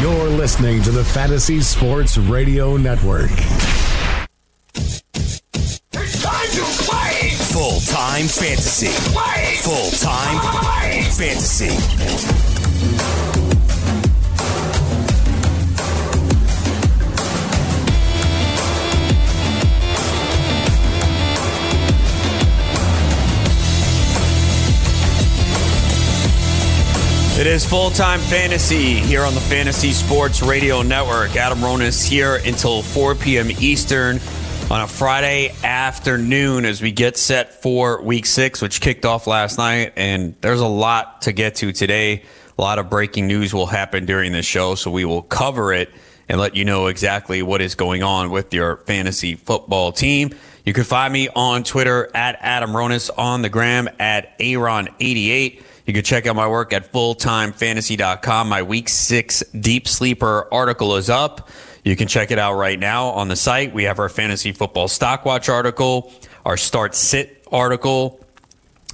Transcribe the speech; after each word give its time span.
You're 0.00 0.28
listening 0.28 0.82
to 0.82 0.90
the 0.90 1.02
Fantasy 1.02 1.62
Sports 1.62 2.18
Radio 2.18 2.76
Network. 2.76 3.30
It's 4.74 6.22
time 6.22 6.50
to 6.50 6.64
play! 6.84 7.30
Full 7.30 7.80
time 7.80 8.26
fantasy. 8.26 8.88
Play! 9.14 9.56
Full 9.62 9.90
time 9.92 10.38
fantasy. 11.12 11.72
It 27.46 27.52
is 27.52 27.64
full 27.64 27.90
time 27.90 28.18
fantasy 28.18 28.94
here 28.94 29.22
on 29.22 29.32
the 29.32 29.40
Fantasy 29.40 29.92
Sports 29.92 30.42
Radio 30.42 30.82
Network. 30.82 31.36
Adam 31.36 31.60
Ronis 31.60 32.04
here 32.04 32.40
until 32.44 32.82
4 32.82 33.14
p.m. 33.14 33.52
Eastern 33.60 34.18
on 34.68 34.80
a 34.80 34.88
Friday 34.88 35.54
afternoon 35.62 36.64
as 36.64 36.82
we 36.82 36.90
get 36.90 37.16
set 37.16 37.62
for 37.62 38.02
week 38.02 38.26
six, 38.26 38.60
which 38.60 38.80
kicked 38.80 39.04
off 39.04 39.28
last 39.28 39.58
night. 39.58 39.92
And 39.94 40.34
there's 40.40 40.58
a 40.58 40.66
lot 40.66 41.22
to 41.22 41.32
get 41.32 41.54
to 41.56 41.70
today. 41.70 42.24
A 42.58 42.60
lot 42.60 42.80
of 42.80 42.90
breaking 42.90 43.28
news 43.28 43.54
will 43.54 43.68
happen 43.68 44.06
during 44.06 44.32
this 44.32 44.44
show, 44.44 44.74
so 44.74 44.90
we 44.90 45.04
will 45.04 45.22
cover 45.22 45.72
it 45.72 45.94
and 46.28 46.40
let 46.40 46.56
you 46.56 46.64
know 46.64 46.88
exactly 46.88 47.42
what 47.42 47.62
is 47.62 47.76
going 47.76 48.02
on 48.02 48.30
with 48.30 48.52
your 48.52 48.78
fantasy 48.78 49.36
football 49.36 49.92
team. 49.92 50.34
You 50.64 50.72
can 50.72 50.82
find 50.82 51.12
me 51.12 51.28
on 51.28 51.62
Twitter 51.62 52.10
at 52.12 52.38
Adam 52.40 52.70
Ronis, 52.70 53.08
on 53.16 53.42
the 53.42 53.48
gram 53.48 53.88
at 54.00 54.36
Aaron88. 54.40 55.62
You 55.86 55.92
can 55.92 56.02
check 56.02 56.26
out 56.26 56.34
my 56.34 56.48
work 56.48 56.72
at 56.72 56.92
fulltimefantasy.com. 56.92 58.48
My 58.48 58.62
week 58.62 58.88
six 58.88 59.44
deep 59.58 59.86
sleeper 59.86 60.52
article 60.52 60.96
is 60.96 61.08
up. 61.08 61.48
You 61.84 61.94
can 61.94 62.08
check 62.08 62.32
it 62.32 62.38
out 62.40 62.54
right 62.54 62.78
now 62.78 63.06
on 63.10 63.28
the 63.28 63.36
site. 63.36 63.72
We 63.72 63.84
have 63.84 64.00
our 64.00 64.08
fantasy 64.08 64.50
football 64.50 64.88
stock 64.88 65.24
watch 65.24 65.48
article, 65.48 66.12
our 66.44 66.56
start 66.56 66.96
sit 66.96 67.46
article, 67.52 68.20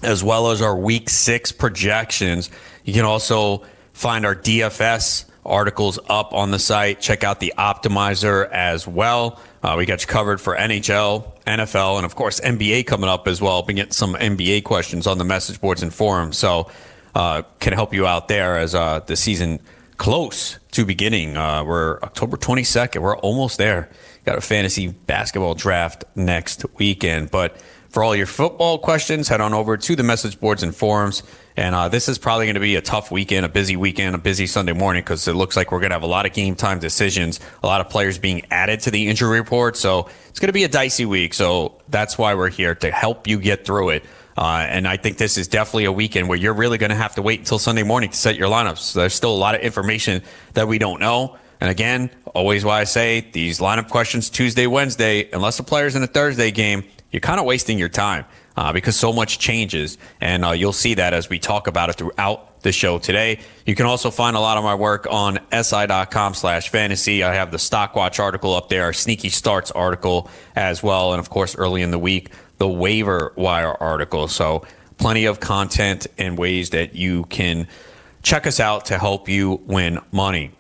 as 0.03 0.23
well 0.23 0.51
as 0.51 0.61
our 0.61 0.77
week 0.77 1.09
six 1.09 1.51
projections. 1.51 2.51
You 2.85 2.93
can 2.93 3.07
also 3.07 3.63
find 3.95 4.27
our 4.27 4.37
DFS 4.37 5.25
articles 5.47 5.99
up 6.11 6.35
on 6.35 6.51
the 6.51 6.59
site. 6.59 7.01
Check 7.01 7.25
out 7.25 7.41
the 7.41 7.55
optimizer 7.57 8.51
as 8.51 8.87
well. 8.87 9.41
Uh, 9.63 9.77
we 9.79 9.87
got 9.87 10.03
you 10.03 10.09
covered 10.09 10.41
for 10.41 10.57
NHL, 10.57 11.25
NFL, 11.47 11.97
and 11.97 12.05
of 12.05 12.15
course 12.15 12.41
NBA 12.41 12.87
coming 12.87 13.09
up 13.09 13.27
as 13.29 13.41
well. 13.41 13.63
Been 13.63 13.77
getting 13.77 13.93
some 13.93 14.15
NBA 14.15 14.65
questions 14.65 15.07
on 15.07 15.19
the 15.19 15.25
message 15.25 15.61
boards 15.61 15.83
and 15.83 15.95
forums, 15.95 16.37
so 16.37 16.71
uh, 17.15 17.43
can 17.61 17.73
help 17.73 17.93
you 17.93 18.07
out 18.07 18.29
there 18.29 18.59
as 18.59 18.75
uh, 18.75 19.01
the 19.01 19.17
season 19.17 19.61
close 19.97 20.59
to 20.73 20.85
beginning. 20.85 21.37
Uh, 21.37 21.65
we're 21.65 22.01
October 22.03 22.37
22nd. 22.37 23.01
We're 23.01 23.17
almost 23.19 23.59
there. 23.59 23.89
Got 24.25 24.39
a 24.39 24.41
fantasy 24.41 24.89
basketball 24.89 25.55
draft 25.55 26.05
next 26.15 26.65
weekend, 26.79 27.31
but 27.31 27.61
for 27.93 28.03
all 28.03 28.17
your 28.17 28.27
football 28.27 28.79
questions, 28.79 29.29
head 29.29 29.43
on 29.43 29.53
over 29.53 29.77
to 29.77 29.97
the 29.97 30.03
message 30.03 30.41
boards 30.41 30.63
and 30.63 30.75
forums. 30.75 31.23
And 31.57 31.75
uh, 31.75 31.89
this 31.89 32.09
is 32.09 32.17
probably 32.19 32.47
going 32.47 32.55
to 32.55 32.61
be 32.61 32.77
a 32.77 32.81
tough 32.81 33.11
weekend, 33.11 33.45
a 33.45 33.49
busy 33.51 33.77
weekend, 33.77 34.15
a 34.15 34.19
busy 34.19 34.47
Sunday 34.47 34.73
morning 34.73 35.03
because 35.03 35.29
it 35.29 35.35
looks 35.35 35.57
like 35.57 35.71
we're 35.71 35.81
going 35.81 35.91
to 35.91 35.97
have 35.97 36.03
a 36.03 36.07
lot 36.07 36.25
of 36.25 36.33
game 36.33 36.55
time 36.55 36.79
decisions, 36.79 37.39
a 37.63 37.67
lot 37.67 37.83
of 37.83 37.91
players 37.91 38.17
being 38.17 38.47
added 38.51 38.81
to 38.81 38.91
the 38.91 39.09
injury 39.09 39.39
report. 39.39 39.77
So 39.77 40.09
it's 40.31 40.41
going 40.41 40.49
to 40.49 40.55
be 40.55 40.65
a 40.65 40.69
dicey 40.69 41.05
week. 41.05 41.35
So 41.35 41.81
that's 41.91 42.17
why 42.17 42.35
we're 42.35 42.49
here 42.49 42.75
to 42.77 42.91
help 42.91 43.29
you 43.29 43.39
get 43.39 43.67
through 43.67 43.91
it. 43.91 44.05
Uh, 44.37 44.67
and 44.69 44.89
I 44.89 44.97
think 44.97 45.19
this 45.19 45.37
is 45.37 45.49
definitely 45.49 45.85
a 45.85 45.93
weekend 45.93 46.29
where 46.29 46.39
you're 46.39 46.55
really 46.55 46.79
going 46.79 46.91
to 46.91 46.97
have 46.97 47.15
to 47.17 47.23
wait 47.23 47.41
until 47.41 47.59
Sunday 47.59 47.83
morning 47.83 48.11
to 48.11 48.17
set 48.17 48.37
your 48.37 48.49
lineups. 48.49 48.95
There's 48.95 49.15
still 49.15 49.33
a 49.33 49.37
lot 49.37 49.55
of 49.55 49.61
information 49.61 50.23
that 50.55 50.69
we 50.69 50.79
don't 50.79 51.01
know. 51.01 51.37
And 51.61 51.71
again, 51.71 52.11
always 52.35 52.65
why 52.65 52.81
I 52.81 52.85
say 52.85 53.29
these 53.33 53.61
lineup 53.61 53.89
questions 53.89 54.31
Tuesday, 54.31 54.67
Wednesday, 54.67 55.31
unless 55.33 55.59
the 55.59 55.63
player's 55.63 55.95
in 55.95 56.03
a 56.03 56.09
Thursday 56.09 56.51
game, 56.51 56.85
you're 57.11 57.21
kind 57.21 57.39
of 57.39 57.47
wasting 57.47 57.79
your 57.79 57.91
time 57.91 58.25
uh, 58.57 58.73
because 58.73 58.97
so 58.97 59.13
much 59.13 59.39
changes. 59.39 59.99
And 60.21 60.45
uh, 60.45 60.51
you'll 60.53 60.73
see 60.73 60.95
that 60.95 61.13
as 61.13 61.29
we 61.29 61.39
talk 61.39 61.67
about 61.67 61.91
it 61.91 61.97
throughout 61.97 62.63
the 62.63 62.73
show 62.73 62.99
today. 62.99 63.41
You 63.67 63.75
can 63.75 63.87
also 63.87 64.11
find 64.11 64.37
a 64.37 64.41
lot 64.41 64.57
of 64.57 64.65
my 64.65 64.75
work 64.75 65.07
on 65.11 65.39
si.com 65.63 66.35
slash 66.35 66.69
fantasy. 66.69 67.23
I 67.23 67.35
have 67.35 67.51
the 67.51 67.59
stock 67.59 67.95
watch 67.95 68.19
article 68.19 68.55
up 68.55 68.69
there, 68.69 68.85
our 68.85 68.93
sneaky 68.93 69.29
starts 69.29 69.71
article 69.71 70.31
as 70.57 70.83
well. 70.83 71.13
And 71.13 71.21
of 71.21 71.29
course, 71.29 71.57
early 71.57 71.83
in 71.83 71.91
the 71.91 71.99
week, 71.99 72.31
the 72.63 72.69
waiver 72.69 73.33
wire 73.35 73.75
article. 73.83 74.29
So 74.29 74.65
plenty 74.97 75.25
of 75.25 75.41
content 75.41 76.07
and 76.17 76.39
ways 76.39 76.71
that 76.71 76.95
you 76.95 77.25
can 77.25 77.67
check 78.23 78.47
us 78.47 78.61
out 78.61 78.85
to 78.85 78.99
help 78.99 79.29
you 79.29 79.61
win 79.67 79.99
money. 80.13 80.53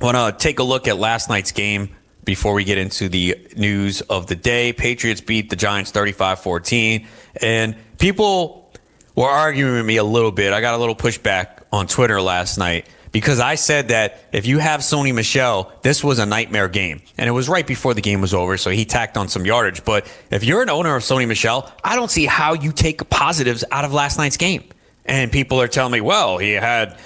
I 0.00 0.04
want 0.04 0.16
to 0.16 0.42
take 0.42 0.58
a 0.58 0.64
look 0.64 0.88
at 0.88 0.96
last 0.96 1.28
night's 1.28 1.52
game 1.52 1.94
before 2.24 2.52
we 2.52 2.64
get 2.64 2.78
into 2.78 3.08
the 3.08 3.46
news 3.56 4.00
of 4.00 4.26
the 4.26 4.34
day. 4.34 4.72
Patriots 4.72 5.20
beat 5.20 5.50
the 5.50 5.54
Giants 5.54 5.92
35 5.92 6.40
14. 6.40 7.06
And 7.40 7.76
people 7.98 8.72
were 9.14 9.28
arguing 9.28 9.74
with 9.74 9.86
me 9.86 9.98
a 9.98 10.04
little 10.04 10.32
bit. 10.32 10.52
I 10.52 10.60
got 10.60 10.74
a 10.74 10.78
little 10.78 10.96
pushback 10.96 11.62
on 11.70 11.86
Twitter 11.86 12.20
last 12.20 12.58
night 12.58 12.88
because 13.12 13.40
I 13.40 13.56
said 13.56 13.88
that 13.88 14.18
if 14.32 14.46
you 14.46 14.58
have 14.58 14.80
Sony 14.80 15.14
Michel, 15.14 15.72
this 15.82 16.04
was 16.04 16.18
a 16.18 16.26
nightmare 16.26 16.68
game. 16.68 17.02
And 17.18 17.28
it 17.28 17.32
was 17.32 17.48
right 17.48 17.66
before 17.66 17.94
the 17.94 18.00
game 18.00 18.20
was 18.20 18.34
over, 18.34 18.56
so 18.56 18.70
he 18.70 18.84
tacked 18.84 19.16
on 19.16 19.28
some 19.28 19.44
yardage. 19.44 19.84
But 19.84 20.10
if 20.30 20.44
you're 20.44 20.62
an 20.62 20.70
owner 20.70 20.94
of 20.94 21.02
Sony 21.02 21.26
Michel, 21.26 21.70
I 21.82 21.96
don't 21.96 22.10
see 22.10 22.26
how 22.26 22.54
you 22.54 22.72
take 22.72 23.08
positives 23.10 23.64
out 23.70 23.84
of 23.84 23.92
last 23.92 24.18
night's 24.18 24.36
game. 24.36 24.64
And 25.04 25.32
people 25.32 25.60
are 25.60 25.68
telling 25.68 25.92
me, 25.92 26.00
well, 26.00 26.38
he 26.38 26.52
had 26.52 26.98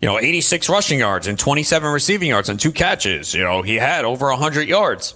you 0.00 0.08
know, 0.08 0.18
86 0.18 0.68
rushing 0.68 0.98
yards 0.98 1.26
and 1.26 1.38
27 1.38 1.92
receiving 1.92 2.30
yards 2.30 2.48
and 2.48 2.58
two 2.58 2.72
catches. 2.72 3.34
You 3.34 3.42
know, 3.42 3.62
he 3.62 3.76
had 3.76 4.04
over 4.04 4.28
100 4.30 4.66
yards. 4.66 5.14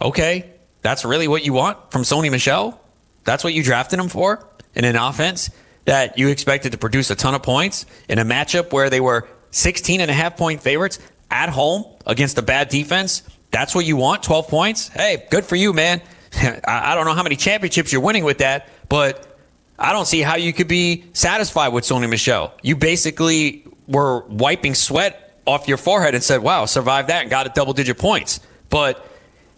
Okay, 0.00 0.50
that's 0.82 1.04
really 1.04 1.26
what 1.26 1.44
you 1.44 1.52
want 1.52 1.90
from 1.90 2.02
Sony 2.02 2.30
Michel? 2.30 2.80
That's 3.24 3.42
what 3.42 3.54
you 3.54 3.64
drafted 3.64 3.98
him 3.98 4.08
for 4.08 4.46
in 4.74 4.84
an 4.84 4.94
offense 4.94 5.50
that 5.84 6.18
you 6.18 6.28
expected 6.28 6.72
to 6.72 6.78
produce 6.78 7.10
a 7.10 7.16
ton 7.16 7.34
of 7.34 7.42
points 7.42 7.86
in 8.08 8.18
a 8.18 8.24
matchup 8.24 8.72
where 8.72 8.88
they 8.88 9.00
were 9.00 9.28
16 9.50 10.00
and 10.00 10.10
a 10.10 10.14
half 10.14 10.36
point 10.36 10.62
favorites 10.62 10.98
at 11.30 11.48
home 11.48 11.84
against 12.06 12.38
a 12.38 12.42
bad 12.42 12.68
defense? 12.68 13.22
That's 13.50 13.74
what 13.74 13.84
you 13.84 13.96
want, 13.96 14.22
12 14.22 14.48
points? 14.48 14.88
Hey, 14.88 15.26
good 15.30 15.44
for 15.44 15.56
you, 15.56 15.72
man. 15.72 16.02
I 16.66 16.94
don't 16.94 17.06
know 17.06 17.14
how 17.14 17.22
many 17.22 17.36
championships 17.36 17.92
you're 17.92 18.02
winning 18.02 18.24
with 18.24 18.38
that, 18.38 18.68
but 18.88 19.36
I 19.78 19.92
don't 19.92 20.06
see 20.06 20.20
how 20.20 20.36
you 20.36 20.52
could 20.52 20.68
be 20.68 21.04
satisfied 21.12 21.68
with 21.68 21.84
Sony 21.84 22.08
Michel. 22.08 22.52
You 22.62 22.76
basically 22.76 23.64
were 23.86 24.20
wiping 24.26 24.74
sweat 24.74 25.40
off 25.46 25.66
your 25.66 25.78
forehead 25.78 26.14
and 26.14 26.22
said, 26.22 26.42
wow, 26.42 26.66
survived 26.66 27.08
that 27.08 27.22
and 27.22 27.30
got 27.30 27.46
a 27.46 27.50
double 27.50 27.72
digit 27.72 27.98
points. 27.98 28.40
But 28.68 29.04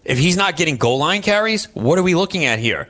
if 0.05 0.17
he's 0.17 0.37
not 0.37 0.55
getting 0.55 0.77
goal 0.77 0.99
line 0.99 1.21
carries, 1.21 1.65
what 1.73 1.99
are 1.99 2.03
we 2.03 2.15
looking 2.15 2.45
at 2.45 2.59
here? 2.59 2.87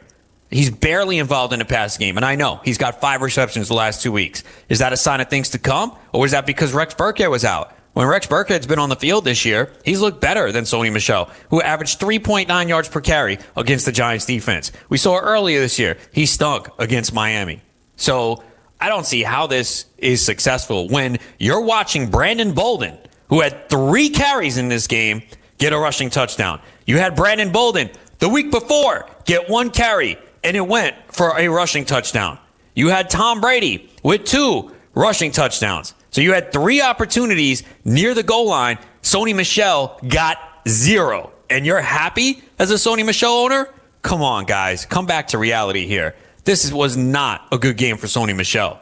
He's 0.52 0.70
barely 0.70 1.18
involved 1.18 1.54
in 1.54 1.60
the 1.60 1.66
pass 1.66 1.98
game. 1.98 2.18
And 2.18 2.26
I 2.26 2.36
know 2.36 2.60
he's 2.64 2.78
got 2.78 3.00
five 3.02 3.22
receptions 3.22 3.70
the 3.70 3.74
last 3.74 4.02
two 4.02 4.12
weeks. 4.12 4.44
Is 4.70 4.80
that 4.80 4.94
a 4.94 4.98
sign 4.98 5.22
of 5.22 5.30
things 5.30 5.50
to 5.50 5.60
come? 5.60 5.96
Or 6.12 6.26
is 6.26 6.34
that 6.34 6.46
because 6.46 6.74
Rex 6.74 6.94
Burkhead 6.94 7.32
was 7.32 7.46
out? 7.46 7.74
When 7.94 8.08
Rex 8.08 8.28
Burkhead's 8.28 8.68
been 8.68 8.80
on 8.80 8.90
the 8.90 8.96
field 8.96 9.26
this 9.26 9.44
year, 9.44 9.72
he's 9.84 10.00
looked 10.00 10.22
better 10.22 10.52
than 10.52 10.64
Sony 10.64 10.92
Michel, 10.92 11.30
who 11.50 11.62
averaged 11.62 12.00
3.9 12.00 12.70
yards 12.70 12.88
per 12.88 13.02
carry 13.02 13.38
against 13.58 13.86
the 13.86 13.92
Giants 13.92 14.26
defense. 14.26 14.72
We 14.90 14.98
saw 14.98 15.18
earlier 15.20 15.60
this 15.60 15.78
year, 15.78 15.98
he 16.14 16.26
stunk 16.26 16.70
against 16.80 17.14
Miami. 17.14 17.62
So 17.98 18.44
I 18.80 18.88
don't 18.90 19.06
see 19.06 19.24
how 19.24 19.48
this 19.48 19.86
is 19.98 20.26
successful 20.26 20.88
when 20.88 21.20
you're 21.38 21.62
watching 21.62 22.10
Brandon 22.10 22.54
Bolden, 22.54 22.98
who 23.28 23.42
had 23.42 23.70
three 23.70 24.10
carries 24.10 24.58
in 24.58 24.70
this 24.70 24.88
game, 24.88 25.22
get 25.58 25.74
a 25.74 25.78
rushing 25.78 26.10
touchdown. 26.10 26.62
You 26.86 26.98
had 26.98 27.16
Brandon 27.16 27.52
Bolden 27.52 27.90
the 28.20 28.30
week 28.30 28.52
before 28.52 29.08
get 29.26 29.50
one 29.50 29.70
carry, 29.70 30.18
and 30.44 30.58
it 30.58 30.68
went 30.68 30.96
for 31.12 31.38
a 31.38 31.48
rushing 31.48 31.86
touchdown. 31.86 32.38
You 32.74 32.90
had 32.90 33.10
Tom 33.10 33.42
Brady 33.42 33.90
with 34.04 34.24
two 34.26 34.74
rushing 34.94 35.32
touchdowns. 35.32 35.94
So 36.12 36.22
you 36.22 36.34
had 36.34 36.52
three 36.52 36.82
opportunities 36.82 37.64
near 37.86 38.14
the 38.14 38.24
goal 38.24 38.48
line. 38.48 38.78
Sony 39.02 39.36
Michel 39.36 40.00
got 40.08 40.38
zero. 40.68 41.32
And 41.50 41.66
you're 41.66 41.82
happy 41.82 42.44
as 42.60 42.72
a 42.72 42.76
Sony 42.76 43.06
Michel 43.06 43.32
owner? 43.32 43.70
Come 44.02 44.22
on, 44.22 44.46
guys. 44.46 44.86
Come 44.86 45.06
back 45.06 45.30
to 45.30 45.38
reality 45.38 45.86
here. 45.86 46.16
This 46.44 46.72
was 46.72 46.98
not 46.98 47.48
a 47.52 47.58
good 47.58 47.78
game 47.78 47.98
for 47.98 48.08
Sony 48.08 48.36
Michel. 48.36 48.80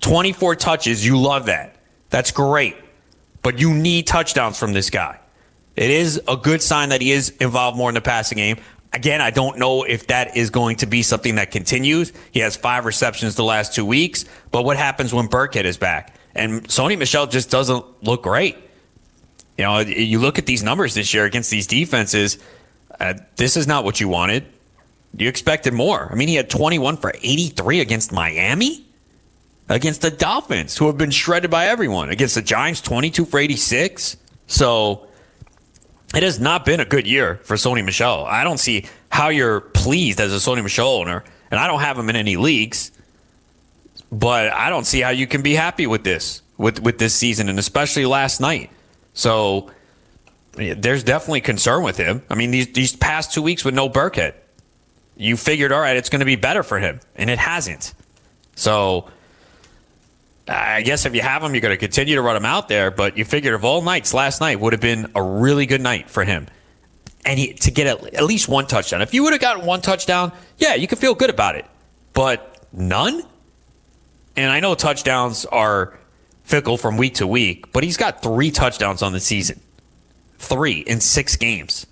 24 0.00 0.56
touches, 0.56 1.04
you 1.04 1.20
love 1.20 1.46
that. 1.46 1.76
That's 2.10 2.30
great. 2.30 2.76
But 3.42 3.58
you 3.58 3.74
need 3.74 4.06
touchdowns 4.06 4.58
from 4.58 4.72
this 4.72 4.90
guy. 4.90 5.18
It 5.76 5.90
is 5.90 6.20
a 6.28 6.36
good 6.36 6.62
sign 6.62 6.90
that 6.90 7.00
he 7.00 7.10
is 7.10 7.30
involved 7.40 7.76
more 7.76 7.90
in 7.90 7.94
the 7.94 8.00
passing 8.00 8.36
game. 8.36 8.58
Again, 8.94 9.20
I 9.20 9.30
don't 9.30 9.58
know 9.58 9.82
if 9.82 10.06
that 10.06 10.36
is 10.36 10.50
going 10.50 10.76
to 10.76 10.86
be 10.86 11.02
something 11.02 11.34
that 11.34 11.50
continues. 11.50 12.12
He 12.30 12.38
has 12.40 12.56
five 12.56 12.84
receptions 12.84 13.34
the 13.34 13.42
last 13.42 13.74
two 13.74 13.84
weeks, 13.84 14.24
but 14.52 14.64
what 14.64 14.76
happens 14.76 15.12
when 15.12 15.26
Burkhead 15.26 15.64
is 15.64 15.76
back? 15.76 16.14
And 16.32 16.62
Sony 16.68 16.96
Michel 16.96 17.26
just 17.26 17.50
doesn't 17.50 17.84
look 18.04 18.22
great. 18.22 18.56
You 19.58 19.64
know, 19.64 19.80
you 19.80 20.20
look 20.20 20.38
at 20.38 20.46
these 20.46 20.62
numbers 20.62 20.94
this 20.94 21.12
year 21.12 21.24
against 21.24 21.50
these 21.50 21.66
defenses, 21.66 22.38
uh, 23.00 23.14
this 23.34 23.56
is 23.56 23.66
not 23.66 23.84
what 23.84 23.98
you 24.00 24.08
wanted. 24.08 24.44
You 25.16 25.28
expected 25.28 25.74
more. 25.74 26.08
I 26.10 26.14
mean, 26.14 26.28
he 26.28 26.36
had 26.36 26.48
21 26.48 26.96
for 26.96 27.12
83 27.20 27.80
against 27.80 28.12
Miami, 28.12 28.84
against 29.68 30.02
the 30.02 30.10
Dolphins, 30.10 30.76
who 30.76 30.86
have 30.86 30.98
been 30.98 31.10
shredded 31.10 31.50
by 31.50 31.66
everyone, 31.66 32.10
against 32.10 32.36
the 32.36 32.42
Giants, 32.42 32.80
22 32.80 33.24
for 33.24 33.40
86. 33.40 34.16
So 34.46 35.08
it 36.16 36.22
has 36.22 36.40
not 36.40 36.64
been 36.64 36.80
a 36.80 36.84
good 36.84 37.06
year 37.06 37.40
for 37.44 37.56
Sony 37.56 37.84
Michel. 37.84 38.24
I 38.24 38.44
don't 38.44 38.58
see 38.58 38.86
how 39.10 39.28
you're 39.28 39.60
pleased 39.60 40.20
as 40.20 40.32
a 40.32 40.36
Sony 40.36 40.62
Michel 40.62 40.88
owner, 40.88 41.24
and 41.50 41.60
I 41.60 41.66
don't 41.66 41.80
have 41.80 41.98
him 41.98 42.08
in 42.10 42.16
any 42.16 42.36
leagues, 42.36 42.90
but 44.10 44.52
I 44.52 44.70
don't 44.70 44.84
see 44.84 45.00
how 45.00 45.10
you 45.10 45.26
can 45.26 45.42
be 45.42 45.54
happy 45.54 45.86
with 45.86 46.04
this, 46.04 46.42
with, 46.56 46.80
with 46.80 46.98
this 46.98 47.14
season, 47.14 47.48
and 47.48 47.58
especially 47.58 48.06
last 48.06 48.40
night. 48.40 48.70
So 49.14 49.70
there's 50.52 51.04
definitely 51.04 51.40
concern 51.40 51.82
with 51.82 51.96
him. 51.96 52.22
I 52.30 52.34
mean, 52.34 52.50
these, 52.50 52.72
these 52.72 52.94
past 52.94 53.32
two 53.32 53.42
weeks 53.42 53.64
with 53.64 53.74
no 53.74 53.88
Burkhead, 53.88 54.34
you 55.16 55.36
figured, 55.36 55.72
all 55.72 55.80
right, 55.80 55.96
it's 55.96 56.10
going 56.10 56.20
to 56.20 56.26
be 56.26 56.36
better 56.36 56.62
for 56.62 56.78
him, 56.78 57.00
and 57.16 57.30
it 57.30 57.38
hasn't. 57.38 57.94
So 58.56 59.08
I 60.46 60.82
guess 60.82 61.06
if 61.06 61.14
you 61.14 61.22
have 61.22 61.42
him, 61.42 61.54
you're 61.54 61.62
going 61.62 61.72
to 61.72 61.78
continue 61.78 62.16
to 62.16 62.22
run 62.22 62.36
him 62.36 62.44
out 62.44 62.68
there. 62.68 62.90
But 62.90 63.16
you 63.16 63.24
figured 63.24 63.54
of 63.54 63.64
all 63.64 63.82
nights, 63.82 64.12
last 64.12 64.40
night 64.40 64.60
would 64.60 64.72
have 64.72 64.80
been 64.80 65.10
a 65.14 65.22
really 65.22 65.66
good 65.66 65.80
night 65.80 66.10
for 66.10 66.24
him, 66.24 66.46
and 67.24 67.38
he, 67.38 67.54
to 67.54 67.70
get 67.70 67.86
at, 67.86 68.14
at 68.14 68.24
least 68.24 68.48
one 68.48 68.66
touchdown. 68.66 69.00
If 69.00 69.14
you 69.14 69.22
would 69.22 69.32
have 69.32 69.40
gotten 69.40 69.64
one 69.64 69.80
touchdown, 69.80 70.32
yeah, 70.58 70.74
you 70.74 70.86
could 70.86 70.98
feel 70.98 71.14
good 71.14 71.30
about 71.30 71.56
it. 71.56 71.64
But 72.12 72.66
none. 72.72 73.22
And 74.36 74.50
I 74.50 74.60
know 74.60 74.74
touchdowns 74.74 75.46
are 75.46 75.96
fickle 76.44 76.76
from 76.76 76.96
week 76.96 77.14
to 77.14 77.26
week, 77.26 77.72
but 77.72 77.84
he's 77.84 77.96
got 77.96 78.22
three 78.22 78.50
touchdowns 78.50 79.02
on 79.02 79.12
the 79.12 79.20
season, 79.20 79.60
three 80.38 80.80
in 80.80 81.00
six 81.00 81.36
games, 81.36 81.86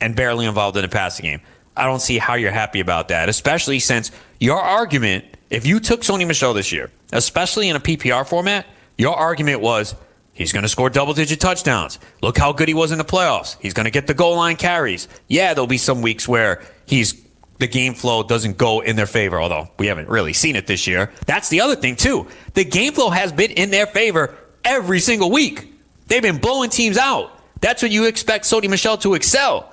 and 0.00 0.16
barely 0.16 0.46
involved 0.46 0.76
in 0.76 0.84
a 0.84 0.88
passing 0.88 1.24
game. 1.24 1.40
I 1.76 1.84
don't 1.84 2.00
see 2.00 2.18
how 2.18 2.34
you're 2.34 2.52
happy 2.52 2.80
about 2.80 3.08
that, 3.08 3.28
especially 3.28 3.78
since 3.78 4.10
your 4.40 4.58
argument, 4.60 5.24
if 5.50 5.66
you 5.66 5.78
took 5.78 6.00
Sony 6.00 6.26
Michel 6.26 6.54
this 6.54 6.72
year, 6.72 6.90
especially 7.12 7.68
in 7.68 7.76
a 7.76 7.80
PPR 7.80 8.26
format, 8.26 8.66
your 8.96 9.14
argument 9.14 9.60
was 9.60 9.94
he's 10.32 10.52
going 10.52 10.62
to 10.62 10.68
score 10.68 10.90
double 10.90 11.14
digit 11.14 11.40
touchdowns. 11.40 11.98
Look 12.22 12.38
how 12.38 12.52
good 12.52 12.68
he 12.68 12.74
was 12.74 12.92
in 12.92 12.98
the 12.98 13.04
playoffs. 13.04 13.56
He's 13.60 13.74
going 13.74 13.84
to 13.84 13.90
get 13.90 14.06
the 14.06 14.14
goal 14.14 14.36
line 14.36 14.56
carries. 14.56 15.08
Yeah, 15.28 15.54
there'll 15.54 15.66
be 15.66 15.78
some 15.78 16.02
weeks 16.02 16.26
where 16.28 16.62
he's 16.86 17.20
the 17.58 17.66
game 17.66 17.94
flow 17.94 18.22
doesn't 18.22 18.56
go 18.56 18.80
in 18.80 18.96
their 18.96 19.06
favor, 19.06 19.40
although 19.40 19.68
we 19.78 19.88
haven't 19.88 20.08
really 20.08 20.32
seen 20.32 20.56
it 20.56 20.66
this 20.66 20.86
year. 20.86 21.10
That's 21.26 21.48
the 21.48 21.60
other 21.60 21.74
thing, 21.74 21.96
too. 21.96 22.28
The 22.54 22.64
game 22.64 22.92
flow 22.92 23.10
has 23.10 23.32
been 23.32 23.50
in 23.50 23.70
their 23.70 23.86
favor 23.86 24.36
every 24.64 25.00
single 25.00 25.30
week. 25.30 25.72
They've 26.06 26.22
been 26.22 26.38
blowing 26.38 26.70
teams 26.70 26.96
out. 26.96 27.32
That's 27.60 27.82
what 27.82 27.90
you 27.90 28.04
expect 28.04 28.44
Sony 28.44 28.70
Michel 28.70 28.96
to 28.98 29.14
excel. 29.14 29.72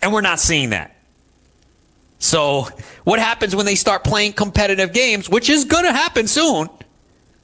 And 0.00 0.12
we're 0.12 0.20
not 0.20 0.38
seeing 0.38 0.70
that. 0.70 0.93
So, 2.24 2.66
what 3.04 3.18
happens 3.18 3.54
when 3.54 3.66
they 3.66 3.74
start 3.74 4.02
playing 4.02 4.32
competitive 4.32 4.94
games, 4.94 5.28
which 5.28 5.50
is 5.50 5.66
going 5.66 5.84
to 5.84 5.92
happen 5.92 6.26
soon? 6.26 6.70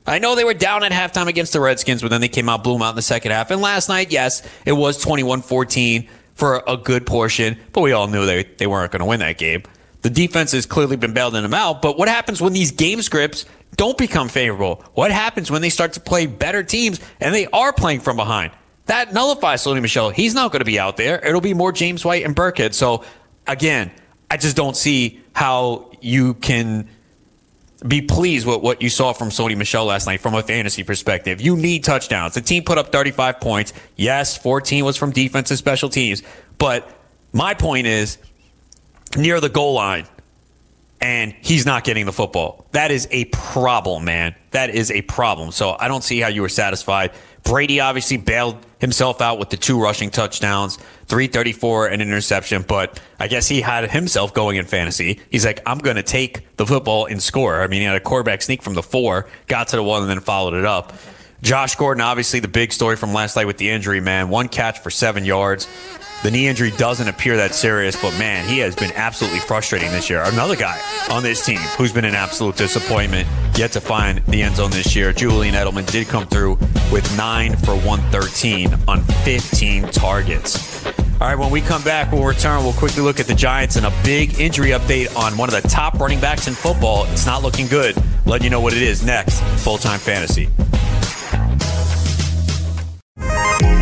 I 0.06 0.18
know 0.18 0.34
they 0.34 0.42
were 0.42 0.54
down 0.54 0.82
at 0.82 0.90
halftime 0.90 1.26
against 1.26 1.52
the 1.52 1.60
Redskins, 1.60 2.00
but 2.00 2.08
then 2.08 2.22
they 2.22 2.28
came 2.28 2.48
out, 2.48 2.64
blew 2.64 2.72
them 2.72 2.82
out 2.82 2.90
in 2.90 2.96
the 2.96 3.02
second 3.02 3.32
half. 3.32 3.50
And 3.50 3.60
last 3.60 3.90
night, 3.90 4.10
yes, 4.10 4.42
it 4.64 4.72
was 4.72 4.96
21 4.96 5.42
14 5.42 6.08
for 6.34 6.64
a 6.66 6.78
good 6.78 7.06
portion, 7.06 7.58
but 7.74 7.82
we 7.82 7.92
all 7.92 8.08
knew 8.08 8.24
they, 8.24 8.44
they 8.44 8.66
weren't 8.66 8.90
going 8.90 9.00
to 9.00 9.04
win 9.04 9.20
that 9.20 9.36
game. 9.36 9.64
The 10.00 10.08
defense 10.08 10.52
has 10.52 10.64
clearly 10.64 10.96
been 10.96 11.12
bailing 11.12 11.42
them 11.42 11.52
out, 11.52 11.82
but 11.82 11.98
what 11.98 12.08
happens 12.08 12.40
when 12.40 12.54
these 12.54 12.70
game 12.70 13.02
scripts 13.02 13.44
don't 13.76 13.98
become 13.98 14.30
favorable? 14.30 14.82
What 14.94 15.10
happens 15.10 15.50
when 15.50 15.60
they 15.60 15.68
start 15.68 15.92
to 15.92 16.00
play 16.00 16.24
better 16.24 16.62
teams 16.62 17.00
and 17.20 17.34
they 17.34 17.46
are 17.48 17.74
playing 17.74 18.00
from 18.00 18.16
behind? 18.16 18.52
That 18.86 19.12
nullifies 19.12 19.62
Sony 19.62 19.82
Michel. 19.82 20.08
He's 20.08 20.34
not 20.34 20.52
going 20.52 20.60
to 20.60 20.64
be 20.64 20.78
out 20.78 20.96
there. 20.96 21.22
It'll 21.22 21.42
be 21.42 21.52
more 21.52 21.70
James 21.70 22.02
White 22.02 22.24
and 22.24 22.34
Burkhead. 22.34 22.72
So, 22.72 23.04
again, 23.46 23.90
I 24.30 24.36
just 24.36 24.56
don't 24.56 24.76
see 24.76 25.20
how 25.32 25.90
you 26.00 26.34
can 26.34 26.88
be 27.86 28.02
pleased 28.02 28.46
with 28.46 28.60
what 28.60 28.82
you 28.82 28.90
saw 28.90 29.12
from 29.12 29.30
Sony 29.30 29.56
Michel 29.56 29.86
last 29.86 30.06
night 30.06 30.20
from 30.20 30.34
a 30.34 30.42
fantasy 30.42 30.82
perspective. 30.82 31.40
You 31.40 31.56
need 31.56 31.82
touchdowns. 31.82 32.34
The 32.34 32.40
team 32.40 32.62
put 32.62 32.78
up 32.78 32.92
35 32.92 33.40
points. 33.40 33.72
Yes, 33.96 34.36
14 34.36 34.84
was 34.84 34.96
from 34.96 35.12
defense 35.12 35.50
and 35.50 35.58
special 35.58 35.88
teams. 35.88 36.22
But 36.58 36.88
my 37.32 37.54
point 37.54 37.86
is 37.86 38.18
near 39.16 39.40
the 39.40 39.48
goal 39.48 39.74
line, 39.74 40.06
and 41.00 41.34
he's 41.40 41.64
not 41.64 41.84
getting 41.84 42.04
the 42.04 42.12
football. 42.12 42.66
That 42.72 42.90
is 42.90 43.08
a 43.10 43.24
problem, 43.26 44.04
man. 44.04 44.34
That 44.50 44.70
is 44.70 44.90
a 44.90 45.02
problem. 45.02 45.50
So 45.50 45.74
I 45.78 45.88
don't 45.88 46.04
see 46.04 46.20
how 46.20 46.28
you 46.28 46.42
were 46.42 46.50
satisfied. 46.50 47.12
Brady 47.42 47.80
obviously 47.80 48.16
bailed 48.16 48.56
himself 48.78 49.20
out 49.20 49.38
with 49.38 49.50
the 49.50 49.56
two 49.56 49.80
rushing 49.80 50.10
touchdowns. 50.10 50.78
334 51.10 51.88
and 51.88 52.00
interception, 52.00 52.62
but 52.62 53.00
I 53.18 53.26
guess 53.26 53.48
he 53.48 53.60
had 53.60 53.90
himself 53.90 54.32
going 54.32 54.56
in 54.56 54.64
fantasy. 54.64 55.20
He's 55.28 55.44
like, 55.44 55.60
I'm 55.66 55.78
going 55.78 55.96
to 55.96 56.04
take 56.04 56.56
the 56.56 56.64
football 56.64 57.06
and 57.06 57.20
score. 57.20 57.62
I 57.62 57.66
mean, 57.66 57.80
he 57.80 57.86
had 57.86 57.96
a 57.96 58.00
quarterback 58.00 58.42
sneak 58.42 58.62
from 58.62 58.74
the 58.74 58.82
four, 58.82 59.28
got 59.48 59.68
to 59.68 59.76
the 59.76 59.82
one, 59.82 60.02
and 60.02 60.10
then 60.10 60.20
followed 60.20 60.54
it 60.54 60.64
up. 60.64 60.92
Josh 61.42 61.74
Gordon, 61.76 62.02
obviously 62.02 62.40
the 62.40 62.48
big 62.48 62.72
story 62.72 62.96
from 62.96 63.14
last 63.14 63.36
night 63.36 63.46
with 63.46 63.56
the 63.56 63.70
injury, 63.70 64.00
man. 64.00 64.28
One 64.28 64.48
catch 64.48 64.78
for 64.80 64.90
seven 64.90 65.24
yards. 65.24 65.66
The 66.22 66.30
knee 66.30 66.48
injury 66.48 66.70
doesn't 66.72 67.08
appear 67.08 67.38
that 67.38 67.54
serious, 67.54 68.00
but 68.00 68.10
man, 68.18 68.46
he 68.46 68.58
has 68.58 68.76
been 68.76 68.92
absolutely 68.92 69.40
frustrating 69.40 69.90
this 69.90 70.10
year. 70.10 70.20
Another 70.22 70.54
guy 70.54 70.78
on 71.10 71.22
this 71.22 71.44
team 71.46 71.58
who's 71.78 71.92
been 71.92 72.04
an 72.04 72.14
absolute 72.14 72.56
disappointment, 72.56 73.26
yet 73.56 73.72
to 73.72 73.80
find 73.80 74.18
the 74.26 74.42
end 74.42 74.56
zone 74.56 74.70
this 74.70 74.94
year. 74.94 75.14
Julian 75.14 75.54
Edelman 75.54 75.90
did 75.90 76.08
come 76.08 76.26
through 76.26 76.56
with 76.92 77.16
nine 77.16 77.56
for 77.56 77.74
113 77.74 78.74
on 78.86 79.02
15 79.24 79.84
targets. 79.84 80.84
All 80.86 81.26
right, 81.26 81.38
when 81.38 81.50
we 81.50 81.62
come 81.62 81.82
back, 81.82 82.12
we'll 82.12 82.24
return. 82.24 82.64
We'll 82.64 82.74
quickly 82.74 83.02
look 83.02 83.18
at 83.18 83.26
the 83.26 83.34
Giants 83.34 83.76
and 83.76 83.86
a 83.86 83.92
big 84.04 84.38
injury 84.38 84.70
update 84.70 85.14
on 85.16 85.38
one 85.38 85.48
of 85.48 85.62
the 85.62 85.66
top 85.68 85.98
running 86.00 86.20
backs 86.20 86.48
in 86.48 86.54
football. 86.54 87.06
It's 87.12 87.24
not 87.24 87.42
looking 87.42 87.66
good. 87.66 87.96
Let 88.26 88.44
you 88.44 88.50
know 88.50 88.60
what 88.60 88.74
it 88.74 88.82
is 88.82 89.02
next. 89.02 89.40
Full 89.62 89.78
time 89.78 90.00
fantasy. 90.00 90.48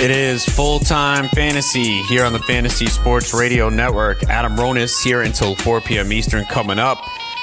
It 0.00 0.10
is 0.10 0.46
full 0.46 0.78
time 0.78 1.28
fantasy 1.28 2.00
here 2.04 2.24
on 2.24 2.32
the 2.32 2.38
Fantasy 2.38 2.86
Sports 2.86 3.34
Radio 3.34 3.68
Network. 3.68 4.22
Adam 4.30 4.56
Ronis 4.56 5.04
here 5.04 5.20
until 5.20 5.54
4 5.54 5.82
p.m. 5.82 6.10
Eastern. 6.10 6.46
Coming 6.46 6.78
up 6.78 6.96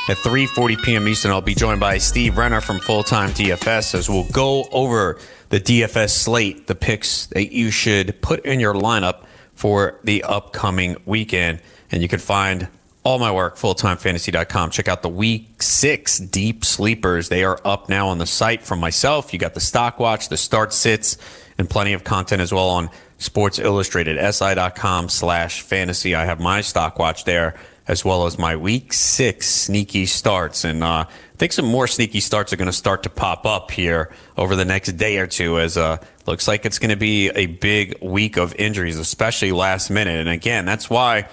at 0.10 0.18
3:40 0.18 0.82
p.m. 0.82 1.08
Eastern, 1.08 1.30
I'll 1.30 1.40
be 1.40 1.54
joined 1.54 1.80
by 1.80 2.00
Steve 2.00 2.36
Renner 2.36 2.60
from 2.60 2.80
Full 2.80 3.04
Time 3.04 3.30
DFS 3.30 3.94
as 3.94 4.10
we'll 4.10 4.28
go 4.32 4.66
over 4.72 5.20
the 5.50 5.60
DFS 5.60 6.10
slate, 6.10 6.66
the 6.66 6.74
picks 6.74 7.28
that 7.28 7.54
you 7.54 7.70
should 7.70 8.20
put 8.24 8.44
in 8.44 8.60
your 8.60 8.74
lineup 8.74 9.26
for 9.54 10.00
the 10.04 10.24
upcoming 10.24 10.98
weekend. 11.06 11.62
And 11.92 12.02
you 12.02 12.08
can 12.08 12.18
find 12.18 12.70
all 13.04 13.20
my 13.20 13.32
work, 13.32 13.58
fulltimefantasy.com. 13.58 14.72
Check 14.72 14.88
out 14.88 15.04
the 15.04 15.10
week 15.10 15.62
six 15.62 16.18
deep 16.18 16.66
sleepers. 16.66 17.30
They 17.30 17.44
are 17.44 17.62
up 17.64 17.88
now 17.88 18.08
on 18.08 18.18
the 18.18 18.26
site 18.26 18.64
from 18.64 18.80
myself. 18.80 19.32
You 19.32 19.38
got 19.38 19.54
the 19.54 19.60
stock 19.60 20.00
watch, 20.00 20.30
the 20.30 20.38
start 20.38 20.74
sits 20.74 21.20
and 21.58 21.70
plenty 21.70 21.94
of 21.94 22.04
content 22.04 22.42
as 22.42 22.54
well 22.54 22.70
on 22.70 22.90
Sports 23.18 23.60
Illustrated, 23.60 24.18
si.com 24.34 25.10
slash 25.10 25.62
fantasy. 25.62 26.16
I 26.16 26.26
have 26.26 26.40
my 26.40 26.62
stock 26.62 27.00
watch 27.00 27.24
there 27.24 27.56
as 27.88 28.04
well 28.04 28.26
as 28.26 28.38
my 28.38 28.56
week 28.56 28.92
six 28.92 29.48
sneaky 29.48 30.06
starts. 30.06 30.64
And 30.64 30.84
uh, 30.84 31.06
I 31.08 31.38
think 31.38 31.54
some 31.54 31.66
more 31.66 31.88
sneaky 31.88 32.20
starts 32.20 32.52
are 32.52 32.58
going 32.58 32.68
to 32.68 32.74
start 32.74 33.04
to 33.04 33.10
pop 33.10 33.46
up 33.46 33.72
here 33.72 34.12
over 34.36 34.56
the 34.56 34.66
next 34.66 34.92
day 34.94 35.18
or 35.18 35.28
two 35.28 35.60
as 35.60 35.78
uh, 35.78 35.98
looks 36.26 36.48
like 36.48 36.66
it's 36.66 36.80
going 36.80 36.90
to 36.90 36.98
be 36.98 37.30
a 37.30 37.46
big 37.46 37.98
week 38.02 38.38
of 38.38 38.54
injuries, 38.56 38.98
especially 38.98 39.52
last 39.52 39.90
minute. 39.90 40.20
And 40.20 40.30
again, 40.30 40.66
that's 40.66 40.90
why 40.90 41.30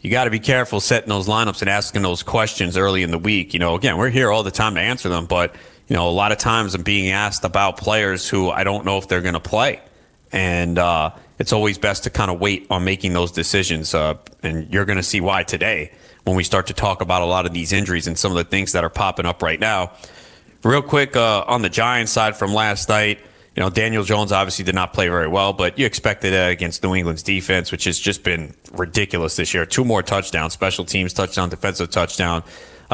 you 0.00 0.10
got 0.10 0.24
to 0.24 0.30
be 0.30 0.40
careful 0.40 0.80
setting 0.80 1.10
those 1.10 1.28
lineups 1.28 1.60
and 1.60 1.68
asking 1.68 2.02
those 2.02 2.22
questions 2.22 2.76
early 2.76 3.02
in 3.02 3.10
the 3.10 3.18
week. 3.18 3.52
You 3.52 3.60
know, 3.60 3.74
again, 3.74 3.98
we're 3.98 4.10
here 4.10 4.30
all 4.30 4.42
the 4.42 4.50
time 4.50 4.74
to 4.76 4.80
answer 4.80 5.08
them, 5.10 5.26
but 5.26 5.54
you 5.88 5.96
know, 5.96 6.08
a 6.08 6.10
lot 6.10 6.32
of 6.32 6.38
times 6.38 6.74
I'm 6.74 6.82
being 6.82 7.10
asked 7.10 7.44
about 7.44 7.76
players 7.76 8.28
who 8.28 8.50
I 8.50 8.64
don't 8.64 8.84
know 8.84 8.98
if 8.98 9.08
they're 9.08 9.22
going 9.22 9.34
to 9.34 9.40
play. 9.40 9.80
And 10.32 10.78
uh, 10.78 11.10
it's 11.38 11.52
always 11.52 11.78
best 11.78 12.04
to 12.04 12.10
kind 12.10 12.30
of 12.30 12.40
wait 12.40 12.66
on 12.70 12.84
making 12.84 13.12
those 13.12 13.30
decisions. 13.30 13.94
Uh, 13.94 14.14
and 14.42 14.72
you're 14.72 14.84
going 14.84 14.96
to 14.96 15.02
see 15.02 15.20
why 15.20 15.42
today 15.42 15.92
when 16.24 16.36
we 16.36 16.42
start 16.42 16.68
to 16.68 16.72
talk 16.74 17.02
about 17.02 17.22
a 17.22 17.26
lot 17.26 17.46
of 17.46 17.52
these 17.52 17.72
injuries 17.72 18.06
and 18.06 18.18
some 18.18 18.32
of 18.32 18.36
the 18.36 18.44
things 18.44 18.72
that 18.72 18.82
are 18.82 18.90
popping 18.90 19.26
up 19.26 19.42
right 19.42 19.60
now. 19.60 19.92
Real 20.62 20.82
quick 20.82 21.16
uh, 21.16 21.44
on 21.46 21.60
the 21.60 21.68
Giants 21.68 22.12
side 22.12 22.36
from 22.36 22.54
last 22.54 22.88
night, 22.88 23.18
you 23.54 23.62
know, 23.62 23.70
Daniel 23.70 24.02
Jones 24.02 24.32
obviously 24.32 24.64
did 24.64 24.74
not 24.74 24.92
play 24.94 25.08
very 25.08 25.28
well, 25.28 25.52
but 25.52 25.78
you 25.78 25.86
expected 25.86 26.32
that 26.32 26.50
against 26.50 26.82
New 26.82 26.94
England's 26.94 27.22
defense, 27.22 27.70
which 27.70 27.84
has 27.84 27.98
just 27.98 28.24
been 28.24 28.54
ridiculous 28.72 29.36
this 29.36 29.54
year. 29.54 29.66
Two 29.66 29.84
more 29.84 30.02
touchdowns, 30.02 30.54
special 30.54 30.84
teams 30.84 31.12
touchdown, 31.12 31.50
defensive 31.50 31.90
touchdown. 31.90 32.42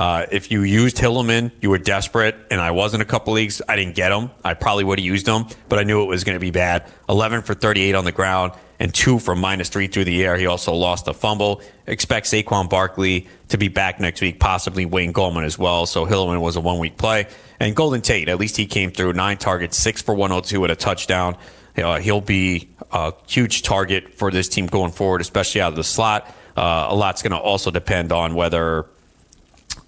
Uh, 0.01 0.25
if 0.33 0.51
you 0.51 0.63
used 0.63 0.97
Hilliman, 0.97 1.53
you 1.61 1.69
were 1.69 1.77
desperate, 1.77 2.35
and 2.51 2.59
I 2.59 2.71
was 2.71 2.95
in 2.95 3.03
a 3.03 3.05
couple 3.05 3.35
leagues. 3.35 3.61
I 3.69 3.77
didn't 3.77 3.95
get 3.95 4.11
him. 4.11 4.31
I 4.43 4.55
probably 4.55 4.83
would 4.83 4.99
have 4.99 5.05
used 5.05 5.27
him, 5.27 5.45
but 5.69 5.79
I 5.79 5.83
knew 5.83 6.03
it 6.03 6.07
was 6.07 6.25
going 6.25 6.37
to 6.37 6.41
be 6.41 6.51
bad. 6.51 6.87
11 7.11 7.43
for 7.43 7.53
38 7.53 7.95
on 7.95 8.07
the 8.07 8.11
ground 8.11 8.53
and 8.79 8.95
two 8.95 9.19
for 9.19 9.37
minus 9.37 9.69
three 9.69 9.89
through 9.89 10.05
the 10.05 10.25
air. 10.25 10.39
He 10.39 10.47
also 10.47 10.73
lost 10.73 11.07
a 11.07 11.13
fumble. 11.13 11.61
Expect 11.87 12.29
Saquon 12.29 12.71
Barkley 12.71 13.29
to 13.49 13.59
be 13.59 13.69
back 13.69 14.01
next 14.01 14.23
week, 14.23 14.41
possibly 14.41 14.87
Wayne 14.87 15.13
Gallman 15.13 15.45
as 15.45 15.59
well. 15.59 15.85
So 15.85 16.07
Hilliman 16.07 16.41
was 16.41 16.57
a 16.57 16.63
one 16.63 16.79
week 16.79 16.97
play. 16.97 17.29
And 17.61 17.77
Golden 17.77 18.01
Tate, 18.01 18.31
at 18.31 18.41
least 18.41 18.57
he 18.57 18.65
came 18.65 18.93
through 18.93 19.13
nine 19.13 19.37
targets, 19.37 19.77
six 19.77 20.01
for 20.01 20.15
102 20.15 20.65
and 20.65 20.73
a 20.73 20.77
touchdown. 20.77 21.37
Uh, 21.77 21.99
he'll 21.99 22.23
be 22.23 22.71
a 22.91 23.13
huge 23.27 23.61
target 23.61 24.15
for 24.15 24.31
this 24.31 24.49
team 24.49 24.67
going 24.67 24.93
forward, 24.93 25.21
especially 25.21 25.61
out 25.61 25.73
of 25.73 25.77
the 25.77 25.85
slot. 25.85 26.27
Uh, 26.57 26.87
a 26.89 26.95
lot's 26.95 27.21
going 27.21 27.33
to 27.33 27.39
also 27.39 27.71
depend 27.71 28.13
on 28.13 28.35
whether 28.35 28.87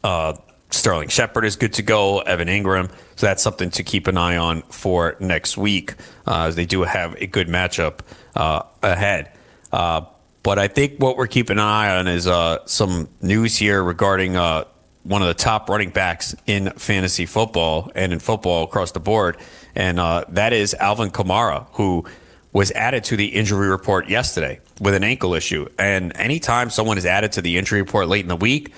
uh, 0.04 0.34
Sterling 0.70 1.08
Shepard 1.08 1.44
is 1.44 1.56
good 1.56 1.74
to 1.74 1.82
go. 1.82 2.20
Evan 2.20 2.48
Engram. 2.48 2.90
So 3.16 3.26
that's 3.26 3.42
something 3.42 3.70
to 3.72 3.82
keep 3.82 4.06
an 4.06 4.16
eye 4.16 4.36
on 4.36 4.62
for 4.62 5.16
next 5.20 5.56
week, 5.56 5.94
uh, 6.26 6.50
they 6.50 6.66
do 6.66 6.82
have 6.82 7.14
a 7.16 7.26
good 7.26 7.48
matchup 7.48 8.00
uh, 8.34 8.62
ahead. 8.82 9.32
Uh, 9.70 10.02
but 10.42 10.58
I 10.58 10.68
think 10.68 10.98
what 10.98 11.16
we're 11.16 11.26
keeping 11.26 11.58
an 11.58 11.64
eye 11.64 11.96
on 11.96 12.08
is 12.08 12.26
uh, 12.26 12.64
some 12.66 13.08
news 13.20 13.56
here 13.56 13.82
regarding 13.82 14.36
uh, 14.36 14.64
one 15.04 15.22
of 15.22 15.28
the 15.28 15.34
top 15.34 15.68
running 15.68 15.90
backs 15.90 16.34
in 16.46 16.70
fantasy 16.70 17.26
football 17.26 17.92
and 17.94 18.12
in 18.12 18.18
football 18.18 18.64
across 18.64 18.92
the 18.92 19.00
board, 19.00 19.36
and 19.74 19.98
that 19.98 20.52
is 20.52 20.74
Alvin 20.74 21.10
Kamara, 21.10 21.66
who 21.72 22.04
was 22.52 22.70
added 22.72 23.04
to 23.04 23.16
the 23.16 23.26
injury 23.26 23.68
report 23.68 24.08
yesterday 24.08 24.60
with 24.80 24.94
an 24.94 25.04
ankle 25.04 25.34
issue. 25.34 25.68
And 25.78 26.14
anytime 26.16 26.70
someone 26.70 26.98
is 26.98 27.06
added 27.06 27.32
to 27.32 27.42
the 27.42 27.56
injury 27.56 27.80
report 27.80 28.08
late 28.08 28.24
in 28.24 28.28
the 28.28 28.36
week, 28.36 28.72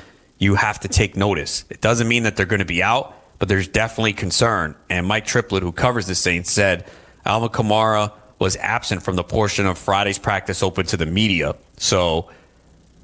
you 0.44 0.54
have 0.54 0.78
to 0.80 0.88
take 0.88 1.16
notice. 1.16 1.64
It 1.70 1.80
doesn't 1.80 2.06
mean 2.06 2.22
that 2.22 2.36
they're 2.36 2.46
going 2.46 2.60
to 2.60 2.64
be 2.64 2.82
out, 2.82 3.16
but 3.38 3.48
there's 3.48 3.66
definitely 3.66 4.12
concern. 4.12 4.76
And 4.88 5.06
Mike 5.06 5.26
Triplett, 5.26 5.62
who 5.62 5.72
covers 5.72 6.06
the 6.06 6.14
Saints, 6.14 6.52
said 6.52 6.84
Alvin 7.24 7.48
Kamara 7.48 8.12
was 8.38 8.56
absent 8.56 9.02
from 9.02 9.16
the 9.16 9.24
portion 9.24 9.66
of 9.66 9.78
Friday's 9.78 10.18
practice 10.18 10.62
open 10.62 10.86
to 10.86 10.96
the 10.96 11.06
media. 11.06 11.56
So 11.78 12.30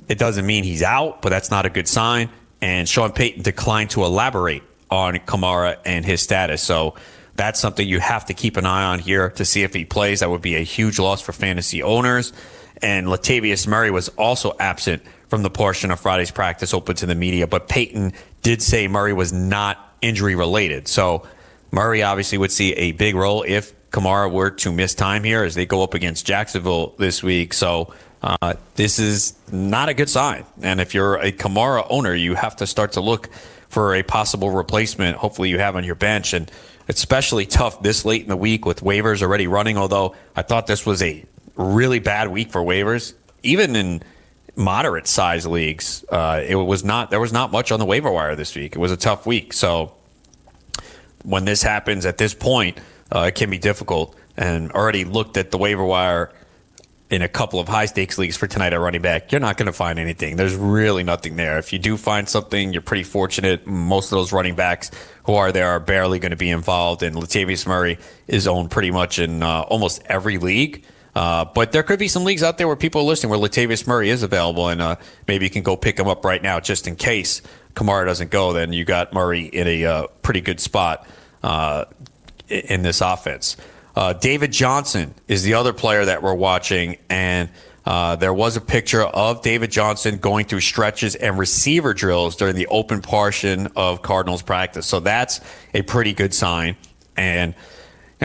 it 0.09 0.19
doesn't 0.19 0.45
mean 0.45 0.65
he's 0.65 0.83
out, 0.83 1.23
but 1.23 1.31
that's 1.31 1.51
not 1.51 1.67
a 1.67 1.71
good 1.71 1.89
sign. 1.89 2.29
And 2.61 2.89
Sean 2.89 3.13
Payton 3.13 3.43
declined 3.43 3.91
to 3.91 4.05
elaborate 4.05 4.63
on 4.91 5.15
Kamara 5.17 5.79
and 5.87 6.05
his 6.05 6.21
status. 6.21 6.63
So 6.63 6.95
that's 7.37 7.59
something 7.59 7.89
you 7.89 8.01
have 8.01 8.27
to 8.27 8.35
keep 8.35 8.59
an 8.59 8.67
eye 8.67 8.85
on 8.85 8.99
here 8.99 9.31
to 9.31 9.45
see 9.45 9.63
if 9.63 9.73
he 9.73 9.87
plays. 9.87 10.21
That 10.21 10.29
would 10.29 10.43
be 10.43 10.57
a 10.57 10.63
huge 10.63 10.99
loss 10.99 11.23
for 11.23 11.33
fantasy 11.33 11.83
owners. 11.83 12.35
And 12.83 13.07
Latavius 13.07 13.67
Murray 13.67 13.91
was 13.91 14.09
also 14.11 14.55
absent 14.59 15.03
from 15.31 15.43
the 15.43 15.51
portion 15.51 15.91
of 15.91 16.01
Friday's 16.01 16.31
practice 16.31 16.75
open 16.75 16.97
to 16.97 17.07
the 17.07 17.15
media, 17.15 17.47
but 17.47 17.69
Payton 17.69 18.13
did 18.43 18.61
say 18.61 18.89
Murray 18.89 19.13
was 19.13 19.33
not 19.33 19.95
injury 20.03 20.35
related. 20.35 20.89
So 20.89 21.27
Murray 21.71 22.03
obviously 22.03 22.37
would 22.37 22.53
see 22.53 22.73
a 22.73 22.93
big 22.93 23.15
role 23.15 23.45
if 23.47 23.73
Kamara 23.91 24.31
were 24.31 24.51
to 24.51 24.73
miss 24.73 24.95
time 24.95 25.25
here 25.25 25.45
as 25.45 25.55
they 25.55 25.67
go 25.67 25.83
up 25.83 25.95
against 25.95 26.27
Jacksonville 26.27 26.95
this 26.99 27.23
week. 27.23 27.55
So 27.55 27.95
uh, 28.23 28.55
this 28.75 28.99
is 28.99 29.35
not 29.51 29.89
a 29.89 29.95
good 29.95 30.11
sign. 30.11 30.45
And 30.63 30.81
if 30.81 30.95
you're 30.95 31.17
a 31.17 31.33
Kamara 31.33 31.87
owner, 31.89 32.15
you 32.15 32.35
have 32.35 32.57
to 32.57 32.67
start 32.67 32.93
to 32.93 33.01
look 33.01 33.31
for 33.69 33.95
a 33.95 34.03
possible 34.03 34.51
replacement. 34.51 35.17
Hopefully, 35.17 35.49
you 35.49 35.59
have 35.59 35.77
on 35.77 35.85
your 35.85 35.95
bench. 35.95 36.35
And 36.35 36.51
it's 36.89 36.99
especially 36.99 37.47
tough 37.47 37.83
this 37.83 38.05
late 38.05 38.23
in 38.23 38.29
the 38.29 38.37
week 38.37 38.67
with 38.67 38.81
waivers 38.81 39.23
already 39.23 39.47
running. 39.47 39.79
Although 39.79 40.17
I 40.35 40.43
thought 40.43 40.67
this 40.67 40.85
was 40.85 41.03
a 41.03 41.25
really 41.57 42.01
bad 42.01 42.29
week 42.29 42.51
for 42.51 42.61
waivers 42.61 43.15
even 43.43 43.77
in 43.77 44.03
moderate 44.57 45.07
size 45.07 45.47
leagues, 45.47 46.05
uh, 46.11 46.43
it 46.47 46.55
was 46.55 46.85
not 46.85 47.11
there 47.11 47.21
was 47.21 47.33
not 47.33 47.53
much 47.53 47.73
on 47.73 47.79
the 47.79 47.87
waiver 47.87 48.11
wire 48.11 48.37
this 48.37 48.55
week. 48.55 48.75
It 48.75 48.79
was 48.79 48.93
a 48.93 48.97
tough 48.97 49.27
week. 49.27 49.53
So 49.53 49.93
when 51.23 51.45
this 51.45 51.63
happens 51.63 52.07
at 52.07 52.19
this 52.19 52.35
point, 52.35 52.79
uh, 53.15 53.21
it 53.29 53.35
can 53.35 53.51
be 53.51 53.59
difficult. 53.59 54.17
And 54.37 54.73
already 54.73 55.05
looked 55.05 55.37
at 55.37 55.51
the 55.51 55.59
waiver 55.59 55.85
wire 55.85 56.33
in 57.11 57.23
a 57.23 57.29
couple 57.29 57.59
of 57.59 57.67
high 57.67 57.87
stakes 57.87 58.19
leagues 58.19 58.37
for 58.37 58.47
tonight 58.47 58.73
at 58.73 58.79
running 58.79 59.03
back. 59.03 59.33
You're 59.33 59.41
not 59.41 59.57
going 59.57 59.67
to 59.67 59.73
find 59.73 59.99
anything. 59.99 60.37
There's 60.37 60.55
really 60.55 61.03
nothing 61.03 61.35
there. 61.35 61.59
If 61.59 61.73
you 61.73 61.79
do 61.81 61.97
find 61.97 62.29
something, 62.29 62.73
you're 62.73 62.83
pretty 62.83 63.03
fortunate. 63.03 63.67
Most 63.67 64.13
of 64.13 64.19
those 64.19 64.33
running 64.33 64.55
backs 64.55 64.93
who 65.25 65.35
are 65.35 65.51
there 65.51 65.71
are 65.71 65.81
barely 65.81 66.21
going 66.21 66.31
to 66.31 66.37
be 66.37 66.51
involved. 66.51 67.03
And 67.03 67.17
Latavius 67.17 67.67
Murray 67.67 67.99
is 68.29 68.47
owned 68.47 68.71
pretty 68.71 68.93
much 68.93 69.19
in 69.19 69.43
uh, 69.43 69.63
almost 69.63 70.03
every 70.07 70.39
league. 70.39 70.85
Uh, 71.15 71.45
but 71.45 71.73
there 71.73 71.83
could 71.83 71.99
be 71.99 72.09
some 72.09 72.25
leagues 72.25 72.43
out 72.43 72.59
there 72.59 72.67
where 72.67 72.77
people 72.77 73.01
are 73.01 73.05
listening 73.05 73.31
where 73.31 73.39
Latavius 73.39 73.87
Murray 73.87 74.11
is 74.11 74.23
available, 74.23 74.69
and 74.69 74.81
uh, 74.81 74.97
maybe 75.27 75.45
you 75.45 75.51
can 75.51 75.63
go 75.63 75.77
pick 75.77 75.99
him 75.99 76.07
up 76.07 76.25
right 76.25 76.43
now 76.43 76.61
just 76.61 76.87
in 76.87 76.97
case 76.97 77.43
Kamara 77.75 78.07
doesn't 78.07 78.31
go. 78.31 78.53
Then 78.53 78.73
you 78.73 78.85
got 78.85 79.13
Murray 79.13 79.45
in 79.45 79.67
a 79.67 79.85
uh, 79.85 80.07
pretty 80.23 80.41
good 80.41 80.61
spot 80.61 81.07
uh, 81.43 81.87
in 82.49 82.83
this 82.83 83.01
offense. 83.01 83.57
Uh, 83.97 84.13
David 84.13 84.53
Johnson 84.53 85.15
is 85.27 85.43
the 85.43 85.55
other 85.55 85.73
player 85.73 86.05
that 86.05 86.23
we're 86.23 86.35
watching, 86.35 86.97
and 87.09 87.49
uh, 87.85 88.15
there 88.17 88.33
was 88.33 88.57
a 88.57 88.61
picture 88.61 89.03
of 89.03 89.43
David 89.43 89.71
Johnson 89.71 90.19
going 90.19 90.47
through 90.47 90.61
stretches 90.61 91.17
and 91.17 91.39
receiver 91.39 91.93
drills 91.93 92.37
during 92.37 92.55
the 92.55 92.67
open 92.69 93.03
portion 93.03 93.69
of 93.75 94.03
Cardinals 94.03 94.43
practice. 94.43 94.87
So 94.87 95.01
that's 95.01 95.41
a 95.75 95.83
pretty 95.83 96.13
good 96.13 96.33
sign. 96.33 96.77
And 97.17 97.55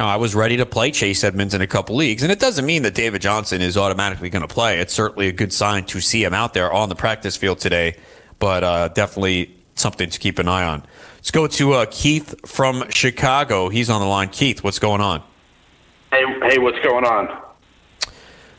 know, 0.01 0.07
I 0.07 0.17
was 0.17 0.35
ready 0.35 0.57
to 0.57 0.65
play 0.65 0.91
Chase 0.91 1.23
Edmonds 1.23 1.53
in 1.53 1.61
a 1.61 1.67
couple 1.67 1.95
leagues, 1.95 2.23
and 2.23 2.31
it 2.31 2.39
doesn't 2.39 2.65
mean 2.65 2.83
that 2.83 2.95
David 2.95 3.21
Johnson 3.21 3.61
is 3.61 3.77
automatically 3.77 4.29
going 4.29 4.41
to 4.41 4.53
play. 4.53 4.79
It's 4.79 4.93
certainly 4.93 5.27
a 5.27 5.31
good 5.31 5.53
sign 5.53 5.85
to 5.85 6.01
see 6.01 6.23
him 6.23 6.33
out 6.33 6.53
there 6.53 6.71
on 6.71 6.89
the 6.89 6.95
practice 6.95 7.37
field 7.37 7.59
today, 7.59 7.97
but 8.39 8.63
uh, 8.63 8.87
definitely 8.89 9.55
something 9.75 10.09
to 10.09 10.19
keep 10.19 10.39
an 10.39 10.47
eye 10.47 10.65
on. 10.65 10.83
Let's 11.15 11.31
go 11.31 11.47
to 11.47 11.73
uh, 11.73 11.85
Keith 11.89 12.35
from 12.47 12.89
Chicago. 12.89 13.69
He's 13.69 13.89
on 13.89 14.01
the 14.01 14.07
line. 14.07 14.29
Keith, 14.29 14.63
what's 14.63 14.79
going 14.79 15.01
on? 15.01 15.23
Hey, 16.11 16.23
hey, 16.43 16.57
what's 16.59 16.79
going 16.79 17.05
on? 17.05 17.41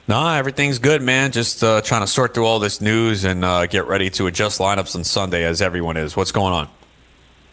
Nah, 0.09 0.37
everything's 0.37 0.79
good, 0.79 1.03
man. 1.03 1.33
Just 1.33 1.65
uh, 1.65 1.81
trying 1.81 2.03
to 2.03 2.07
sort 2.07 2.33
through 2.35 2.47
all 2.47 2.61
this 2.61 2.81
news 2.81 3.25
and 3.25 3.45
uh, 3.45 3.67
get 3.67 3.87
ready 3.87 4.09
to 4.11 4.27
adjust 4.27 4.61
lineups 4.61 4.95
on 4.95 5.05
Sunday, 5.05 5.45
as 5.45 5.61
everyone 5.61 5.97
is. 5.97 6.17
What's 6.17 6.33
going 6.33 6.53
on? 6.53 6.69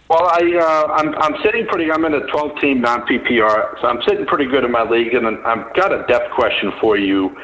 Well, 0.10 0.26
I 0.26 0.40
uh, 0.58 0.94
I'm 0.94 1.16
I'm 1.16 1.42
sitting 1.44 1.66
pretty. 1.66 1.92
I'm 1.92 2.06
in 2.06 2.14
a 2.14 2.28
12 2.28 2.60
team 2.60 2.82
non 2.82 3.02
PPR, 3.08 3.82
so 3.82 3.88
I'm 3.88 4.02
sitting 4.08 4.26
pretty 4.26 4.46
good 4.46 4.64
in 4.64 4.72
my 4.72 4.84
league, 4.84 5.14
and 5.14 5.26
I've 5.28 5.74
got 5.74 5.92
a 5.92 6.06
depth 6.08 6.34
question 6.34 6.72
for 6.80 6.98
you. 6.98 7.38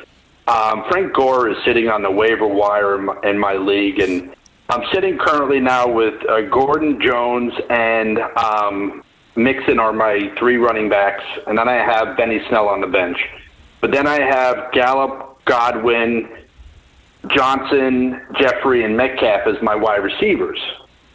Um, 0.47 0.83
Frank 0.89 1.13
Gore 1.13 1.49
is 1.49 1.57
sitting 1.63 1.89
on 1.89 2.01
the 2.01 2.11
waiver 2.11 2.47
wire 2.47 2.97
in 2.97 3.05
my, 3.05 3.21
in 3.23 3.39
my 3.39 3.53
league, 3.53 3.99
and 3.99 4.35
I'm 4.69 4.83
sitting 4.91 5.17
currently 5.17 5.59
now 5.59 5.87
with 5.87 6.13
uh, 6.29 6.41
Gordon 6.41 7.01
Jones 7.01 7.53
and 7.69 8.19
um, 8.19 9.03
Mixon 9.35 9.79
are 9.79 9.93
my 9.93 10.31
three 10.37 10.57
running 10.57 10.89
backs, 10.89 11.23
and 11.47 11.57
then 11.57 11.69
I 11.69 11.75
have 11.75 12.17
Benny 12.17 12.41
Snell 12.49 12.67
on 12.67 12.81
the 12.81 12.87
bench. 12.87 13.17
But 13.79 13.91
then 13.91 14.05
I 14.05 14.19
have 14.19 14.71
Gallup, 14.71 15.43
Godwin, 15.45 16.29
Johnson, 17.27 18.21
Jeffery, 18.39 18.83
and 18.83 18.97
Metcalf 18.97 19.47
as 19.47 19.61
my 19.61 19.75
wide 19.75 20.03
receivers. 20.03 20.59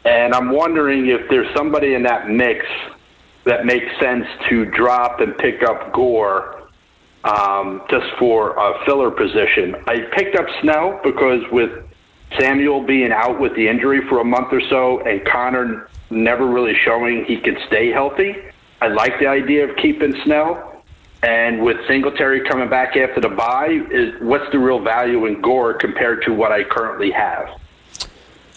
And 0.05 0.35
I'm 0.35 0.51
wondering 0.51 1.07
if 1.07 1.29
there's 1.31 1.53
somebody 1.57 1.95
in 1.95 2.03
that 2.03 2.29
mix 2.29 2.67
that 3.45 3.65
makes 3.65 3.87
sense 4.01 4.27
to 4.49 4.65
drop 4.67 5.21
and 5.21 5.37
pick 5.39 5.63
up 5.63 5.93
Gore 5.93 6.69
um, 7.25 7.83
just 7.91 8.07
for 8.19 8.55
a 8.57 8.85
filler 8.85 9.11
position. 9.11 9.75
I 9.87 10.01
picked 10.13 10.37
up 10.37 10.47
Snell 10.61 11.01
because 11.03 11.43
with 11.51 11.71
Samuel 12.39 12.83
being 12.87 13.13
out 13.13 13.41
with 13.41 13.55
the 13.55 13.67
injury 13.67 14.07
for 14.09 14.21
a 14.21 14.25
month 14.25 14.53
or 14.53 14.61
so 14.69 15.01
and 15.01 15.25
Conner 15.25 15.89
never 16.11 16.47
really 16.47 16.75
showing 16.85 17.25
he 17.25 17.39
could 17.39 17.59
stay 17.67 17.91
healthy, 17.91 18.35
I 18.81 18.89
like 18.89 19.19
the 19.19 19.27
idea 19.27 19.69
of 19.69 19.77
keeping 19.77 20.15
Snell. 20.25 20.83
And 21.23 21.63
with 21.63 21.79
Singletary 21.89 22.47
coming 22.47 22.69
back 22.69 22.97
after 22.97 23.19
the 23.19 23.31
bye, 23.31 23.81
is 23.91 24.13
what's 24.21 24.51
the 24.53 24.59
real 24.59 24.81
value 24.81 25.25
in 25.25 25.41
Gore 25.41 25.73
compared 25.73 26.23
to 26.25 26.35
what 26.35 26.53
I 26.53 26.65
currently 26.65 27.11
have? 27.13 27.49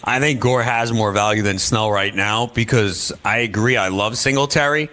I 0.08 0.20
think 0.20 0.40
Gore 0.40 0.62
has 0.62 0.90
more 0.90 1.12
value 1.12 1.42
than 1.42 1.58
Snell 1.58 1.92
right 1.92 2.14
now 2.14 2.46
because 2.46 3.12
I 3.26 3.40
agree. 3.40 3.76
I 3.76 3.88
love 3.88 4.16
Singletary, 4.16 4.88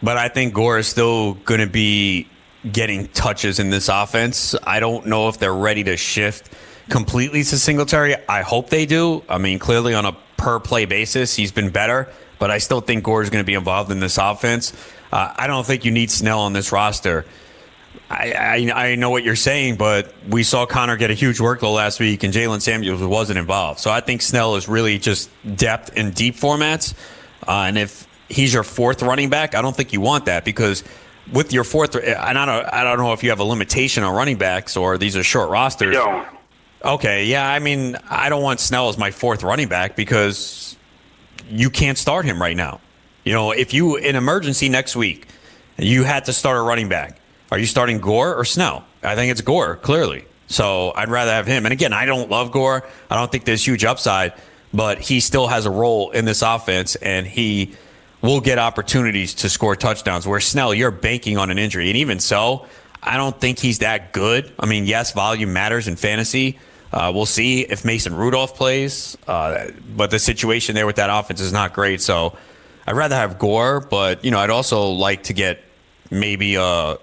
but 0.00 0.16
I 0.16 0.28
think 0.28 0.54
Gore 0.54 0.78
is 0.78 0.86
still 0.86 1.34
going 1.34 1.60
to 1.60 1.66
be 1.66 2.28
getting 2.70 3.08
touches 3.08 3.58
in 3.58 3.70
this 3.70 3.88
offense. 3.88 4.54
I 4.62 4.78
don't 4.78 5.06
know 5.06 5.28
if 5.28 5.38
they're 5.38 5.52
ready 5.52 5.82
to 5.84 5.96
shift 5.96 6.52
completely 6.88 7.42
to 7.42 7.58
Singletary. 7.58 8.14
I 8.28 8.42
hope 8.42 8.70
they 8.70 8.86
do. 8.86 9.24
I 9.28 9.38
mean, 9.38 9.58
clearly 9.58 9.92
on 9.92 10.06
a 10.06 10.16
per 10.36 10.60
play 10.60 10.84
basis, 10.84 11.34
he's 11.34 11.50
been 11.50 11.70
better, 11.70 12.08
but 12.38 12.52
I 12.52 12.58
still 12.58 12.80
think 12.80 13.02
Gore 13.02 13.22
is 13.24 13.28
going 13.30 13.42
to 13.42 13.46
be 13.46 13.54
involved 13.54 13.90
in 13.90 13.98
this 13.98 14.18
offense. 14.18 14.72
Uh, 15.10 15.34
I 15.36 15.48
don't 15.48 15.66
think 15.66 15.84
you 15.84 15.90
need 15.90 16.12
Snell 16.12 16.42
on 16.42 16.52
this 16.52 16.70
roster. 16.70 17.26
I, 18.10 18.32
I, 18.74 18.88
I 18.88 18.94
know 18.96 19.10
what 19.10 19.22
you're 19.22 19.36
saying, 19.36 19.76
but 19.76 20.12
we 20.28 20.42
saw 20.42 20.66
Conner 20.66 20.96
get 20.96 21.12
a 21.12 21.14
huge 21.14 21.38
workload 21.38 21.76
last 21.76 22.00
week, 22.00 22.24
and 22.24 22.34
Jaylen 22.34 22.60
Samuels 22.60 23.00
wasn't 23.00 23.38
involved. 23.38 23.78
So 23.78 23.90
I 23.92 24.00
think 24.00 24.20
Snell 24.20 24.56
is 24.56 24.68
really 24.68 24.98
just 24.98 25.30
depth 25.54 25.96
in 25.96 26.10
deep 26.10 26.34
formats. 26.34 26.94
Uh, 27.46 27.66
and 27.68 27.78
if 27.78 28.08
he's 28.28 28.52
your 28.52 28.64
fourth 28.64 29.02
running 29.02 29.30
back, 29.30 29.54
I 29.54 29.62
don't 29.62 29.76
think 29.76 29.92
you 29.92 30.00
want 30.00 30.24
that 30.24 30.44
because 30.44 30.82
with 31.32 31.52
your 31.52 31.62
fourth, 31.62 31.94
and 31.94 32.36
I 32.36 32.44
don't, 32.44 32.74
I 32.74 32.82
don't 32.82 32.98
know 32.98 33.12
if 33.12 33.22
you 33.22 33.30
have 33.30 33.38
a 33.38 33.44
limitation 33.44 34.02
on 34.02 34.12
running 34.12 34.38
backs 34.38 34.76
or 34.76 34.98
these 34.98 35.16
are 35.16 35.22
short 35.22 35.48
rosters. 35.48 35.94
No. 35.94 36.26
Okay, 36.84 37.26
yeah, 37.26 37.48
I 37.48 37.60
mean, 37.60 37.96
I 38.08 38.28
don't 38.28 38.42
want 38.42 38.58
Snell 38.58 38.88
as 38.88 38.98
my 38.98 39.12
fourth 39.12 39.44
running 39.44 39.68
back 39.68 39.94
because 39.94 40.76
you 41.48 41.70
can't 41.70 41.96
start 41.96 42.24
him 42.24 42.42
right 42.42 42.56
now. 42.56 42.80
You 43.22 43.34
know, 43.34 43.52
if 43.52 43.72
you 43.72 43.96
in 43.96 44.16
emergency 44.16 44.68
next 44.68 44.96
week, 44.96 45.28
you 45.76 46.02
had 46.02 46.24
to 46.24 46.32
start 46.32 46.56
a 46.56 46.62
running 46.62 46.88
back 46.88 47.19
are 47.50 47.58
you 47.58 47.66
starting 47.66 47.98
Gore 47.98 48.34
or 48.34 48.44
Snell? 48.44 48.84
I 49.02 49.14
think 49.14 49.30
it's 49.30 49.40
Gore, 49.40 49.76
clearly. 49.76 50.24
So 50.46 50.92
I'd 50.94 51.08
rather 51.08 51.32
have 51.32 51.46
him. 51.46 51.64
And 51.64 51.72
again, 51.72 51.92
I 51.92 52.06
don't 52.06 52.30
love 52.30 52.50
Gore. 52.50 52.86
I 53.08 53.14
don't 53.16 53.30
think 53.30 53.44
there's 53.44 53.66
huge 53.66 53.84
upside, 53.84 54.32
but 54.74 54.98
he 54.98 55.20
still 55.20 55.46
has 55.46 55.66
a 55.66 55.70
role 55.70 56.10
in 56.10 56.24
this 56.24 56.42
offense 56.42 56.96
and 56.96 57.26
he 57.26 57.74
will 58.20 58.40
get 58.40 58.58
opportunities 58.58 59.34
to 59.34 59.48
score 59.48 59.76
touchdowns. 59.76 60.26
Where 60.26 60.40
Snell, 60.40 60.74
you're 60.74 60.90
banking 60.90 61.38
on 61.38 61.50
an 61.50 61.58
injury. 61.58 61.88
And 61.88 61.96
even 61.96 62.20
so, 62.20 62.66
I 63.02 63.16
don't 63.16 63.38
think 63.40 63.58
he's 63.58 63.78
that 63.78 64.12
good. 64.12 64.52
I 64.58 64.66
mean, 64.66 64.86
yes, 64.86 65.12
volume 65.12 65.52
matters 65.52 65.88
in 65.88 65.96
fantasy. 65.96 66.58
Uh, 66.92 67.12
we'll 67.14 67.26
see 67.26 67.62
if 67.62 67.84
Mason 67.84 68.14
Rudolph 68.14 68.56
plays, 68.56 69.16
uh, 69.28 69.68
but 69.96 70.10
the 70.10 70.18
situation 70.18 70.74
there 70.74 70.86
with 70.86 70.96
that 70.96 71.08
offense 71.08 71.40
is 71.40 71.52
not 71.52 71.72
great. 71.72 72.00
So 72.00 72.36
I'd 72.86 72.96
rather 72.96 73.14
have 73.14 73.38
Gore, 73.38 73.80
but 73.80 74.24
you 74.24 74.32
know, 74.32 74.40
I'd 74.40 74.50
also 74.50 74.88
like 74.88 75.24
to 75.24 75.32
get 75.32 75.62
maybe 76.10 76.56
a 76.56 76.98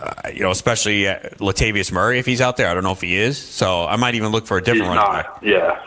uh, 0.00 0.28
you 0.32 0.40
know, 0.40 0.50
especially 0.50 1.08
uh, 1.08 1.18
Latavius 1.38 1.90
Murray 1.90 2.18
if 2.18 2.26
he's 2.26 2.40
out 2.40 2.56
there. 2.56 2.68
I 2.68 2.74
don't 2.74 2.84
know 2.84 2.92
if 2.92 3.00
he 3.00 3.16
is, 3.16 3.38
so 3.38 3.86
I 3.86 3.96
might 3.96 4.14
even 4.14 4.30
look 4.30 4.46
for 4.46 4.58
a 4.58 4.62
different 4.62 4.88
he's 4.90 4.96
running 4.96 5.12
not. 5.12 5.34
back. 5.34 5.42
Yeah. 5.42 5.82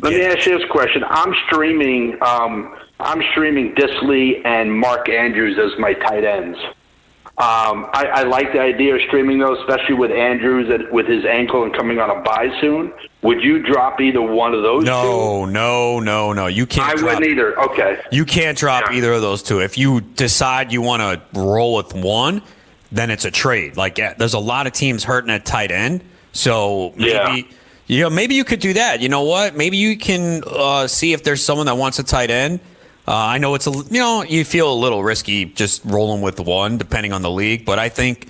Let 0.00 0.12
yeah. 0.12 0.18
me 0.18 0.24
ask 0.26 0.46
you 0.46 0.58
this 0.58 0.68
question. 0.70 1.04
I'm 1.06 1.34
streaming. 1.46 2.22
Um, 2.22 2.76
I'm 2.98 3.22
streaming 3.30 3.74
Dissly 3.74 4.44
and 4.44 4.72
Mark 4.72 5.08
Andrews 5.08 5.58
as 5.58 5.78
my 5.78 5.92
tight 5.94 6.24
ends. 6.24 6.58
Um, 7.38 7.88
I, 7.94 8.06
I 8.14 8.22
like 8.24 8.52
the 8.52 8.60
idea 8.60 8.94
of 8.94 9.00
streaming 9.06 9.38
those, 9.38 9.58
especially 9.60 9.94
with 9.94 10.10
Andrews 10.10 10.68
and 10.68 10.90
with 10.92 11.06
his 11.06 11.24
ankle 11.24 11.64
and 11.64 11.74
coming 11.74 11.98
on 11.98 12.10
a 12.10 12.20
bye 12.22 12.50
soon. 12.60 12.92
Would 13.22 13.42
you 13.42 13.62
drop 13.62 14.00
either 14.02 14.20
one 14.20 14.54
of 14.54 14.62
those? 14.62 14.84
No, 14.84 15.46
two? 15.46 15.52
no, 15.52 15.98
no, 15.98 16.32
no. 16.34 16.46
You 16.46 16.66
can't. 16.66 16.90
I 16.90 16.94
drop, 16.94 17.14
wouldn't 17.14 17.32
either. 17.32 17.58
Okay. 17.58 18.00
You 18.12 18.26
can't 18.26 18.56
drop 18.58 18.84
yeah. 18.90 18.98
either 18.98 19.12
of 19.14 19.22
those 19.22 19.42
two. 19.42 19.60
If 19.60 19.78
you 19.78 20.02
decide 20.02 20.72
you 20.72 20.82
want 20.82 21.00
to 21.00 21.40
roll 21.40 21.74
with 21.76 21.94
one, 21.94 22.42
then 22.92 23.10
it's 23.10 23.24
a 23.24 23.30
trade. 23.30 23.76
Like 23.76 23.96
there's 23.96 24.34
a 24.34 24.38
lot 24.38 24.66
of 24.66 24.72
teams 24.72 25.02
hurting 25.02 25.30
at 25.30 25.44
tight 25.44 25.72
end, 25.72 26.04
so 26.32 26.92
maybe. 26.96 27.10
Yeah. 27.10 27.42
You 27.88 28.02
know, 28.04 28.10
maybe 28.10 28.36
you 28.36 28.44
could 28.44 28.60
do 28.60 28.74
that. 28.74 29.00
You 29.00 29.08
know 29.08 29.24
what? 29.24 29.56
Maybe 29.56 29.76
you 29.76 29.98
can 29.98 30.44
uh, 30.46 30.86
see 30.86 31.12
if 31.12 31.24
there's 31.24 31.44
someone 31.44 31.66
that 31.66 31.76
wants 31.76 31.98
a 31.98 32.04
tight 32.04 32.30
end. 32.30 32.60
Uh, 33.06 33.14
I 33.16 33.38
know 33.38 33.54
it's 33.54 33.66
a 33.66 33.72
you 33.72 33.98
know 33.98 34.22
you 34.22 34.44
feel 34.44 34.72
a 34.72 34.78
little 34.78 35.02
risky 35.02 35.44
just 35.46 35.84
rolling 35.84 36.22
with 36.22 36.38
one 36.38 36.78
depending 36.78 37.12
on 37.12 37.22
the 37.22 37.30
league, 37.30 37.64
but 37.64 37.78
I 37.78 37.88
think 37.88 38.28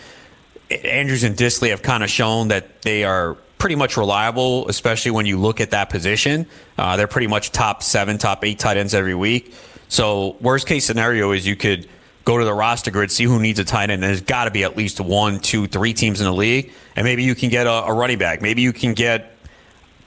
Andrews 0.71 1.23
and 1.25 1.37
Dissly 1.37 1.69
have 1.71 1.83
kind 1.83 2.03
of 2.03 2.09
shown 2.09 2.49
that 2.49 2.81
they 2.83 3.05
are 3.05 3.35
pretty 3.59 3.77
much 3.77 3.97
reliable, 3.97 4.67
especially 4.69 5.11
when 5.11 5.27
you 5.27 5.39
look 5.39 5.61
at 5.61 5.71
that 5.71 5.91
position. 5.91 6.47
Uh, 6.79 6.97
they're 6.97 7.07
pretty 7.07 7.27
much 7.27 7.53
top 7.53 7.83
seven, 7.83 8.19
top 8.19 8.45
eight 8.45 8.59
tight 8.59 8.77
ends 8.77 8.95
every 8.95 9.15
week. 9.15 9.55
So 9.89 10.37
worst 10.41 10.67
case 10.67 10.87
scenario 10.87 11.33
is 11.33 11.47
you 11.47 11.55
could 11.55 11.87
go 12.25 12.39
to 12.39 12.45
the 12.45 12.55
roster 12.55 12.91
grid, 12.91 13.11
see 13.11 13.25
who 13.25 13.41
needs 13.41 13.59
a 13.59 13.65
tight 13.65 13.91
end. 13.91 14.03
There's 14.03 14.21
got 14.21 14.45
to 14.45 14.51
be 14.51 14.65
at 14.65 14.77
least 14.77 15.01
one, 15.01 15.41
two, 15.41 15.67
three 15.67 15.93
teams 15.93 16.21
in 16.21 16.27
the 16.27 16.33
league, 16.33 16.73
and 16.97 17.05
maybe 17.05 17.23
you 17.25 17.35
can 17.35 17.49
get 17.49 17.67
a, 17.67 17.85
a 17.85 17.93
running 17.93 18.19
back. 18.19 18.43
Maybe 18.43 18.63
you 18.63 18.73
can 18.73 18.95
get 18.95 19.37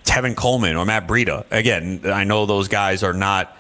Tevin 0.03 0.35
Coleman 0.35 0.75
or 0.75 0.85
Matt 0.85 1.07
Breida. 1.07 1.45
Again, 1.51 2.01
I 2.05 2.23
know 2.23 2.45
those 2.45 2.67
guys 2.67 3.03
are 3.03 3.13
not. 3.13 3.55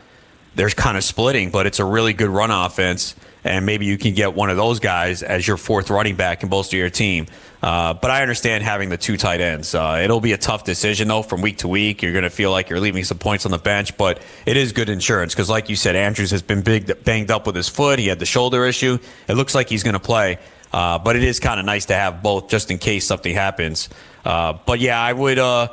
There's 0.55 0.73
kind 0.73 0.95
of 0.95 1.03
splitting, 1.03 1.49
but 1.49 1.67
it's 1.67 1.79
a 1.79 1.85
really 1.85 2.13
good 2.13 2.29
run 2.29 2.49
offense. 2.49 3.15
And 3.45 3.65
maybe 3.65 3.85
you 3.85 3.97
can 3.97 4.15
get 4.15 4.33
one 4.33 4.49
of 4.49 4.57
those 4.57 4.79
guys 4.79 5.21
as 5.21 5.47
your 5.47 5.55
fourth 5.55 5.91
running 5.91 6.15
back 6.15 6.41
and 6.41 6.49
bolster 6.49 6.75
your 6.75 6.89
team. 6.89 7.27
Uh, 7.61 7.93
but 7.93 8.09
I 8.09 8.21
understand 8.21 8.63
having 8.63 8.89
the 8.89 8.97
two 8.97 9.17
tight 9.17 9.39
ends. 9.39 9.73
Uh, 9.73 10.01
it'll 10.03 10.19
be 10.19 10.33
a 10.33 10.37
tough 10.37 10.63
decision 10.63 11.07
though 11.07 11.21
from 11.21 11.41
week 11.41 11.59
to 11.59 11.67
week. 11.67 12.01
You're 12.01 12.11
going 12.11 12.23
to 12.23 12.29
feel 12.31 12.49
like 12.51 12.69
you're 12.69 12.79
leaving 12.79 13.03
some 13.03 13.19
points 13.19 13.45
on 13.45 13.51
the 13.51 13.59
bench, 13.59 13.95
but 13.97 14.19
it 14.47 14.57
is 14.57 14.71
good 14.71 14.89
insurance 14.89 15.33
because, 15.33 15.49
like 15.49 15.69
you 15.69 15.75
said, 15.75 15.95
Andrews 15.95 16.31
has 16.31 16.41
been 16.41 16.61
big 16.63 17.03
banged 17.03 17.29
up 17.29 17.45
with 17.45 17.55
his 17.55 17.69
foot. 17.69 17.99
He 17.99 18.07
had 18.07 18.19
the 18.19 18.25
shoulder 18.25 18.65
issue. 18.65 18.97
It 19.27 19.35
looks 19.35 19.53
like 19.53 19.69
he's 19.69 19.83
going 19.83 19.93
to 19.93 19.99
play, 19.99 20.39
uh, 20.73 20.97
but 20.99 21.15
it 21.15 21.23
is 21.23 21.39
kind 21.39 21.59
of 21.59 21.65
nice 21.67 21.85
to 21.85 21.95
have 21.95 22.23
both 22.23 22.49
just 22.49 22.71
in 22.71 22.79
case 22.79 23.05
something 23.05 23.33
happens. 23.33 23.89
Uh, 24.25 24.57
but 24.65 24.79
yeah, 24.79 24.99
I 24.99 25.13
would. 25.13 25.37
Uh, 25.37 25.67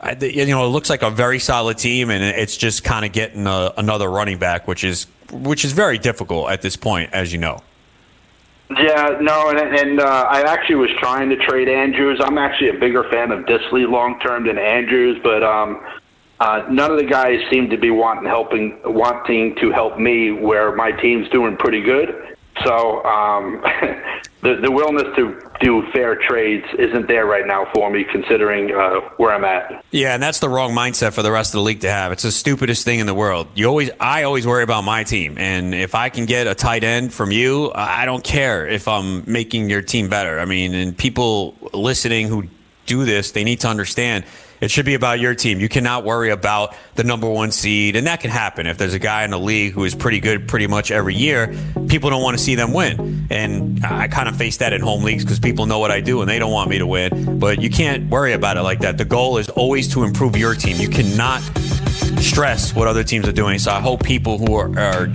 I, 0.00 0.14
you 0.14 0.46
know, 0.46 0.66
it 0.66 0.70
looks 0.70 0.90
like 0.90 1.02
a 1.02 1.10
very 1.10 1.38
solid 1.38 1.78
team, 1.78 2.10
and 2.10 2.24
it's 2.24 2.56
just 2.56 2.82
kind 2.82 3.04
of 3.04 3.12
getting 3.12 3.46
a, 3.46 3.72
another 3.76 4.10
running 4.10 4.38
back, 4.38 4.66
which 4.66 4.82
is 4.82 5.06
which 5.32 5.64
is 5.64 5.72
very 5.72 5.98
difficult 5.98 6.50
at 6.50 6.62
this 6.62 6.76
point, 6.76 7.12
as 7.12 7.32
you 7.32 7.38
know. 7.38 7.60
Yeah, 8.70 9.18
no, 9.20 9.50
and, 9.50 9.58
and 9.58 10.00
uh, 10.00 10.26
I 10.30 10.42
actually 10.42 10.76
was 10.76 10.90
trying 10.98 11.28
to 11.30 11.36
trade 11.36 11.68
Andrews. 11.68 12.20
I'm 12.22 12.38
actually 12.38 12.70
a 12.70 12.78
bigger 12.78 13.04
fan 13.10 13.30
of 13.30 13.44
Dissly 13.44 13.88
long 13.88 14.18
term 14.20 14.46
than 14.46 14.58
Andrews, 14.58 15.20
but 15.22 15.42
um, 15.42 15.84
uh, 16.40 16.66
none 16.70 16.90
of 16.90 16.98
the 16.98 17.04
guys 17.04 17.40
seem 17.50 17.68
to 17.70 17.76
be 17.76 17.90
wanting 17.90 18.24
helping 18.24 18.78
wanting 18.84 19.56
to 19.56 19.70
help 19.72 19.98
me 19.98 20.32
where 20.32 20.74
my 20.74 20.90
team's 20.90 21.28
doing 21.28 21.56
pretty 21.56 21.82
good. 21.82 22.36
So 22.64 23.04
um, 23.04 23.62
the 24.42 24.56
the 24.56 24.70
willingness 24.70 25.14
to 25.16 25.40
do 25.60 25.84
fair 25.92 26.16
trades 26.16 26.66
isn't 26.76 27.06
there 27.06 27.26
right 27.26 27.46
now 27.46 27.66
for 27.72 27.90
me, 27.90 28.04
considering 28.04 28.74
uh, 28.74 29.00
where 29.16 29.32
I'm 29.32 29.44
at. 29.44 29.84
Yeah, 29.92 30.14
and 30.14 30.22
that's 30.22 30.40
the 30.40 30.48
wrong 30.48 30.72
mindset 30.72 31.12
for 31.12 31.22
the 31.22 31.30
rest 31.30 31.54
of 31.54 31.58
the 31.58 31.62
league 31.62 31.80
to 31.82 31.90
have. 31.90 32.10
It's 32.10 32.24
the 32.24 32.32
stupidest 32.32 32.84
thing 32.84 32.98
in 32.98 33.06
the 33.06 33.14
world. 33.14 33.46
You 33.54 33.66
always, 33.66 33.90
I 34.00 34.24
always 34.24 34.46
worry 34.46 34.64
about 34.64 34.82
my 34.82 35.04
team, 35.04 35.38
and 35.38 35.74
if 35.74 35.94
I 35.94 36.08
can 36.08 36.26
get 36.26 36.48
a 36.48 36.54
tight 36.54 36.82
end 36.82 37.14
from 37.14 37.30
you, 37.30 37.70
I 37.74 38.04
don't 38.04 38.24
care 38.24 38.66
if 38.66 38.88
I'm 38.88 39.22
making 39.30 39.70
your 39.70 39.82
team 39.82 40.08
better. 40.08 40.40
I 40.40 40.44
mean, 40.44 40.74
and 40.74 40.96
people 40.96 41.54
listening 41.72 42.26
who 42.26 42.44
do 42.86 43.04
this, 43.04 43.30
they 43.30 43.44
need 43.44 43.60
to 43.60 43.68
understand 43.68 44.24
it 44.62 44.70
should 44.70 44.86
be 44.86 44.94
about 44.94 45.18
your 45.18 45.34
team. 45.34 45.58
You 45.58 45.68
cannot 45.68 46.04
worry 46.04 46.30
about 46.30 46.76
the 46.94 47.02
number 47.02 47.28
one 47.28 47.50
seed, 47.50 47.96
and 47.96 48.06
that 48.06 48.20
can 48.20 48.30
happen 48.30 48.68
if 48.68 48.78
there's 48.78 48.94
a 48.94 48.98
guy 49.00 49.24
in 49.24 49.30
the 49.30 49.38
league 49.38 49.72
who 49.72 49.82
is 49.82 49.92
pretty 49.92 50.20
good 50.20 50.46
pretty 50.46 50.68
much 50.68 50.92
every 50.92 51.16
year. 51.16 51.52
People 51.88 52.10
don't 52.10 52.22
want 52.22 52.38
to 52.38 52.42
see 52.42 52.54
them 52.54 52.72
win, 52.72 53.26
and 53.28 53.84
I 53.84 54.06
kind 54.06 54.28
of 54.28 54.36
face 54.36 54.58
that 54.58 54.72
in 54.72 54.80
home 54.80 55.02
leagues 55.02 55.24
because 55.24 55.40
people 55.40 55.66
know 55.66 55.80
what 55.80 55.90
I 55.90 56.00
do 56.00 56.20
and 56.20 56.30
they 56.30 56.38
don't 56.38 56.52
want 56.52 56.70
me 56.70 56.78
to 56.78 56.86
win. 56.86 57.40
But 57.40 57.60
you 57.60 57.70
can't 57.70 58.08
worry 58.08 58.34
about 58.34 58.56
it 58.56 58.62
like 58.62 58.78
that. 58.80 58.98
The 58.98 59.04
goal 59.04 59.38
is 59.38 59.48
always 59.48 59.92
to 59.94 60.04
improve 60.04 60.36
your 60.36 60.54
team. 60.54 60.76
You 60.76 60.88
cannot 60.88 61.42
stress 62.20 62.72
what 62.72 62.86
other 62.86 63.02
teams 63.02 63.26
are 63.26 63.32
doing. 63.32 63.58
So 63.58 63.72
I 63.72 63.80
hope 63.80 64.04
people 64.04 64.38
who 64.38 64.54
are, 64.54 64.78
are 64.78 65.08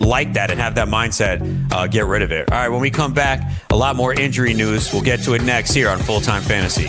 like 0.00 0.32
that 0.32 0.50
and 0.50 0.58
have 0.58 0.74
that 0.76 0.88
mindset 0.88 1.70
uh, 1.70 1.86
get 1.86 2.06
rid 2.06 2.22
of 2.22 2.32
it. 2.32 2.50
All 2.50 2.58
right, 2.58 2.70
when 2.70 2.80
we 2.80 2.90
come 2.90 3.12
back, 3.12 3.52
a 3.68 3.76
lot 3.76 3.94
more 3.94 4.14
injury 4.14 4.54
news. 4.54 4.90
We'll 4.90 5.02
get 5.02 5.20
to 5.24 5.34
it 5.34 5.42
next 5.42 5.74
here 5.74 5.90
on 5.90 5.98
Full 5.98 6.22
Time 6.22 6.40
Fantasy. 6.40 6.88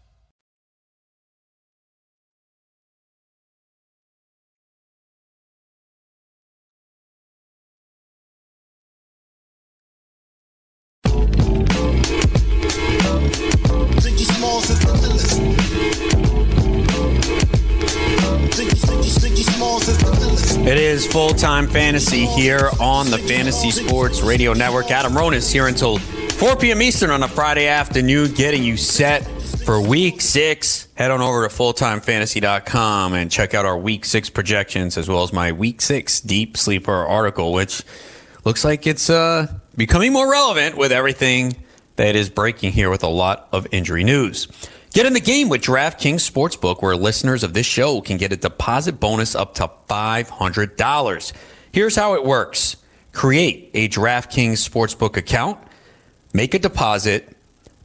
Is 20.77 21.07
Full 21.07 21.29
Time 21.29 21.67
Fantasy 21.67 22.25
here 22.25 22.69
on 22.79 23.09
the 23.09 23.17
Fantasy 23.17 23.71
Sports 23.71 24.21
Radio 24.21 24.53
Network. 24.53 24.91
Adam 24.91 25.13
Ronis 25.13 25.51
here 25.51 25.67
until 25.67 25.97
4 25.97 26.57
p.m. 26.57 26.81
Eastern 26.81 27.09
on 27.09 27.23
a 27.23 27.27
Friday 27.27 27.67
afternoon, 27.67 28.33
getting 28.33 28.63
you 28.63 28.77
set 28.77 29.25
for 29.65 29.81
week 29.81 30.21
six. 30.21 30.87
Head 30.95 31.11
on 31.11 31.21
over 31.21 31.47
to 31.47 31.55
fulltimefantasy.com 31.55 33.13
and 33.13 33.31
check 33.31 33.53
out 33.53 33.65
our 33.65 33.77
week 33.77 34.05
six 34.05 34.29
projections 34.29 34.97
as 34.97 35.07
well 35.07 35.23
as 35.23 35.31
my 35.31 35.51
week 35.51 35.81
six 35.81 36.19
deep 36.19 36.57
sleeper 36.57 36.93
article, 36.93 37.53
which 37.53 37.83
looks 38.43 38.65
like 38.65 38.85
it's 38.85 39.09
uh, 39.09 39.47
becoming 39.75 40.13
more 40.13 40.29
relevant 40.29 40.77
with 40.77 40.91
everything 40.91 41.55
that 41.95 42.15
is 42.15 42.29
breaking 42.29 42.73
here 42.73 42.89
with 42.89 43.03
a 43.03 43.09
lot 43.09 43.47
of 43.51 43.67
injury 43.71 44.03
news. 44.03 44.47
Get 44.93 45.05
in 45.05 45.13
the 45.13 45.21
game 45.21 45.47
with 45.47 45.61
DraftKings 45.61 46.29
Sportsbook, 46.29 46.81
where 46.81 46.97
listeners 46.97 47.43
of 47.43 47.53
this 47.53 47.65
show 47.65 48.01
can 48.01 48.17
get 48.17 48.33
a 48.33 48.35
deposit 48.35 48.99
bonus 48.99 49.35
up 49.35 49.55
to 49.55 49.71
$500. 49.89 51.33
Here's 51.71 51.95
how 51.95 52.15
it 52.15 52.25
works 52.25 52.75
create 53.13 53.71
a 53.73 53.87
DraftKings 53.87 54.67
Sportsbook 54.69 55.15
account, 55.15 55.57
make 56.33 56.53
a 56.53 56.59
deposit, 56.59 57.37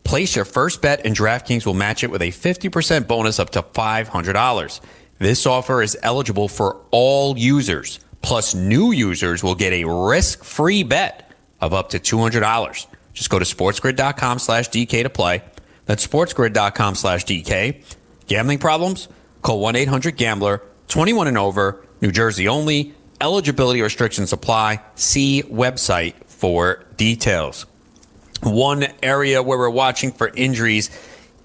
place 0.03 0.35
your 0.35 0.45
first 0.45 0.83
bet, 0.83 1.07
and 1.07 1.15
DraftKings 1.15 1.65
will 1.65 1.75
match 1.75 2.03
it 2.03 2.11
with 2.11 2.23
a 2.23 2.33
50% 2.33 3.07
bonus 3.07 3.39
up 3.39 3.51
to 3.51 3.63
$500. 3.63 4.81
This 5.21 5.47
offer 5.47 5.83
is 5.83 5.97
eligible 6.03 6.49
for 6.49 6.81
all 6.91 7.39
users, 7.39 8.01
plus, 8.21 8.53
new 8.53 8.91
users 8.91 9.45
will 9.45 9.55
get 9.55 9.73
a 9.73 9.85
risk 9.85 10.43
free 10.43 10.83
bet 10.83 11.31
of 11.61 11.73
up 11.73 11.91
to 11.91 12.01
$200. 12.01 12.87
Just 13.13 13.31
go 13.31 13.39
to 13.39 13.45
sportsgrid.com 13.45 14.41
slash 14.41 14.69
DK 14.71 15.05
to 15.05 15.11
play. 15.11 15.43
That's 15.87 16.07
sportsgrid.com 16.07 16.95
slash 16.95 17.25
DK. 17.25 17.83
Gambling 18.27 18.59
problems? 18.59 19.09
Call 19.43 19.61
1 19.61 19.77
800 19.77 20.17
Gambler, 20.17 20.63
21 20.89 21.29
and 21.29 21.39
over, 21.39 21.85
New 22.01 22.11
Jersey 22.11 22.49
only. 22.49 22.95
Eligibility 23.21 23.81
restrictions 23.81 24.33
apply. 24.33 24.83
See 24.97 25.43
website 25.45 26.15
for 26.25 26.85
details. 26.97 27.65
One 28.43 28.87
area 29.03 29.43
where 29.43 29.59
we're 29.59 29.71
watching 29.71 30.13
for 30.13 30.29
injuries 30.29 30.91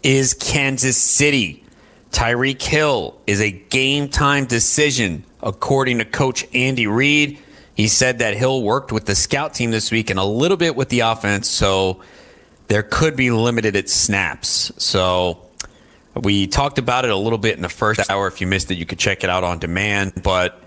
is 0.03 0.33
Kansas 0.33 0.97
City. 0.97 1.63
Tyreek 2.11 2.61
Hill 2.61 3.17
is 3.25 3.39
a 3.39 3.51
game 3.51 4.09
time 4.09 4.45
decision, 4.45 5.23
according 5.41 5.99
to 5.99 6.05
coach 6.05 6.45
Andy 6.53 6.87
Reid. 6.87 7.39
He 7.75 7.87
said 7.87 8.19
that 8.19 8.35
Hill 8.35 8.61
worked 8.61 8.91
with 8.91 9.05
the 9.05 9.15
scout 9.15 9.53
team 9.53 9.71
this 9.71 9.91
week 9.91 10.09
and 10.09 10.19
a 10.19 10.25
little 10.25 10.57
bit 10.57 10.75
with 10.75 10.89
the 10.89 10.99
offense, 11.01 11.49
so 11.49 12.01
there 12.71 12.83
could 12.83 13.17
be 13.17 13.31
limited 13.31 13.75
at 13.75 13.89
snaps. 13.89 14.71
So 14.77 15.45
we 16.15 16.47
talked 16.47 16.79
about 16.79 17.03
it 17.03 17.11
a 17.11 17.17
little 17.17 17.37
bit 17.37 17.57
in 17.57 17.61
the 17.61 17.67
first 17.67 18.09
hour. 18.09 18.27
If 18.27 18.39
you 18.39 18.47
missed 18.47 18.71
it, 18.71 18.75
you 18.75 18.85
could 18.85 18.97
check 18.97 19.25
it 19.25 19.29
out 19.29 19.43
on 19.43 19.59
demand. 19.59 20.23
But 20.23 20.57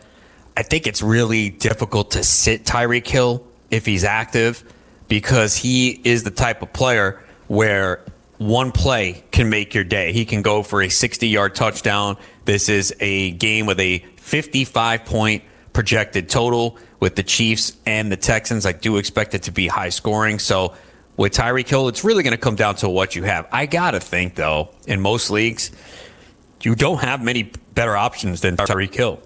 I 0.55 0.65
think 0.65 0.87
it's 0.87 1.01
really 1.01 1.49
difficult 1.49 2.11
to 2.11 2.23
sit 2.23 2.67
Tyreek 2.67 3.07
Hill 3.07 3.43
if 3.71 3.87
he's 3.87 4.05
active 4.05 4.63
because 5.09 5.57
he 5.57 5.99
is 6.05 6.25
the 6.25 6.31
type 6.31 6.61
of 6.61 6.75
player 6.75 7.25
where 7.49 8.05
one 8.37 8.71
play 8.71 9.25
can 9.31 9.49
make 9.49 9.73
your 9.73 9.85
day. 9.85 10.13
He 10.13 10.27
can 10.27 10.43
go 10.43 10.63
for 10.63 10.83
a 10.83 10.91
60 10.91 11.27
yard 11.27 11.55
touchdown. 11.55 12.19
This 12.45 12.69
is 12.69 12.95
a 13.01 13.31
game 13.31 13.65
with 13.65 13.81
a 13.81 14.05
55 14.19 15.07
point 15.07 15.43
projected 15.73 16.29
total 16.29 16.77
with 17.01 17.17
the 17.17 17.23
Chiefs 17.23 17.79
and 17.87 18.13
the 18.13 18.19
Texans. 18.19 18.67
I 18.67 18.73
do 18.73 18.99
expect 18.99 19.35
it 19.35 19.45
to 19.45 19.53
be 19.53 19.69
high 19.69 19.89
scoring. 19.89 20.39
So 20.39 20.75
with 21.17 21.33
Tyreek 21.33 21.69
Hill, 21.69 21.89
it's 21.89 22.05
really 22.05 22.23
going 22.23 22.33
to 22.33 22.39
come 22.39 22.57
down 22.57 22.77
to 22.77 22.89
what 22.89 23.15
you 23.15 23.23
have. 23.23 23.47
I 23.53 23.67
got 23.67 23.93
to 23.93 24.01
think, 24.01 24.35
though, 24.35 24.71
in 24.87 25.01
most 25.01 25.31
leagues, 25.31 25.71
you 26.63 26.75
don't 26.75 26.99
have 26.99 27.23
many 27.23 27.51
better 27.75 27.97
options 27.97 28.41
than 28.41 28.57
Tyreek 28.57 28.95
Hill. 28.95 29.21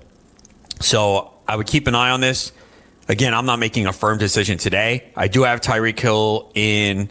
So 0.80 1.32
I 1.46 1.56
would 1.56 1.66
keep 1.66 1.86
an 1.86 1.94
eye 1.94 2.10
on 2.10 2.20
this. 2.20 2.52
Again, 3.08 3.32
I'm 3.32 3.46
not 3.46 3.58
making 3.58 3.86
a 3.86 3.92
firm 3.92 4.18
decision 4.18 4.58
today. 4.58 5.10
I 5.16 5.28
do 5.28 5.44
have 5.44 5.60
Tyreek 5.60 5.98
Hill 5.98 6.52
in, 6.54 7.10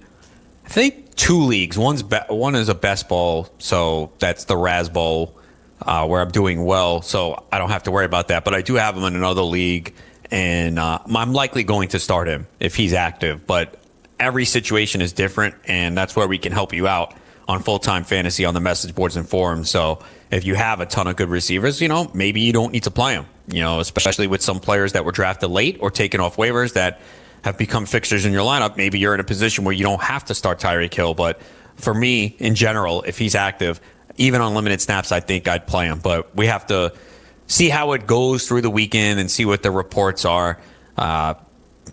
I 0.66 0.70
think, 0.70 1.16
two 1.16 1.42
leagues. 1.42 1.78
One's 1.78 2.04
be- 2.04 2.18
one 2.30 2.54
is 2.54 2.70
a 2.70 2.76
best 2.76 3.10
ball, 3.10 3.50
so 3.58 4.12
that's 4.20 4.46
the 4.46 4.56
Raz 4.56 4.90
Bowl, 4.90 5.36
uh, 5.82 6.06
where 6.06 6.22
I'm 6.22 6.30
doing 6.30 6.63
well, 6.63 7.02
so 7.02 7.44
I 7.52 7.58
don't 7.58 7.72
have 7.72 7.84
to 7.84 7.92
worry 7.92 8.06
about 8.06 8.28
that. 8.28 8.44
But 8.46 8.54
I 8.54 8.62
do 8.62 8.76
have 8.76 8.96
him 8.96 9.06
in 9.06 9.16
another 9.16 9.42
league, 9.42 9.96
and 10.30 10.78
uh, 10.78 11.00
I'm 11.08 11.34
likely 11.34 11.63
going 11.63 11.90
to 11.90 12.00
start 12.00 12.28
him 12.28 12.46
if 12.60 12.76
he's 12.76 12.94
active. 12.94 13.48
But 13.48 13.82
every 14.19 14.45
situation 14.45 15.01
is 15.01 15.13
different, 15.13 15.56
and 15.65 15.97
that's 15.97 16.15
where 16.15 16.27
we 16.27 16.38
can 16.38 16.51
help 16.51 16.73
you 16.73 16.88
out 16.88 17.13
on 17.47 17.62
full 17.62 17.80
time 17.80 18.03
fantasy 18.03 18.45
on 18.45 18.53
the 18.53 18.60
message 18.60 18.93
boards 18.93 19.15
and 19.15 19.27
forums. 19.27 19.69
So 19.69 19.99
if 20.32 20.45
you 20.45 20.56
have 20.56 20.82
a 20.82 20.86
ton 20.86 21.08
of 21.08 21.15
good 21.15 21.30
receivers, 21.30 21.82
you 21.82 21.88
know, 21.88 22.12
maybe 22.13 22.41
you 22.41 22.53
don't 22.53 22.73
need 22.73 22.84
to 22.84 22.91
play 22.91 23.15
them, 23.15 23.25
you 23.47 23.62
know, 23.62 23.80
especially 23.80 24.27
with 24.27 24.41
some 24.41 24.60
players 24.60 24.93
that 24.93 25.06
were 25.06 25.12
drafted 25.12 25.49
late 25.49 25.77
or 25.80 25.89
taken 25.89 26.19
off 26.19 26.36
waivers 26.36 26.73
that 26.73 26.99
have 27.43 27.58
become 27.58 27.86
fixtures 27.86 28.25
in 28.25 28.34
your 28.34 28.43
lineup. 28.43 28.75
Maybe 28.75 28.99
you're 28.99 29.13
in 29.13 29.19
a 29.19 29.25
position 29.25 29.63
where 29.63 29.73
you 29.73 29.84
don't 29.84 30.01
have 30.01 30.25
to 30.25 30.36
start 30.36 30.60
Tyreek 30.60 30.93
Hill. 30.93 31.13
But 31.13 31.41
for 31.75 31.93
me, 31.93 32.36
in 32.39 32.56
general, 32.56 33.03
if 33.03 33.17
he's 33.17 33.36
active, 33.36 33.80
even 34.17 34.41
on 34.41 34.53
limited 34.53 34.82
snaps, 34.82 35.12
I 35.12 35.19
think 35.21 35.47
I'd 35.47 35.67
play 35.67 35.86
him. 35.86 35.99
But 35.99 36.36
we 36.36 36.47
have 36.47 36.67
to 36.67 36.93
see 37.45 37.69
how 37.69 37.93
it 37.93 38.06
goes 38.06 38.47
through 38.47 38.62
the 38.62 38.69
weekend 38.69 39.19
and 39.19 39.32
see 39.32 39.45
what 39.45 39.63
the 39.63 39.71
reports 39.71 40.25
are. 40.25 40.60
Uh, 40.97 41.36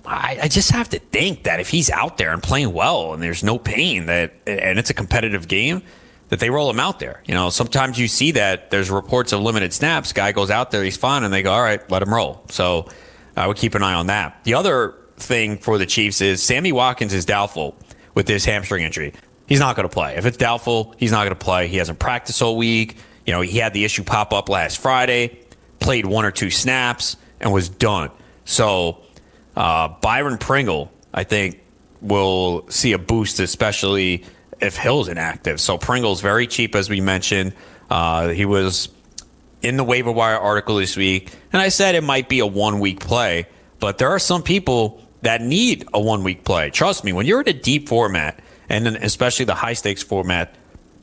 I, 0.07 0.39
I, 0.43 0.49
just 0.49 0.71
have 0.73 0.91
to 0.91 0.99
think 0.99 1.45
that 1.45 1.61
if 1.61 1.71
he's 1.71 1.89
out 1.89 2.19
there 2.19 2.33
and 2.33 2.43
playing 2.43 2.73
well 2.73 3.15
and 3.15 3.23
there's 3.23 3.43
no 3.43 3.59
pain 3.59 4.07
that 4.07 4.35
and 4.47 4.79
it's 4.79 4.91
a 4.91 4.95
competitive 4.95 5.49
game 5.49 5.83
that 6.29 6.41
they 6.41 6.51
roll 6.51 6.69
him 6.69 6.81
out 6.81 6.99
there. 6.99 7.23
You 7.27 7.35
know, 7.35 7.51
sometimes 7.51 7.99
you 7.99 8.09
see 8.09 8.33
that 8.33 8.71
there's 8.71 8.91
reports 8.91 9.33
of 9.33 9.41
limited 9.41 9.73
snaps. 9.73 10.13
Guy 10.13 10.33
goes 10.33 10.51
out 10.51 10.71
there, 10.71 10.83
he's 10.83 10.97
fine, 10.97 11.23
and 11.25 11.33
they 11.33 11.43
go, 11.43 11.53
all 11.53 11.63
right, 11.63 11.89
let 11.91 12.03
him 12.03 12.13
roll. 12.13 12.43
So 12.51 12.89
I 13.37 13.47
would 13.47 13.57
keep 13.57 13.75
an 13.75 13.83
eye 13.83 13.95
on 13.95 14.09
that. 14.09 14.43
The 14.45 14.55
other 14.55 14.95
thing 15.17 15.59
for 15.59 15.79
the 15.79 15.87
Chiefs 15.87 16.21
is 16.21 16.43
Sammy 16.43 16.73
Watkins 16.73 17.13
is 17.13 17.25
doubtful 17.25 17.77
with 18.15 18.27
this 18.27 18.45
hamstring 18.45 18.85
injury. 18.85 19.13
He's 19.47 19.61
not 19.61 19.77
going 19.77 19.89
to 19.89 19.93
play. 19.93 20.17
If 20.17 20.27
it's 20.27 20.37
doubtful, 20.37 20.95
he's 20.99 21.13
not 21.13 21.25
going 21.25 21.37
to 21.37 21.45
play. 21.45 21.69
He 21.69 21.77
hasn't 21.77 21.99
practiced 21.99 22.41
all 22.43 22.57
week. 22.57 22.97
You 23.27 23.33
know, 23.33 23.41
he 23.41 23.59
had 23.59 23.73
the 23.73 23.85
issue 23.85 24.05
pop 24.05 24.33
up 24.33 24.49
last 24.49 24.81
Friday, 24.81 25.39
played 25.81 26.07
one 26.07 26.25
or 26.25 26.31
two 26.31 26.51
snaps, 26.51 27.17
and 27.41 27.53
was 27.53 27.69
done. 27.69 28.11
So 28.45 29.03
uh, 29.57 29.89
Byron 30.01 30.39
Pringle, 30.39 30.93
I 31.13 31.25
think, 31.25 31.61
will 32.01 32.69
see 32.71 32.93
a 32.93 32.99
boost, 32.99 33.41
especially 33.41 34.25
if 34.61 34.77
Hill's 34.77 35.09
inactive. 35.09 35.61
So 35.61 35.79
Pringle's 35.79 36.21
very 36.21 36.47
cheap, 36.47 36.75
as 36.75 36.89
we 36.89 37.01
mentioned. 37.01 37.55
Uh, 37.91 38.29
he 38.29 38.45
was 38.45 38.89
in 39.63 39.77
the 39.77 39.85
waiver 39.85 40.13
wire 40.13 40.39
article 40.39 40.77
this 40.77 40.97
week, 40.97 41.33
and 41.53 41.61
I 41.61 41.69
said 41.69 41.95
it 41.95 42.05
might 42.05 42.29
be 42.29 42.41
a 42.41 42.47
one 42.47 42.81
week 42.81 43.01
play, 43.01 43.47
but 43.81 43.99
there 43.99 44.11
are 44.11 44.19
some 44.19 44.43
people 44.43 45.03
that 45.23 45.41
need 45.41 45.87
a 45.95 46.01
one 46.01 46.23
week 46.23 46.45
play. 46.45 46.71
Trust 46.71 47.05
me, 47.05 47.13
when 47.13 47.27
you're 47.27 47.41
in 47.41 47.49
a 47.49 47.53
deep 47.53 47.89
format, 47.89 48.41
and 48.69 48.87
especially 48.87 49.47
the 49.47 49.55
high 49.55 49.73
stakes 49.73 50.03
format, 50.03 50.55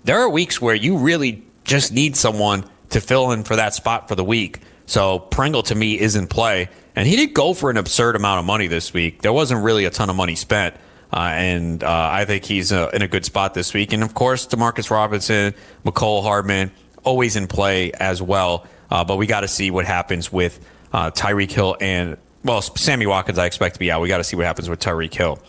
there 0.04 0.20
are 0.20 0.30
weeks 0.30 0.62
where 0.62 0.76
you 0.76 0.98
really 0.98 1.44
just 1.64 1.92
need 1.92 2.16
someone 2.16 2.66
to 2.90 3.02
fill 3.02 3.32
in 3.32 3.44
for 3.44 3.56
that 3.56 3.74
spot 3.74 4.08
for 4.08 4.16
the 4.16 4.24
week. 4.24 4.60
So 4.86 5.20
Pringle 5.20 5.64
to 5.64 5.76
me 5.76 6.00
is 6.00 6.16
in 6.16 6.28
play. 6.28 6.70
And 6.96 7.08
he 7.08 7.16
did 7.16 7.34
go 7.34 7.54
for 7.54 7.70
an 7.70 7.78
absurd 7.78 8.16
amount 8.16 8.40
of 8.40 8.46
money 8.46 8.68
this 8.68 8.94
week. 8.94 9.22
There 9.22 9.34
wasn't 9.34 9.64
really 9.64 9.86
a 9.86 9.90
ton 9.90 10.10
of 10.10 10.16
money 10.16 10.36
spent. 10.36 10.76
Uh, 11.14 11.20
and 11.34 11.84
uh, 11.84 12.10
I 12.12 12.26
think 12.26 12.46
he's 12.46 12.72
uh, 12.72 12.90
in 12.94 13.02
a 13.02 13.08
good 13.08 13.26
spot 13.26 13.54
this 13.54 13.74
week. 13.74 13.94
And 13.94 14.04
of 14.04 14.14
course, 14.14 14.48
Demarcus 14.48 14.90
Robinson, 14.90 15.54
Mecole 15.86 16.24
Hardman, 16.24 16.72
always 17.04 17.36
in 17.36 17.48
play 17.48 17.92
as 17.94 18.22
well. 18.22 18.66
Uh, 18.90 19.04
but 19.04 19.18
we 19.18 19.28
got 19.28 19.42
to 19.42 19.48
see 19.48 19.72
what 19.72 19.86
happens 19.86 20.32
with 20.32 20.60
uh, 20.94 21.12
Tyreek 21.12 21.52
Hill 21.52 21.78
and, 21.80 22.18
well, 22.44 22.62
Sammy 22.62 23.06
Watkins, 23.06 23.38
I 23.38 23.46
expect 23.46 23.76
to 23.76 23.80
be 23.80 23.92
out. 23.92 24.02
We 24.02 24.08
got 24.08 24.18
to 24.18 24.24
see 24.24 24.36
what 24.36 24.46
happens 24.46 24.70
with 24.70 24.80
Tyreek 24.80 25.14
Hill. 25.14 25.40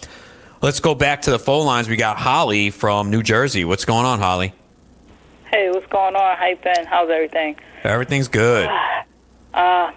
Let's 0.61 0.78
go 0.78 0.94
back 0.94 1.22
to 1.22 1.31
the 1.31 1.38
phone 1.38 1.66
lines. 1.66 1.88
We 1.88 1.96
got 1.96 2.18
Holly 2.18 2.70
from 2.70 3.11
New 3.11 3.22
Jersey. 3.22 3.64
What's 3.64 3.85
going 3.85 4.05
on, 4.05 4.20
Holly? 4.20 4.52
Hey, 5.50 5.70
what's 5.70 5.87
going 5.87 6.14
on? 6.14 6.37
How 6.37 6.46
you 6.46 6.57
been? 6.57 6.87
How's 6.87 7.11
everything? 7.11 7.57
Everything's 7.85 8.28
good. 8.28 8.68
Uh, 9.55 9.92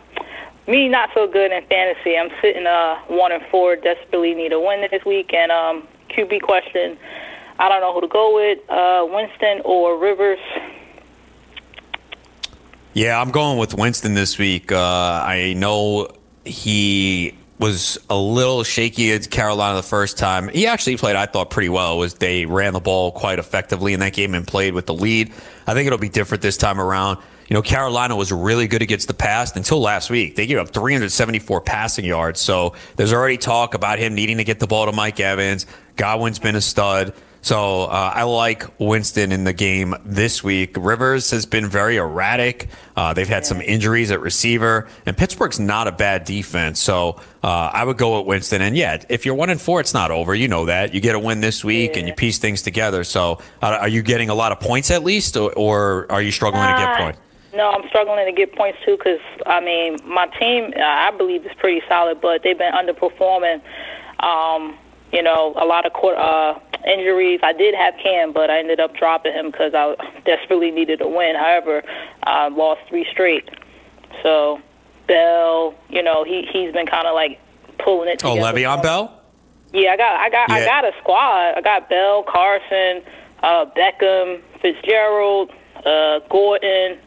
me 0.67 0.87
not 0.89 1.09
so 1.13 1.27
good 1.27 1.51
in 1.51 1.63
fantasy. 1.65 2.17
I'm 2.17 2.31
sitting 2.41 2.65
uh 2.65 2.99
one 3.07 3.31
and 3.31 3.43
four, 3.47 3.75
desperately 3.75 4.33
need 4.33 4.53
a 4.53 4.59
win 4.59 4.87
this 4.89 5.05
week. 5.05 5.33
And 5.33 5.51
um, 5.51 5.87
QB 6.09 6.41
question, 6.41 6.97
I 7.59 7.69
don't 7.69 7.81
know 7.81 7.93
who 7.93 8.01
to 8.01 8.07
go 8.07 8.35
with, 8.35 8.69
uh, 8.69 9.05
Winston 9.09 9.61
or 9.63 9.97
Rivers. 9.97 10.39
Yeah, 12.93 13.19
I'm 13.19 13.31
going 13.31 13.57
with 13.57 13.73
Winston 13.73 14.13
this 14.13 14.37
week. 14.37 14.71
Uh, 14.71 14.79
I 14.79 15.53
know 15.57 16.07
he 16.45 17.35
was 17.59 17.97
a 18.09 18.15
little 18.15 18.63
shaky 18.63 19.11
at 19.13 19.29
Carolina 19.29 19.75
the 19.75 19.83
first 19.83 20.17
time. 20.17 20.49
He 20.49 20.67
actually 20.67 20.97
played, 20.97 21.15
I 21.15 21.25
thought, 21.25 21.49
pretty 21.49 21.69
well. 21.69 21.97
Was 21.97 22.15
they 22.15 22.45
ran 22.45 22.73
the 22.73 22.79
ball 22.79 23.11
quite 23.11 23.39
effectively 23.39 23.93
in 23.93 23.99
that 24.01 24.13
game 24.13 24.33
and 24.33 24.45
played 24.45 24.73
with 24.73 24.85
the 24.85 24.93
lead. 24.93 25.33
I 25.65 25.73
think 25.73 25.87
it'll 25.87 25.99
be 25.99 26.09
different 26.09 26.41
this 26.41 26.57
time 26.57 26.79
around. 26.79 27.19
You 27.47 27.53
know, 27.53 27.61
Carolina 27.61 28.15
was 28.15 28.31
really 28.31 28.67
good 28.67 28.81
against 28.81 29.07
the 29.07 29.13
pass 29.13 29.55
until 29.55 29.79
last 29.79 30.09
week. 30.09 30.35
They 30.35 30.47
gave 30.47 30.57
up 30.57 30.69
374 30.69 31.61
passing 31.61 32.05
yards. 32.05 32.39
So 32.39 32.73
there's 32.95 33.13
already 33.13 33.37
talk 33.37 33.73
about 33.73 33.99
him 33.99 34.15
needing 34.15 34.37
to 34.37 34.43
get 34.43 34.59
the 34.59 34.67
ball 34.67 34.85
to 34.87 34.91
Mike 34.91 35.19
Evans. 35.19 35.65
Godwin's 35.95 36.39
been 36.39 36.55
a 36.55 36.61
stud. 36.61 37.13
So 37.45 37.83
uh, 37.83 38.11
I 38.15 38.23
like 38.23 38.65
Winston 38.79 39.31
in 39.31 39.43
the 39.43 39.53
game 39.53 39.93
this 40.03 40.43
week. 40.43 40.75
Rivers 40.79 41.29
has 41.29 41.45
been 41.45 41.67
very 41.67 41.97
erratic. 41.97 42.69
Uh, 42.95 43.13
they've 43.13 43.27
had 43.27 43.45
some 43.45 43.61
injuries 43.61 44.09
at 44.09 44.19
receiver, 44.19 44.87
and 45.05 45.15
Pittsburgh's 45.15 45.59
not 45.59 45.87
a 45.87 45.91
bad 45.91 46.25
defense. 46.25 46.79
So 46.79 47.21
uh, 47.43 47.69
I 47.71 47.83
would 47.83 47.99
go 47.99 48.17
with 48.17 48.25
Winston. 48.25 48.63
And 48.63 48.75
yeah, 48.75 48.99
if 49.09 49.27
you're 49.27 49.35
one 49.35 49.51
and 49.51 49.61
four, 49.61 49.79
it's 49.79 49.93
not 49.93 50.09
over. 50.09 50.33
You 50.33 50.47
know 50.47 50.65
that. 50.65 50.95
You 50.95 51.01
get 51.01 51.13
a 51.13 51.19
win 51.19 51.39
this 51.39 51.63
week, 51.63 51.91
yeah. 51.91 51.99
and 51.99 52.07
you 52.07 52.15
piece 52.15 52.39
things 52.39 52.63
together. 52.63 53.03
So 53.03 53.39
uh, 53.61 53.77
are 53.81 53.89
you 53.89 54.01
getting 54.01 54.31
a 54.31 54.35
lot 54.35 54.51
of 54.51 54.59
points 54.59 54.89
at 54.89 55.03
least, 55.03 55.37
or, 55.37 55.53
or 55.53 56.11
are 56.11 56.23
you 56.23 56.31
struggling 56.31 56.65
to 56.65 56.73
get 56.73 56.97
points? 56.97 57.19
No, 57.55 57.71
I'm 57.71 57.87
struggling 57.87 58.25
to 58.25 58.31
get 58.31 58.55
points 58.55 58.79
too 58.85 58.97
because 58.97 59.21
I 59.45 59.59
mean 59.61 59.97
my 60.05 60.27
team 60.27 60.73
I 60.77 61.11
believe 61.11 61.45
is 61.45 61.53
pretty 61.57 61.81
solid, 61.87 62.21
but 62.21 62.43
they've 62.43 62.57
been 62.57 62.73
underperforming. 62.73 63.61
Um, 64.19 64.77
you 65.11 65.21
know, 65.21 65.53
a 65.55 65.65
lot 65.65 65.85
of 65.85 65.93
court, 65.93 66.17
uh, 66.17 66.59
injuries. 66.85 67.39
I 67.43 67.53
did 67.53 67.73
have 67.75 67.95
Cam, 68.01 68.33
but 68.33 68.49
I 68.49 68.59
ended 68.59 68.79
up 68.79 68.95
dropping 68.95 69.33
him 69.33 69.51
because 69.51 69.73
I 69.73 69.95
desperately 70.25 70.71
needed 70.71 71.01
a 71.01 71.07
win. 71.07 71.35
However, 71.35 71.83
I 72.23 72.47
lost 72.49 72.81
three 72.89 73.07
straight. 73.11 73.49
So 74.23 74.61
Bell, 75.07 75.75
you 75.89 76.03
know, 76.03 76.23
he 76.23 76.47
he's 76.51 76.73
been 76.73 76.87
kind 76.87 77.07
of 77.07 77.15
like 77.15 77.39
pulling 77.79 78.09
it. 78.09 78.19
Together. 78.19 78.39
Oh, 78.39 78.51
together. 78.51 78.59
Le'Veon 78.59 78.83
Bell. 78.83 79.21
Yeah, 79.73 79.91
I 79.91 79.97
got 79.97 80.19
I 80.19 80.29
got 80.29 80.49
yeah. 80.49 80.55
I 80.55 80.65
got 80.65 80.85
a 80.85 80.91
squad. 81.01 81.57
I 81.57 81.61
got 81.61 81.89
Bell, 81.89 82.23
Carson, 82.23 83.01
uh, 83.43 83.65
Beckham, 83.75 84.41
Fitzgerald, 84.61 85.51
uh, 85.85 86.19
Gordon, 86.29 86.97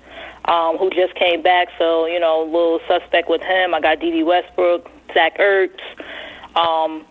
um, 0.48 0.78
who 0.78 0.90
just 0.90 1.14
came 1.14 1.42
back. 1.42 1.68
So 1.78 2.06
you 2.06 2.18
know, 2.18 2.42
a 2.42 2.46
little 2.46 2.80
suspect 2.88 3.28
with 3.28 3.42
him. 3.42 3.74
I 3.74 3.80
got 3.80 4.00
Dede 4.00 4.26
Westbrook, 4.26 4.90
Zach 5.14 5.38
Ertz. 5.38 5.78
Um, 6.56 7.04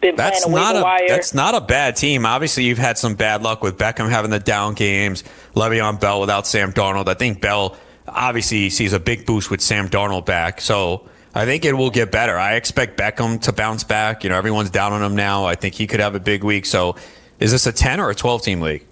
been 0.00 0.16
that's 0.16 0.44
playing 0.44 0.56
not 0.56 0.76
a, 0.76 0.82
wire. 0.82 1.08
That's 1.08 1.34
not 1.34 1.54
a 1.54 1.60
bad 1.60 1.96
team. 1.96 2.24
Obviously, 2.24 2.64
you've 2.64 2.78
had 2.78 2.98
some 2.98 3.14
bad 3.14 3.42
luck 3.42 3.62
with 3.62 3.78
Beckham 3.78 4.08
having 4.08 4.30
the 4.30 4.38
down 4.38 4.74
games, 4.74 5.24
Le'Veon 5.54 6.00
Bell 6.00 6.20
without 6.20 6.46
Sam 6.46 6.72
Darnold. 6.72 7.08
I 7.08 7.14
think 7.14 7.40
Bell 7.40 7.76
obviously 8.08 8.70
sees 8.70 8.92
a 8.92 9.00
big 9.00 9.26
boost 9.26 9.50
with 9.50 9.60
Sam 9.60 9.88
Darnold 9.88 10.26
back. 10.26 10.60
So 10.60 11.08
I 11.34 11.44
think 11.44 11.64
it 11.64 11.74
will 11.74 11.90
get 11.90 12.10
better. 12.10 12.38
I 12.38 12.54
expect 12.54 12.98
Beckham 12.98 13.40
to 13.42 13.52
bounce 13.52 13.84
back. 13.84 14.24
You 14.24 14.30
know, 14.30 14.36
everyone's 14.36 14.70
down 14.70 14.92
on 14.92 15.02
him 15.02 15.16
now. 15.16 15.46
I 15.46 15.54
think 15.54 15.74
he 15.74 15.86
could 15.86 16.00
have 16.00 16.14
a 16.14 16.20
big 16.20 16.44
week. 16.44 16.66
So 16.66 16.96
is 17.38 17.52
this 17.52 17.66
a 17.66 17.72
10 17.72 18.00
or 18.00 18.10
a 18.10 18.14
12 18.14 18.42
team 18.42 18.60
league? 18.60 18.86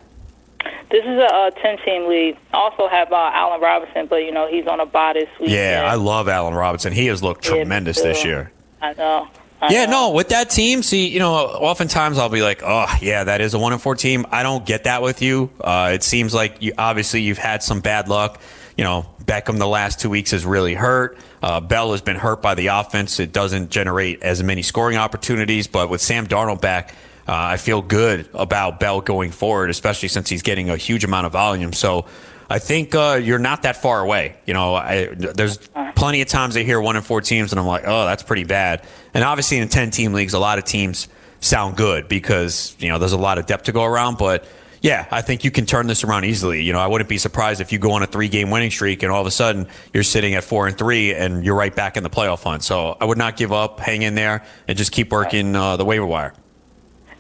This 0.90 1.05
is 1.05 1.18
a, 1.18 1.53
10 1.62 1.79
team 1.85 2.09
league. 2.09 2.37
Also 2.53 2.88
have 2.88 3.12
uh, 3.12 3.31
Allen 3.33 3.61
Robinson, 3.61 4.07
but, 4.07 4.24
you 4.24 4.33
know, 4.33 4.48
he's 4.48 4.66
on 4.66 4.81
a 4.81 4.87
bye 4.87 5.12
this 5.12 5.29
week. 5.38 5.50
Yeah, 5.50 5.88
I 5.88 5.94
love 5.94 6.29
Allen 6.29 6.55
Robinson. 6.55 6.92
He 6.92 7.07
has 7.07 7.22
looked 7.22 7.44
tremendous 7.44 7.98
yeah, 7.98 8.05
this 8.05 8.24
year. 8.24 8.53
I 8.83 8.94
know 8.94 9.29
yeah, 9.68 9.87
no, 9.87 10.12
with 10.12 10.31
that 10.31 10.48
team, 10.48 10.83
see, 10.83 11.09
you 11.09 11.18
know, 11.18 11.35
oftentimes 11.35 12.18
I'll 12.18 12.31
be 12.31 12.40
like, 12.40 12.62
oh, 12.64 12.87
yeah, 13.03 13.24
that 13.24 13.40
is 13.40 13.53
a 13.53 13.59
one 13.59 13.72
and 13.72 13.83
four 13.83 13.94
team. 13.94 14.26
I 14.31 14.42
don't 14.42 14.64
get 14.64 14.85
that 14.85 15.03
with 15.03 15.20
you. 15.20 15.50
Uh, 15.61 15.90
it 15.92 16.03
seems 16.03 16.33
like 16.33 16.62
you 16.62 16.72
obviously 16.79 17.20
you've 17.22 17.38
had 17.38 17.62
some 17.62 17.81
bad 17.81 18.09
luck. 18.09 18.40
You 18.76 18.85
know, 18.85 19.07
Beckham 19.22 19.59
the 19.59 19.66
last 19.66 20.00
two 20.00 20.09
weeks 20.09 20.31
has 20.31 20.46
really 20.46 20.74
hurt. 20.74 21.18
Uh, 21.42 21.61
Bell 21.61 21.92
has 21.92 22.00
been 22.00 22.16
hurt 22.16 22.40
by 22.40 22.55
the 22.55 22.68
offense. 22.68 23.20
It 23.20 23.33
doesn't 23.33 23.70
generate 23.70 24.22
as 24.22 24.42
many 24.42 24.62
scoring 24.62 24.96
opportunities. 24.96 25.66
But 25.66 25.90
with 25.90 26.00
Sam 26.00 26.26
Darnold 26.26 26.62
back, 26.62 26.94
uh, 27.31 27.53
I 27.53 27.59
feel 27.59 27.81
good 27.81 28.29
about 28.35 28.81
Bell 28.81 29.01
going 29.01 29.31
forward, 29.31 29.71
especially 29.71 30.09
since 30.09 30.29
he's 30.29 30.43
getting 30.43 30.69
a 30.69 30.77
huge 30.77 31.05
amount 31.05 31.27
of 31.27 31.33
volume. 31.33 31.73
So 31.73 32.07
I 32.51 32.59
think 32.59 32.93
uh, 32.97 33.21
you're 33.23 33.38
not 33.38 33.62
that 33.62 33.77
far 33.77 34.01
away. 34.01 34.35
You 34.47 34.55
know, 34.55 34.75
I, 34.75 35.07
there's 35.14 35.59
plenty 35.95 36.23
of 36.23 36.27
times 36.27 36.57
I 36.57 36.64
hear 36.64 36.81
one 36.81 36.97
in 36.97 37.03
four 37.03 37.21
teams, 37.21 37.53
and 37.53 37.61
I'm 37.61 37.69
like, 37.69 37.85
oh, 37.87 38.05
that's 38.05 38.25
pretty 38.25 38.43
bad. 38.43 38.85
And 39.14 39.23
obviously, 39.23 39.59
in 39.59 39.69
10 39.69 39.93
team 39.93 40.12
leagues, 40.12 40.35
a 40.35 40.40
lot 40.40 40.59
of 40.59 40.64
teams 40.64 41.07
sound 41.38 41.77
good 41.77 42.09
because 42.09 42.75
you 42.81 42.88
know 42.88 42.99
there's 42.99 43.12
a 43.12 43.19
lot 43.19 43.38
of 43.38 43.47
depth 43.47 43.66
to 43.66 43.73
go 43.73 43.85
around. 43.85 44.19
But 44.19 44.45
yeah, 44.81 45.07
I 45.12 45.23
think 45.23 45.45
you 45.45 45.53
can 45.53 45.66
turn 45.66 45.87
this 45.87 46.03
around 46.03 46.25
easily. 46.25 46.64
You 46.64 46.73
know, 46.73 46.81
I 46.81 46.88
wouldn't 46.88 47.09
be 47.09 47.19
surprised 47.19 47.61
if 47.61 47.71
you 47.71 47.79
go 47.79 47.93
on 47.93 48.03
a 48.03 48.09
three 48.09 48.29
game 48.29 48.51
winning 48.51 48.73
streak 48.73 49.05
and 49.05 49.12
all 49.12 49.21
of 49.21 49.29
a 49.29 49.31
sudden 49.31 49.69
you're 49.95 50.03
sitting 50.03 50.35
at 50.35 50.43
four 50.43 50.66
and 50.66 50.77
three 50.77 51.14
and 51.14 51.45
you're 51.45 51.55
right 51.55 51.77
back 51.77 51.97
in 51.97 52.03
the 52.03 52.11
playoff 52.11 52.43
hunt. 52.43 52.64
So 52.64 52.97
I 53.01 53.05
would 53.05 53.19
not 53.19 53.37
give 53.37 53.53
up, 53.53 53.79
hang 53.79 54.03
in 54.03 54.16
there, 54.16 54.45
and 54.66 54.77
just 54.77 54.90
keep 54.90 55.12
working 55.12 55.55
uh, 55.55 55.77
the 55.77 55.85
waiver 55.85 56.07
wire. 56.07 56.35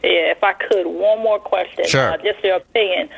Yeah, 0.02 0.32
if 0.32 0.42
I 0.42 0.54
could, 0.54 0.86
one 0.86 1.18
more 1.18 1.38
question. 1.38 1.86
Sure. 1.86 2.12
Uh, 2.12 2.16
just 2.18 2.42
your 2.42 2.56
opinion. 2.56 3.08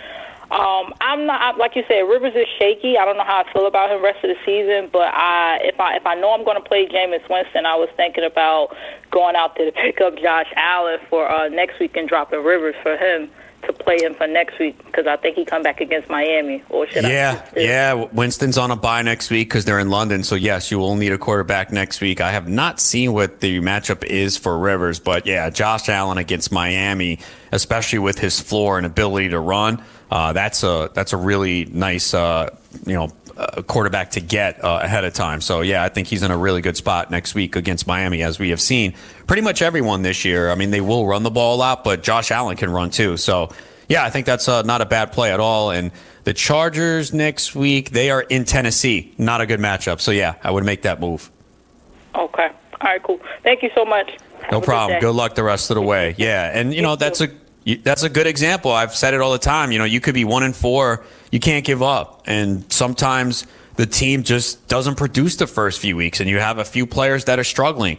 Um, 0.50 0.92
I'm 1.00 1.24
not 1.24 1.56
like 1.56 1.76
you 1.76 1.84
said. 1.88 2.00
Rivers 2.00 2.34
is 2.34 2.46
shaky. 2.58 2.98
I 2.98 3.06
don't 3.06 3.16
know 3.16 3.24
how 3.24 3.42
I 3.46 3.52
feel 3.52 3.66
about 3.66 3.90
him 3.90 4.02
rest 4.02 4.22
of 4.22 4.28
the 4.28 4.36
season. 4.44 4.90
But 4.92 5.14
I, 5.14 5.60
if 5.62 5.80
I 5.80 5.96
if 5.96 6.06
I 6.06 6.14
know 6.14 6.32
I'm 6.34 6.44
going 6.44 6.62
to 6.62 6.68
play 6.68 6.86
Jameis 6.86 7.26
Winston, 7.30 7.64
I 7.64 7.74
was 7.76 7.88
thinking 7.96 8.24
about 8.24 8.76
going 9.10 9.34
out 9.34 9.56
there 9.56 9.70
to 9.70 9.72
pick 9.72 10.02
up 10.02 10.18
Josh 10.18 10.52
Allen 10.56 11.00
for 11.08 11.30
uh, 11.30 11.48
next 11.48 11.80
week 11.80 11.96
and 11.96 12.06
dropping 12.06 12.44
Rivers 12.44 12.74
for 12.82 12.98
him 12.98 13.30
to 13.62 13.72
play 13.72 13.98
him 14.00 14.14
for 14.14 14.26
next 14.26 14.58
week 14.58 14.76
because 14.84 15.06
I 15.06 15.16
think 15.16 15.36
he 15.36 15.44
come 15.44 15.62
back 15.62 15.80
against 15.80 16.08
Miami. 16.08 16.62
Or 16.68 16.86
should 16.86 17.04
yeah, 17.04 17.42
I? 17.56 17.60
Yeah, 17.60 17.94
yeah. 17.94 18.08
Winston's 18.12 18.58
on 18.58 18.70
a 18.70 18.76
bye 18.76 19.02
next 19.02 19.30
week 19.30 19.48
because 19.48 19.64
they're 19.64 19.78
in 19.78 19.90
London. 19.90 20.22
So 20.24 20.34
yes, 20.34 20.70
you 20.70 20.78
will 20.78 20.96
need 20.96 21.12
a 21.12 21.18
quarterback 21.18 21.72
next 21.72 22.00
week. 22.00 22.20
I 22.20 22.32
have 22.32 22.48
not 22.48 22.80
seen 22.80 23.12
what 23.12 23.40
the 23.40 23.60
matchup 23.60 24.04
is 24.04 24.36
for 24.36 24.58
Rivers, 24.58 25.00
but 25.00 25.26
yeah, 25.26 25.48
Josh 25.50 25.88
Allen 25.88 26.18
against 26.18 26.52
Miami, 26.52 27.18
especially 27.52 27.98
with 28.00 28.18
his 28.18 28.40
floor 28.40 28.78
and 28.78 28.86
ability 28.86 29.30
to 29.30 29.40
run. 29.40 29.82
Uh, 30.10 30.32
that's 30.32 30.62
a 30.62 30.90
that's 30.92 31.12
a 31.14 31.16
really 31.16 31.64
nice 31.64 32.12
uh, 32.12 32.54
you 32.86 32.94
know 32.94 33.10
uh, 33.42 33.62
quarterback 33.62 34.10
to 34.12 34.20
get 34.20 34.62
uh, 34.64 34.80
ahead 34.82 35.04
of 35.04 35.12
time. 35.12 35.40
So 35.40 35.60
yeah, 35.60 35.82
I 35.82 35.88
think 35.88 36.08
he's 36.08 36.22
in 36.22 36.30
a 36.30 36.36
really 36.36 36.60
good 36.60 36.76
spot 36.76 37.10
next 37.10 37.34
week 37.34 37.56
against 37.56 37.86
Miami, 37.86 38.22
as 38.22 38.38
we 38.38 38.50
have 38.50 38.60
seen 38.60 38.94
pretty 39.26 39.42
much 39.42 39.62
everyone 39.62 40.02
this 40.02 40.24
year. 40.24 40.50
I 40.50 40.54
mean, 40.54 40.70
they 40.70 40.80
will 40.80 41.06
run 41.06 41.22
the 41.22 41.30
ball 41.30 41.56
a 41.56 41.58
lot, 41.58 41.84
but 41.84 42.02
Josh 42.02 42.30
Allen 42.30 42.56
can 42.56 42.70
run 42.70 42.90
too. 42.90 43.16
So 43.16 43.50
yeah, 43.88 44.04
I 44.04 44.10
think 44.10 44.26
that's 44.26 44.48
uh, 44.48 44.62
not 44.62 44.80
a 44.80 44.86
bad 44.86 45.12
play 45.12 45.32
at 45.32 45.40
all. 45.40 45.70
And 45.70 45.90
the 46.24 46.32
Chargers 46.32 47.12
next 47.12 47.54
week 47.54 47.90
they 47.90 48.10
are 48.10 48.22
in 48.22 48.44
Tennessee, 48.44 49.12
not 49.18 49.40
a 49.40 49.46
good 49.46 49.60
matchup. 49.60 50.00
So 50.00 50.12
yeah, 50.12 50.36
I 50.42 50.50
would 50.50 50.64
make 50.64 50.82
that 50.82 51.00
move. 51.00 51.30
Okay. 52.14 52.48
All 52.48 52.78
right. 52.82 53.02
Cool. 53.02 53.20
Thank 53.42 53.62
you 53.62 53.70
so 53.74 53.84
much. 53.84 54.10
Have 54.42 54.52
no 54.52 54.60
problem. 54.60 55.00
Good, 55.00 55.06
good 55.06 55.14
luck 55.14 55.34
the 55.34 55.42
rest 55.42 55.70
of 55.70 55.76
the 55.76 55.82
way. 55.82 56.14
Yeah, 56.18 56.50
and 56.52 56.74
you 56.74 56.82
know 56.82 56.96
that's 56.96 57.20
a 57.20 57.28
that's 57.82 58.02
a 58.02 58.08
good 58.08 58.26
example. 58.26 58.72
I've 58.72 58.94
said 58.94 59.14
it 59.14 59.20
all 59.20 59.32
the 59.32 59.38
time. 59.38 59.72
You 59.72 59.78
know, 59.78 59.84
you 59.84 60.00
could 60.00 60.14
be 60.14 60.24
one 60.24 60.42
and 60.42 60.54
four. 60.54 61.04
You 61.32 61.40
can't 61.40 61.64
give 61.64 61.82
up. 61.82 62.22
And 62.26 62.70
sometimes 62.72 63.46
the 63.74 63.86
team 63.86 64.22
just 64.22 64.68
doesn't 64.68 64.94
produce 64.94 65.36
the 65.36 65.48
first 65.48 65.80
few 65.80 65.96
weeks, 65.96 66.20
and 66.20 66.30
you 66.30 66.38
have 66.38 66.58
a 66.58 66.64
few 66.64 66.86
players 66.86 67.24
that 67.24 67.40
are 67.40 67.44
struggling. 67.44 67.98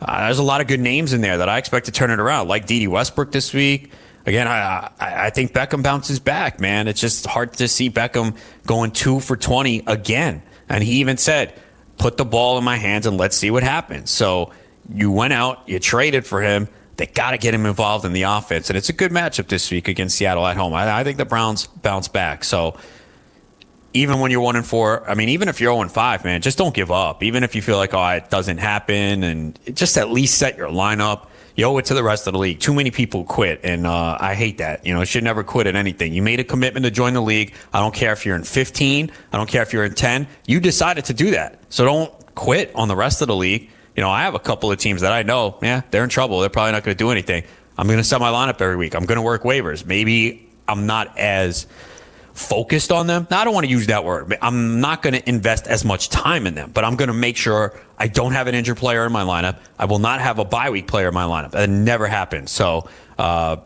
Uh, 0.00 0.26
there's 0.26 0.38
a 0.38 0.44
lot 0.44 0.60
of 0.60 0.66
good 0.66 0.78
names 0.78 1.12
in 1.12 1.22
there 1.22 1.38
that 1.38 1.48
I 1.48 1.58
expect 1.58 1.86
to 1.86 1.92
turn 1.92 2.10
it 2.10 2.20
around, 2.20 2.48
like 2.48 2.66
Dede 2.66 2.88
Westbrook 2.88 3.32
this 3.32 3.52
week. 3.52 3.90
Again, 4.26 4.46
I, 4.46 4.90
I, 5.00 5.26
I 5.26 5.30
think 5.30 5.52
Beckham 5.52 5.82
bounces 5.82 6.20
back, 6.20 6.60
man. 6.60 6.86
It's 6.86 7.00
just 7.00 7.26
hard 7.26 7.54
to 7.54 7.68
see 7.68 7.90
Beckham 7.90 8.36
going 8.66 8.90
two 8.90 9.20
for 9.20 9.36
20 9.36 9.84
again. 9.86 10.42
And 10.68 10.84
he 10.84 11.00
even 11.00 11.16
said, 11.16 11.54
put 11.96 12.18
the 12.18 12.24
ball 12.24 12.58
in 12.58 12.64
my 12.64 12.76
hands 12.76 13.06
and 13.06 13.16
let's 13.16 13.36
see 13.36 13.50
what 13.50 13.62
happens. 13.62 14.10
So 14.10 14.52
you 14.92 15.10
went 15.10 15.32
out, 15.32 15.62
you 15.66 15.78
traded 15.78 16.26
for 16.26 16.42
him 16.42 16.68
they 16.96 17.06
got 17.06 17.32
to 17.32 17.38
get 17.38 17.54
him 17.54 17.66
involved 17.66 18.04
in 18.04 18.12
the 18.12 18.22
offense. 18.22 18.70
And 18.70 18.76
it's 18.76 18.88
a 18.88 18.92
good 18.92 19.10
matchup 19.10 19.48
this 19.48 19.70
week 19.70 19.88
against 19.88 20.16
Seattle 20.16 20.46
at 20.46 20.56
home. 20.56 20.72
I, 20.74 21.00
I, 21.00 21.04
think 21.04 21.18
the 21.18 21.24
Browns 21.24 21.66
bounce 21.66 22.08
back. 22.08 22.42
So 22.44 22.76
even 23.92 24.20
when 24.20 24.30
you're 24.30 24.40
one 24.40 24.56
and 24.56 24.66
four, 24.66 25.08
I 25.08 25.14
mean, 25.14 25.28
even 25.30 25.48
if 25.48 25.60
you're 25.60 25.72
0 25.72 25.82
and 25.82 25.92
five, 25.92 26.24
man, 26.24 26.40
just 26.42 26.58
don't 26.58 26.74
give 26.74 26.90
up. 26.90 27.22
Even 27.22 27.44
if 27.44 27.54
you 27.54 27.62
feel 27.62 27.76
like, 27.76 27.94
oh, 27.94 28.08
it 28.08 28.30
doesn't 28.30 28.58
happen, 28.58 29.22
and 29.22 29.58
just 29.74 29.96
at 29.98 30.10
least 30.10 30.38
set 30.38 30.56
your 30.56 30.68
lineup. 30.68 31.28
You 31.54 31.64
owe 31.64 31.78
it 31.78 31.86
to 31.86 31.94
the 31.94 32.02
rest 32.02 32.26
of 32.26 32.34
the 32.34 32.38
league. 32.38 32.60
Too 32.60 32.74
many 32.74 32.90
people 32.90 33.24
quit, 33.24 33.60
and 33.64 33.86
uh, 33.86 34.18
I 34.20 34.34
hate 34.34 34.58
that. 34.58 34.84
You 34.84 34.92
know, 34.92 35.02
should 35.04 35.24
never 35.24 35.42
quit 35.42 35.66
at 35.66 35.74
anything. 35.74 36.12
You 36.12 36.20
made 36.20 36.38
a 36.38 36.44
commitment 36.44 36.84
to 36.84 36.90
join 36.90 37.14
the 37.14 37.22
league. 37.22 37.54
I 37.72 37.80
don't 37.80 37.94
care 37.94 38.12
if 38.12 38.26
you're 38.26 38.36
in 38.36 38.44
15. 38.44 39.10
I 39.32 39.36
don't 39.36 39.48
care 39.48 39.62
if 39.62 39.72
you're 39.72 39.84
in 39.84 39.94
10. 39.94 40.28
You 40.46 40.60
decided 40.60 41.06
to 41.06 41.14
do 41.14 41.30
that. 41.30 41.58
So 41.70 41.86
don't 41.86 42.34
quit 42.34 42.72
on 42.74 42.88
the 42.88 42.96
rest 42.96 43.22
of 43.22 43.28
the 43.28 43.36
league 43.36 43.70
you 43.96 44.02
know, 44.02 44.10
I 44.10 44.22
have 44.22 44.34
a 44.34 44.38
couple 44.38 44.70
of 44.70 44.78
teams 44.78 45.00
that 45.00 45.12
I 45.12 45.22
know, 45.22 45.58
yeah, 45.62 45.82
they're 45.90 46.04
in 46.04 46.10
trouble. 46.10 46.40
They're 46.40 46.50
probably 46.50 46.72
not 46.72 46.84
going 46.84 46.96
to 46.96 47.02
do 47.02 47.10
anything. 47.10 47.44
I'm 47.78 47.86
going 47.86 47.98
to 47.98 48.04
set 48.04 48.20
my 48.20 48.30
lineup 48.30 48.60
every 48.60 48.76
week. 48.76 48.94
I'm 48.94 49.06
going 49.06 49.16
to 49.16 49.22
work 49.22 49.42
waivers. 49.42 49.84
Maybe 49.84 50.48
I'm 50.68 50.86
not 50.86 51.16
as 51.18 51.66
focused 52.34 52.92
on 52.92 53.06
them. 53.06 53.26
Now, 53.30 53.40
I 53.40 53.44
don't 53.44 53.54
want 53.54 53.64
to 53.64 53.70
use 53.70 53.86
that 53.86 54.04
word. 54.04 54.36
I'm 54.42 54.80
not 54.80 55.00
going 55.00 55.14
to 55.14 55.26
invest 55.28 55.66
as 55.66 55.84
much 55.84 56.10
time 56.10 56.46
in 56.46 56.54
them, 56.54 56.70
but 56.72 56.84
I'm 56.84 56.96
going 56.96 57.08
to 57.08 57.14
make 57.14 57.36
sure 57.36 57.78
I 57.98 58.08
don't 58.08 58.32
have 58.32 58.46
an 58.46 58.54
injured 58.54 58.76
player 58.76 59.06
in 59.06 59.12
my 59.12 59.22
lineup. 59.22 59.58
I 59.78 59.86
will 59.86 59.98
not 59.98 60.20
have 60.20 60.38
a 60.38 60.44
bye 60.44 60.68
week 60.70 60.86
player 60.86 61.08
in 61.08 61.14
my 61.14 61.24
lineup. 61.24 61.52
That 61.52 61.70
never 61.70 62.06
happens. 62.06 62.50
So, 62.50 62.88
uh, 63.18 63.56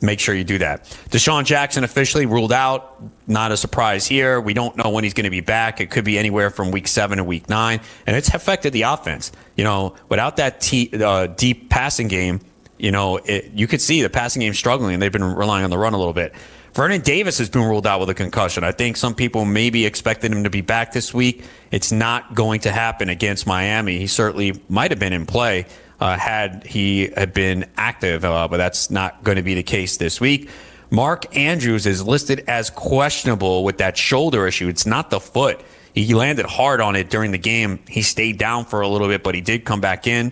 make 0.00 0.20
sure 0.20 0.34
you 0.34 0.44
do 0.44 0.58
that. 0.58 0.84
DeSean 1.10 1.44
Jackson 1.44 1.84
officially 1.84 2.26
ruled 2.26 2.52
out. 2.52 3.02
Not 3.26 3.52
a 3.52 3.56
surprise 3.56 4.06
here. 4.06 4.40
We 4.40 4.54
don't 4.54 4.76
know 4.76 4.90
when 4.90 5.04
he's 5.04 5.14
going 5.14 5.24
to 5.24 5.30
be 5.30 5.40
back. 5.40 5.80
It 5.80 5.90
could 5.90 6.04
be 6.04 6.18
anywhere 6.18 6.50
from 6.50 6.70
week 6.70 6.88
seven 6.88 7.18
to 7.18 7.24
week 7.24 7.48
nine, 7.48 7.80
and 8.06 8.16
it's 8.16 8.32
affected 8.32 8.72
the 8.72 8.82
offense. 8.82 9.32
You 9.56 9.64
know, 9.64 9.94
without 10.08 10.36
that 10.36 10.60
t- 10.60 10.90
uh, 10.92 11.28
deep 11.28 11.70
passing 11.70 12.08
game, 12.08 12.40
you 12.78 12.90
know, 12.90 13.16
it, 13.16 13.52
you 13.54 13.66
could 13.66 13.80
see 13.80 14.02
the 14.02 14.10
passing 14.10 14.40
game 14.40 14.54
struggling, 14.54 14.94
and 14.94 15.02
they've 15.02 15.12
been 15.12 15.34
relying 15.34 15.64
on 15.64 15.70
the 15.70 15.78
run 15.78 15.94
a 15.94 15.98
little 15.98 16.12
bit. 16.12 16.34
Vernon 16.74 17.02
Davis 17.02 17.38
has 17.38 17.48
been 17.48 17.62
ruled 17.62 17.86
out 17.86 18.00
with 18.00 18.10
a 18.10 18.14
concussion. 18.14 18.64
I 18.64 18.72
think 18.72 18.96
some 18.96 19.14
people 19.14 19.44
maybe 19.44 19.86
expected 19.86 20.32
him 20.32 20.42
to 20.42 20.50
be 20.50 20.60
back 20.60 20.92
this 20.92 21.14
week. 21.14 21.44
It's 21.70 21.92
not 21.92 22.34
going 22.34 22.60
to 22.62 22.72
happen 22.72 23.08
against 23.08 23.46
Miami. 23.46 23.98
He 23.98 24.08
certainly 24.08 24.60
might 24.68 24.90
have 24.90 24.98
been 24.98 25.12
in 25.12 25.24
play. 25.24 25.66
Uh, 26.04 26.18
had 26.18 26.66
he 26.66 27.08
had 27.16 27.32
been 27.32 27.64
active, 27.78 28.26
uh, 28.26 28.46
but 28.46 28.58
that's 28.58 28.90
not 28.90 29.24
going 29.24 29.36
to 29.36 29.42
be 29.42 29.54
the 29.54 29.62
case 29.62 29.96
this 29.96 30.20
week. 30.20 30.50
Mark 30.90 31.34
Andrews 31.34 31.86
is 31.86 32.06
listed 32.06 32.44
as 32.46 32.68
questionable 32.68 33.64
with 33.64 33.78
that 33.78 33.96
shoulder 33.96 34.46
issue. 34.46 34.68
It's 34.68 34.84
not 34.84 35.08
the 35.08 35.18
foot. 35.18 35.64
He 35.94 36.12
landed 36.12 36.44
hard 36.44 36.82
on 36.82 36.94
it 36.94 37.08
during 37.08 37.30
the 37.30 37.38
game. 37.38 37.78
He 37.88 38.02
stayed 38.02 38.36
down 38.36 38.66
for 38.66 38.82
a 38.82 38.88
little 38.88 39.08
bit, 39.08 39.22
but 39.22 39.34
he 39.34 39.40
did 39.40 39.64
come 39.64 39.80
back 39.80 40.06
in. 40.06 40.30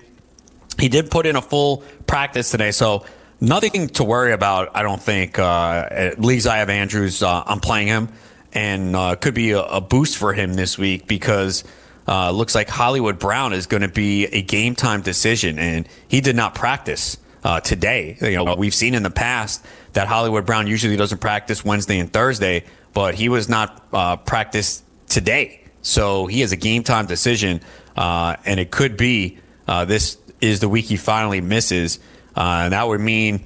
He 0.78 0.90
did 0.90 1.10
put 1.10 1.24
in 1.24 1.36
a 1.36 1.42
full 1.42 1.84
practice 2.06 2.50
today, 2.50 2.72
so 2.72 3.06
nothing 3.40 3.88
to 3.88 4.04
worry 4.04 4.34
about. 4.34 4.76
I 4.76 4.82
don't 4.82 5.00
think. 5.00 5.38
Uh, 5.38 5.88
at 5.90 6.20
least 6.20 6.46
I 6.46 6.58
have 6.58 6.68
Andrews. 6.68 7.22
Uh, 7.22 7.44
I'm 7.46 7.60
playing 7.60 7.86
him, 7.86 8.10
and 8.52 8.94
uh, 8.94 9.16
could 9.16 9.34
be 9.34 9.52
a, 9.52 9.62
a, 9.62 9.80
boost 9.80 10.18
for 10.18 10.34
him 10.34 10.52
this 10.52 10.76
week 10.76 11.06
because 11.06 11.64
uh, 12.08 12.30
looks 12.30 12.54
like 12.54 12.68
Hollywood 12.68 13.18
Brown 13.18 13.52
is 13.52 13.66
going 13.66 13.82
to 13.82 13.88
be 13.88 14.26
a 14.26 14.42
game 14.42 14.74
time 14.74 15.02
decision, 15.02 15.58
and 15.58 15.88
he 16.08 16.20
did 16.20 16.36
not 16.36 16.54
practice 16.54 17.16
uh, 17.44 17.60
today. 17.60 18.16
You 18.20 18.44
know, 18.44 18.54
we've 18.54 18.74
seen 18.74 18.94
in 18.94 19.02
the 19.02 19.10
past 19.10 19.64
that 19.92 20.08
Hollywood 20.08 20.46
Brown 20.46 20.66
usually 20.66 20.96
doesn't 20.96 21.18
practice 21.18 21.64
Wednesday 21.64 21.98
and 21.98 22.12
Thursday, 22.12 22.64
but 22.92 23.14
he 23.14 23.28
was 23.28 23.48
not 23.48 23.86
uh, 23.92 24.16
practiced 24.16 24.84
today. 25.08 25.60
So 25.82 26.26
he 26.26 26.40
has 26.40 26.52
a 26.52 26.56
game 26.56 26.82
time 26.82 27.06
decision, 27.06 27.60
uh, 27.96 28.36
and 28.44 28.58
it 28.60 28.70
could 28.70 28.96
be 28.96 29.38
uh, 29.66 29.84
this 29.84 30.18
is 30.40 30.60
the 30.60 30.68
week 30.68 30.86
he 30.86 30.96
finally 30.96 31.40
misses. 31.40 31.98
Uh, 32.36 32.62
and 32.64 32.72
that 32.72 32.86
would 32.88 33.00
mean 33.00 33.44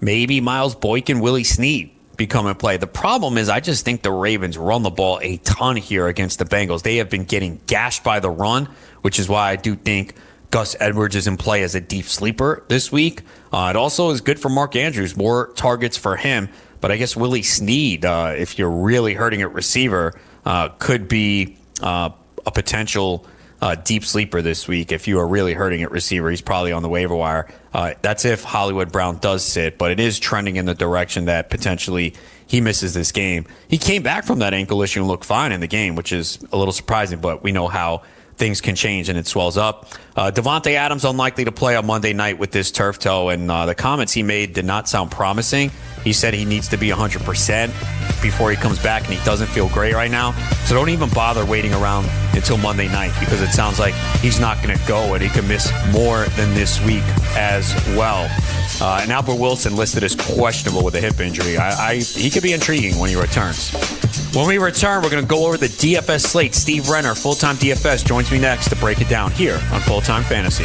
maybe 0.00 0.40
Miles 0.40 0.74
Boykin, 0.74 1.20
Willie 1.20 1.44
Snead 1.44 1.90
become 2.26 2.46
in 2.46 2.54
play. 2.54 2.76
The 2.76 2.86
problem 2.86 3.36
is, 3.36 3.48
I 3.48 3.58
just 3.58 3.84
think 3.84 4.02
the 4.02 4.12
Ravens 4.12 4.56
run 4.56 4.82
the 4.82 4.90
ball 4.90 5.18
a 5.22 5.38
ton 5.38 5.76
here 5.76 6.06
against 6.06 6.38
the 6.38 6.44
Bengals. 6.44 6.82
They 6.82 6.96
have 6.96 7.10
been 7.10 7.24
getting 7.24 7.60
gashed 7.66 8.04
by 8.04 8.20
the 8.20 8.30
run, 8.30 8.68
which 9.00 9.18
is 9.18 9.28
why 9.28 9.50
I 9.50 9.56
do 9.56 9.74
think 9.74 10.14
Gus 10.52 10.76
Edwards 10.78 11.16
is 11.16 11.26
in 11.26 11.36
play 11.36 11.64
as 11.64 11.74
a 11.74 11.80
deep 11.80 12.04
sleeper 12.04 12.62
this 12.68 12.92
week. 12.92 13.22
Uh, 13.52 13.68
it 13.70 13.76
also 13.76 14.10
is 14.10 14.20
good 14.20 14.38
for 14.38 14.48
Mark 14.48 14.76
Andrews, 14.76 15.16
more 15.16 15.48
targets 15.56 15.96
for 15.96 16.16
him. 16.16 16.48
But 16.80 16.92
I 16.92 16.96
guess 16.96 17.16
Willie 17.16 17.42
Snead, 17.42 18.04
uh, 18.04 18.34
if 18.36 18.58
you're 18.58 18.70
really 18.70 19.14
hurting 19.14 19.42
at 19.42 19.52
receiver, 19.52 20.14
uh, 20.44 20.68
could 20.78 21.08
be 21.08 21.56
uh, 21.80 22.10
a 22.46 22.50
potential 22.52 23.26
uh, 23.62 23.76
deep 23.76 24.04
sleeper 24.04 24.42
this 24.42 24.66
week. 24.66 24.90
If 24.90 25.06
you 25.06 25.20
are 25.20 25.26
really 25.26 25.54
hurting 25.54 25.82
at 25.82 25.92
receiver, 25.92 26.28
he's 26.28 26.40
probably 26.40 26.72
on 26.72 26.82
the 26.82 26.88
waiver 26.88 27.14
wire. 27.14 27.46
Uh, 27.72 27.94
that's 28.02 28.24
if 28.24 28.42
Hollywood 28.42 28.90
Brown 28.90 29.18
does 29.18 29.44
sit, 29.44 29.78
but 29.78 29.92
it 29.92 30.00
is 30.00 30.18
trending 30.18 30.56
in 30.56 30.66
the 30.66 30.74
direction 30.74 31.26
that 31.26 31.48
potentially 31.48 32.14
he 32.48 32.60
misses 32.60 32.92
this 32.92 33.12
game. 33.12 33.46
He 33.68 33.78
came 33.78 34.02
back 34.02 34.24
from 34.24 34.40
that 34.40 34.52
ankle 34.52 34.82
issue 34.82 35.00
and 35.00 35.08
looked 35.08 35.24
fine 35.24 35.52
in 35.52 35.60
the 35.60 35.68
game, 35.68 35.94
which 35.94 36.12
is 36.12 36.40
a 36.52 36.58
little 36.58 36.72
surprising, 36.72 37.20
but 37.20 37.44
we 37.44 37.52
know 37.52 37.68
how 37.68 38.02
things 38.36 38.60
can 38.60 38.74
change 38.74 39.08
and 39.08 39.18
it 39.18 39.26
swells 39.26 39.56
up. 39.56 39.88
Uh, 40.16 40.30
Davante 40.30 40.74
Adams 40.74 41.04
unlikely 41.04 41.44
to 41.44 41.52
play 41.52 41.76
on 41.76 41.86
Monday 41.86 42.12
night 42.12 42.38
with 42.38 42.50
this 42.50 42.70
turf 42.70 42.98
toe, 42.98 43.30
and 43.30 43.50
uh, 43.50 43.66
the 43.66 43.74
comments 43.74 44.12
he 44.12 44.22
made 44.22 44.52
did 44.52 44.64
not 44.64 44.88
sound 44.88 45.10
promising. 45.10 45.70
He 46.04 46.12
said 46.12 46.34
he 46.34 46.44
needs 46.44 46.68
to 46.68 46.76
be 46.76 46.88
100% 46.88 47.68
before 48.20 48.50
he 48.50 48.56
comes 48.56 48.78
back, 48.82 49.04
and 49.04 49.14
he 49.14 49.24
doesn't 49.24 49.46
feel 49.48 49.68
great 49.68 49.94
right 49.94 50.10
now. 50.10 50.32
So 50.66 50.74
don't 50.74 50.90
even 50.90 51.08
bother 51.10 51.46
waiting 51.46 51.72
around 51.72 52.08
until 52.34 52.58
Monday 52.58 52.88
night 52.88 53.12
because 53.20 53.40
it 53.40 53.52
sounds 53.52 53.78
like 53.78 53.94
he's 54.20 54.40
not 54.40 54.62
going 54.62 54.76
to 54.76 54.88
go, 54.88 55.14
and 55.14 55.22
he 55.22 55.28
could 55.28 55.46
miss 55.46 55.72
more 55.92 56.24
than 56.36 56.52
this 56.54 56.84
week 56.84 57.04
as 57.36 57.72
well. 57.96 58.28
Uh, 58.80 59.00
and 59.02 59.12
Albert 59.12 59.36
Wilson 59.36 59.76
listed 59.76 60.02
as 60.02 60.14
questionable 60.14 60.84
with 60.84 60.94
a 60.94 61.00
hip 61.00 61.20
injury. 61.20 61.56
I, 61.56 61.90
I, 61.90 61.94
he 61.96 62.30
could 62.30 62.42
be 62.42 62.52
intriguing 62.52 62.98
when 62.98 63.08
he 63.10 63.16
returns. 63.16 63.70
When 64.34 64.46
we 64.48 64.58
return, 64.58 65.02
we're 65.02 65.10
going 65.10 65.22
to 65.22 65.28
go 65.28 65.46
over 65.46 65.56
the 65.56 65.66
DFS 65.68 66.22
slate. 66.22 66.54
Steve 66.54 66.88
Renner, 66.88 67.14
full 67.14 67.34
time 67.34 67.56
DFS, 67.56 68.04
joins 68.04 68.30
me 68.30 68.38
next 68.38 68.68
to 68.70 68.76
break 68.76 69.00
it 69.00 69.08
down 69.08 69.30
here 69.32 69.60
on 69.72 69.80
Full 69.82 70.00
Time 70.00 70.22
Fantasy. 70.22 70.64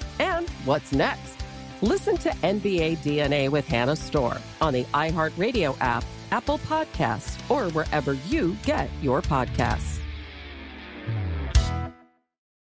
And 0.19 0.49
what's 0.65 0.91
next? 0.91 1.37
Listen 1.81 2.17
to 2.17 2.29
NBA 2.29 2.97
DNA 2.97 3.49
with 3.49 3.67
Hannah 3.67 3.95
Storm 3.95 4.37
on 4.59 4.73
the 4.73 4.83
iHeartRadio 4.93 5.75
app, 5.79 6.03
Apple 6.31 6.59
Podcasts, 6.59 7.39
or 7.49 7.71
wherever 7.71 8.13
you 8.13 8.55
get 8.63 8.89
your 9.01 9.21
podcasts. 9.21 10.00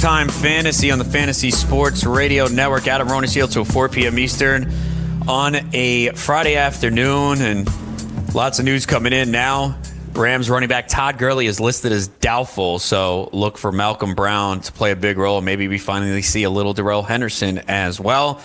Time 0.00 0.28
Fantasy 0.28 0.92
on 0.92 1.00
the 1.00 1.04
Fantasy 1.04 1.50
Sports 1.50 2.06
Radio 2.06 2.46
Network. 2.46 2.86
Adam 2.86 3.08
Ronis 3.08 3.34
here 3.34 3.48
till 3.48 3.64
4 3.64 3.88
p.m. 3.88 4.16
Eastern 4.16 4.72
on 5.26 5.56
a 5.74 6.10
Friday 6.10 6.54
afternoon, 6.54 7.42
and 7.42 7.68
lots 8.32 8.60
of 8.60 8.64
news 8.64 8.86
coming 8.86 9.12
in 9.12 9.32
now. 9.32 9.76
Rams 10.12 10.48
running 10.48 10.68
back 10.68 10.86
Todd 10.86 11.18
Gurley 11.18 11.46
is 11.46 11.58
listed 11.58 11.90
as 11.90 12.06
doubtful, 12.06 12.78
so 12.78 13.28
look 13.32 13.58
for 13.58 13.72
Malcolm 13.72 14.14
Brown 14.14 14.60
to 14.60 14.72
play 14.72 14.92
a 14.92 14.96
big 14.96 15.18
role. 15.18 15.40
Maybe 15.40 15.66
we 15.66 15.78
finally 15.78 16.22
see 16.22 16.44
a 16.44 16.50
little 16.50 16.74
Darrell 16.74 17.02
Henderson 17.02 17.58
as 17.66 17.98
well. 17.98 18.40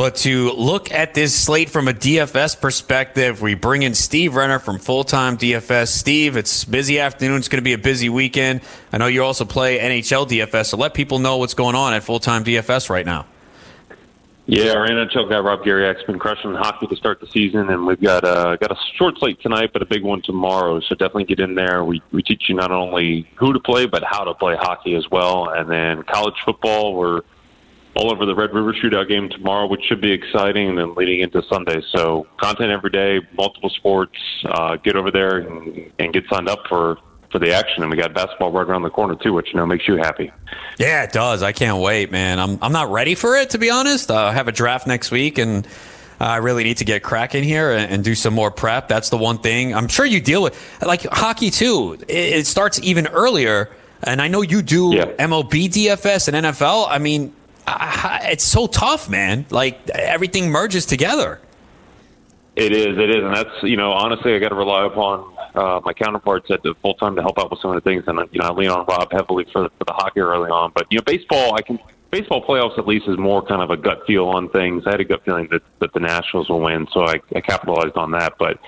But 0.00 0.16
to 0.16 0.52
look 0.52 0.90
at 0.90 1.12
this 1.12 1.38
slate 1.38 1.68
from 1.68 1.86
a 1.86 1.92
DFS 1.92 2.58
perspective, 2.58 3.42
we 3.42 3.52
bring 3.52 3.82
in 3.82 3.92
Steve 3.92 4.34
Renner 4.34 4.58
from 4.58 4.78
Full 4.78 5.04
Time 5.04 5.36
DFS. 5.36 5.88
Steve, 5.88 6.38
it's 6.38 6.64
busy 6.64 6.98
afternoon. 6.98 7.36
It's 7.36 7.48
going 7.48 7.58
to 7.58 7.62
be 7.62 7.74
a 7.74 7.78
busy 7.78 8.08
weekend. 8.08 8.62
I 8.94 8.96
know 8.96 9.08
you 9.08 9.22
also 9.22 9.44
play 9.44 9.78
NHL 9.78 10.26
DFS, 10.26 10.68
so 10.68 10.78
let 10.78 10.94
people 10.94 11.18
know 11.18 11.36
what's 11.36 11.52
going 11.52 11.74
on 11.74 11.92
at 11.92 12.02
Full 12.02 12.18
Time 12.18 12.44
DFS 12.44 12.88
right 12.88 13.04
now. 13.04 13.26
Yeah, 14.46 14.72
our 14.72 14.88
NHL 14.88 15.28
guy 15.28 15.38
Rob 15.38 15.64
Garriak's 15.64 16.02
been 16.04 16.18
crushing 16.18 16.54
hockey 16.54 16.86
to 16.86 16.96
start 16.96 17.20
the 17.20 17.26
season, 17.26 17.68
and 17.68 17.84
we've 17.84 18.00
got 18.00 18.24
uh, 18.24 18.56
got 18.56 18.72
a 18.72 18.76
short 18.96 19.18
slate 19.18 19.42
tonight, 19.42 19.74
but 19.74 19.82
a 19.82 19.86
big 19.86 20.02
one 20.02 20.22
tomorrow. 20.22 20.80
So 20.80 20.94
definitely 20.94 21.24
get 21.24 21.40
in 21.40 21.54
there. 21.54 21.84
We 21.84 22.00
we 22.10 22.22
teach 22.22 22.48
you 22.48 22.54
not 22.54 22.72
only 22.72 23.28
who 23.34 23.52
to 23.52 23.60
play, 23.60 23.84
but 23.84 24.02
how 24.02 24.24
to 24.24 24.32
play 24.32 24.56
hockey 24.56 24.94
as 24.94 25.10
well. 25.10 25.50
And 25.50 25.68
then 25.68 26.04
college 26.04 26.36
football, 26.42 26.94
we're 26.94 27.20
all 28.00 28.10
over 28.10 28.24
the 28.24 28.34
Red 28.34 28.54
River 28.54 28.72
Shootout 28.72 29.08
game 29.08 29.28
tomorrow, 29.28 29.66
which 29.66 29.82
should 29.84 30.00
be 30.00 30.10
exciting, 30.10 30.70
and 30.70 30.78
then 30.78 30.94
leading 30.94 31.20
into 31.20 31.42
Sunday. 31.50 31.82
So 31.94 32.26
content 32.38 32.70
every 32.70 32.88
day, 32.88 33.20
multiple 33.36 33.68
sports. 33.68 34.16
Uh, 34.46 34.76
get 34.76 34.96
over 34.96 35.10
there 35.10 35.38
and, 35.38 35.92
and 35.98 36.12
get 36.12 36.24
signed 36.30 36.48
up 36.48 36.60
for 36.66 36.96
for 37.30 37.38
the 37.38 37.52
action. 37.52 37.82
And 37.82 37.90
we 37.90 37.98
got 37.98 38.14
basketball 38.14 38.52
right 38.52 38.66
around 38.66 38.82
the 38.82 38.90
corner 38.90 39.16
too, 39.16 39.34
which 39.34 39.48
you 39.52 39.56
know 39.56 39.66
makes 39.66 39.86
you 39.86 39.96
happy. 39.96 40.32
Yeah, 40.78 41.02
it 41.02 41.12
does. 41.12 41.42
I 41.42 41.52
can't 41.52 41.82
wait, 41.82 42.10
man. 42.10 42.40
I'm 42.40 42.58
I'm 42.62 42.72
not 42.72 42.90
ready 42.90 43.14
for 43.14 43.36
it 43.36 43.50
to 43.50 43.58
be 43.58 43.68
honest. 43.68 44.10
Uh, 44.10 44.16
I 44.16 44.32
have 44.32 44.48
a 44.48 44.52
draft 44.52 44.86
next 44.86 45.10
week 45.10 45.38
and. 45.38 45.68
I 46.22 46.36
really 46.36 46.64
need 46.64 46.76
to 46.76 46.84
get 46.84 47.02
cracking 47.02 47.42
here 47.42 47.70
and, 47.72 47.90
and, 47.90 48.04
do 48.04 48.14
some 48.14 48.34
more 48.34 48.50
prep. 48.50 48.88
That's 48.88 49.08
the 49.08 49.16
one 49.16 49.38
thing 49.38 49.74
I'm 49.74 49.88
sure 49.88 50.04
you 50.04 50.20
deal 50.20 50.42
with. 50.42 50.54
Like 50.84 51.04
hockey 51.04 51.50
too, 51.50 51.96
it, 52.08 52.10
it 52.10 52.46
starts 52.46 52.78
even 52.82 53.06
earlier. 53.06 53.70
And 54.02 54.20
I 54.20 54.28
know 54.28 54.42
you 54.42 54.60
do 54.60 54.94
yeah. 54.94 55.06
MLB 55.06 55.70
DFS 55.70 56.28
and 56.28 56.44
NFL. 56.44 56.88
I 56.90 56.98
mean, 56.98 57.32
it's 57.66 58.44
so 58.44 58.66
tough, 58.66 59.08
man. 59.08 59.46
Like 59.50 59.88
everything 59.90 60.50
merges 60.50 60.86
together. 60.86 61.40
It 62.56 62.72
is, 62.72 62.98
it 62.98 63.10
is, 63.10 63.24
and 63.24 63.34
that's 63.34 63.62
you 63.62 63.76
know 63.76 63.92
honestly, 63.92 64.34
I 64.34 64.38
got 64.38 64.48
to 64.48 64.54
rely 64.54 64.84
upon 64.84 65.32
uh, 65.54 65.80
my 65.84 65.92
counterparts 65.92 66.50
at 66.50 66.62
the 66.62 66.74
full 66.82 66.94
time 66.94 67.16
to 67.16 67.22
help 67.22 67.38
out 67.38 67.50
with 67.50 67.60
some 67.60 67.70
of 67.70 67.82
the 67.82 67.88
things, 67.88 68.04
and 68.06 68.18
you 68.32 68.40
know 68.40 68.48
I 68.48 68.52
lean 68.52 68.70
on 68.70 68.84
Rob 68.86 69.10
heavily 69.12 69.44
for, 69.52 69.68
for 69.78 69.84
the 69.84 69.92
hockey 69.92 70.20
early 70.20 70.50
on. 70.50 70.72
But 70.74 70.86
you 70.90 70.98
know, 70.98 71.02
baseball, 71.02 71.54
I 71.54 71.62
can 71.62 71.78
baseball 72.10 72.44
playoffs 72.44 72.76
at 72.76 72.86
least 72.86 73.08
is 73.08 73.18
more 73.18 73.40
kind 73.42 73.62
of 73.62 73.70
a 73.70 73.76
gut 73.76 74.04
feel 74.06 74.26
on 74.26 74.48
things. 74.48 74.82
I 74.86 74.90
had 74.90 75.00
a 75.00 75.04
gut 75.04 75.24
feeling 75.24 75.48
that 75.52 75.62
that 75.78 75.92
the 75.92 76.00
Nationals 76.00 76.48
will 76.48 76.60
win, 76.60 76.88
so 76.92 77.04
I, 77.04 77.20
I 77.34 77.40
capitalized 77.40 77.96
on 77.96 78.10
that. 78.12 78.34
But 78.38 78.58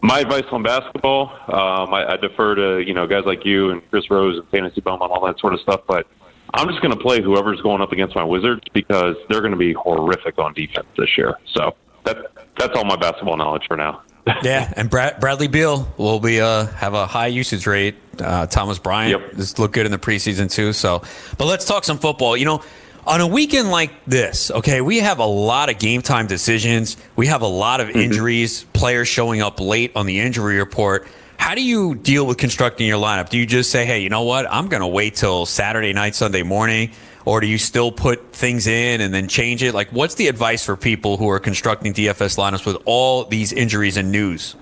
my 0.00 0.20
advice 0.20 0.44
on 0.52 0.62
basketball, 0.62 1.30
um, 1.48 1.92
I, 1.92 2.12
I 2.12 2.16
defer 2.16 2.54
to 2.54 2.86
you 2.86 2.94
know 2.94 3.06
guys 3.06 3.24
like 3.26 3.44
you 3.44 3.70
and 3.70 3.90
Chris 3.90 4.08
Rose 4.10 4.38
and 4.38 4.48
Fantasy 4.48 4.80
Bum 4.80 5.02
and 5.02 5.10
all 5.10 5.26
that 5.26 5.40
sort 5.40 5.54
of 5.54 5.60
stuff, 5.60 5.82
but 5.86 6.06
I'm 6.54 6.68
just 6.68 6.80
going 6.80 6.92
to 6.92 7.00
play 7.00 7.22
whoever's 7.22 7.60
going 7.60 7.82
up 7.82 7.92
against 7.92 8.14
my 8.14 8.24
Wizards 8.24 8.62
because 8.72 9.16
they're 9.28 9.40
going 9.40 9.52
to 9.52 9.58
be 9.58 9.72
horrific 9.74 10.38
on 10.38 10.54
defense 10.54 10.86
this 10.96 11.16
year. 11.16 11.34
So 11.54 11.74
that 12.04 12.32
that's 12.58 12.76
all 12.76 12.84
my 12.84 12.96
basketball 12.96 13.36
knowledge 13.36 13.64
for 13.66 13.76
now. 13.76 14.02
yeah, 14.42 14.72
and 14.76 14.90
Brad, 14.90 15.20
Bradley 15.20 15.48
Beal 15.48 15.90
will 15.96 16.20
be 16.20 16.40
uh, 16.40 16.66
have 16.66 16.94
a 16.94 17.06
high 17.06 17.28
usage 17.28 17.66
rate. 17.66 17.96
Uh, 18.18 18.46
Thomas 18.46 18.78
Bryant 18.78 19.20
yep. 19.20 19.36
just 19.36 19.58
looked 19.58 19.74
good 19.74 19.86
in 19.86 19.92
the 19.92 19.98
preseason 19.98 20.50
too. 20.50 20.72
So, 20.72 21.02
but 21.38 21.46
let's 21.46 21.64
talk 21.64 21.84
some 21.84 21.98
football. 21.98 22.36
You 22.36 22.44
know, 22.44 22.62
on 23.06 23.20
a 23.20 23.26
weekend 23.26 23.70
like 23.70 23.92
this, 24.06 24.50
okay, 24.50 24.80
we 24.80 24.98
have 24.98 25.18
a 25.18 25.26
lot 25.26 25.70
of 25.70 25.78
game 25.78 26.02
time 26.02 26.26
decisions. 26.26 26.96
We 27.16 27.28
have 27.28 27.42
a 27.42 27.46
lot 27.46 27.80
of 27.80 27.88
mm-hmm. 27.88 28.00
injuries, 28.00 28.62
mm-hmm. 28.62 28.72
players 28.72 29.08
showing 29.08 29.40
up 29.40 29.60
late 29.60 29.92
on 29.96 30.06
the 30.06 30.20
injury 30.20 30.58
report. 30.58 31.08
How 31.38 31.54
do 31.54 31.62
you 31.62 31.94
deal 31.94 32.26
with 32.26 32.36
constructing 32.36 32.86
your 32.86 32.98
lineup? 32.98 33.30
Do 33.30 33.38
you 33.38 33.46
just 33.46 33.70
say, 33.70 33.86
hey, 33.86 34.00
you 34.00 34.10
know 34.10 34.24
what? 34.24 34.46
I'm 34.50 34.68
going 34.68 34.82
to 34.82 34.86
wait 34.86 35.14
till 35.14 35.46
Saturday 35.46 35.94
night, 35.94 36.14
Sunday 36.14 36.42
morning? 36.42 36.90
Or 37.24 37.40
do 37.40 37.46
you 37.46 37.58
still 37.58 37.92
put 37.92 38.32
things 38.32 38.66
in 38.66 39.00
and 39.00 39.14
then 39.14 39.28
change 39.28 39.62
it? 39.62 39.72
Like, 39.72 39.90
what's 39.90 40.16
the 40.16 40.28
advice 40.28 40.64
for 40.64 40.76
people 40.76 41.16
who 41.16 41.28
are 41.30 41.38
constructing 41.38 41.94
DFS 41.94 42.36
lineups 42.36 42.66
with 42.66 42.76
all 42.84 43.24
these 43.24 43.52
injuries 43.52 43.96
and 43.96 44.10
news? 44.12 44.56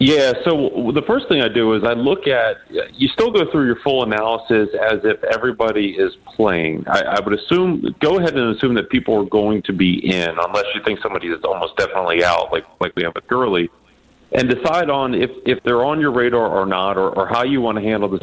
Yeah, 0.00 0.32
so 0.44 0.90
the 0.92 1.02
first 1.06 1.28
thing 1.28 1.40
I 1.40 1.48
do 1.48 1.72
is 1.74 1.84
I 1.84 1.92
look 1.92 2.26
at, 2.26 2.56
you 2.92 3.08
still 3.08 3.30
go 3.30 3.50
through 3.50 3.66
your 3.66 3.76
full 3.76 4.02
analysis 4.02 4.68
as 4.90 5.00
if 5.04 5.22
everybody 5.24 5.90
is 5.90 6.14
playing. 6.34 6.84
I, 6.88 7.02
I 7.02 7.20
would 7.20 7.38
assume, 7.38 7.94
go 8.00 8.18
ahead 8.18 8.36
and 8.36 8.56
assume 8.56 8.74
that 8.74 8.90
people 8.90 9.14
are 9.18 9.24
going 9.24 9.62
to 9.62 9.72
be 9.72 10.04
in, 10.12 10.28
unless 10.28 10.66
you 10.74 10.82
think 10.84 11.00
somebody 11.00 11.28
is 11.28 11.42
almost 11.44 11.76
definitely 11.76 12.24
out, 12.24 12.52
like, 12.52 12.66
like 12.80 12.94
we 12.96 13.04
have 13.04 13.14
with 13.14 13.26
Gurley 13.28 13.70
and 14.34 14.48
decide 14.48 14.90
on 14.90 15.14
if, 15.14 15.30
if 15.46 15.62
they're 15.62 15.84
on 15.84 16.00
your 16.00 16.10
radar 16.10 16.48
or 16.48 16.66
not, 16.66 16.96
or, 16.96 17.10
or 17.10 17.26
how 17.26 17.44
you 17.44 17.60
want 17.60 17.78
to 17.78 17.82
handle 17.82 18.08
the 18.08 18.18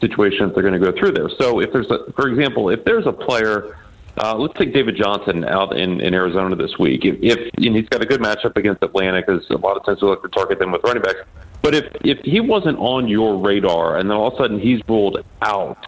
situation 0.00 0.48
if 0.48 0.54
they're 0.54 0.62
going 0.62 0.80
to 0.80 0.92
go 0.92 0.96
through 0.96 1.12
there. 1.12 1.28
So, 1.28 1.60
if 1.60 1.72
there's 1.72 1.90
a, 1.90 2.10
for 2.12 2.28
example, 2.28 2.70
if 2.70 2.84
there's 2.84 3.06
a 3.06 3.12
player, 3.12 3.76
uh, 4.18 4.34
let's 4.36 4.54
take 4.54 4.72
David 4.72 4.96
Johnson 4.96 5.44
out 5.44 5.76
in, 5.76 6.00
in 6.00 6.14
Arizona 6.14 6.54
this 6.54 6.78
week. 6.78 7.04
If, 7.04 7.16
if 7.20 7.52
he's 7.58 7.88
got 7.88 8.02
a 8.02 8.06
good 8.06 8.20
matchup 8.20 8.56
against 8.56 8.82
Atlanta, 8.82 9.20
because 9.20 9.48
a 9.50 9.56
lot 9.56 9.76
of 9.76 9.84
times 9.84 10.00
we 10.00 10.08
look 10.08 10.22
to 10.22 10.28
target 10.28 10.58
them 10.58 10.70
with 10.70 10.82
running 10.84 11.02
backs. 11.02 11.20
But 11.62 11.74
if 11.74 11.96
if 12.04 12.20
he 12.20 12.38
wasn't 12.38 12.78
on 12.78 13.08
your 13.08 13.38
radar, 13.38 13.98
and 13.98 14.08
then 14.08 14.16
all 14.16 14.28
of 14.28 14.34
a 14.34 14.36
sudden 14.36 14.60
he's 14.60 14.80
ruled 14.88 15.24
out, 15.42 15.84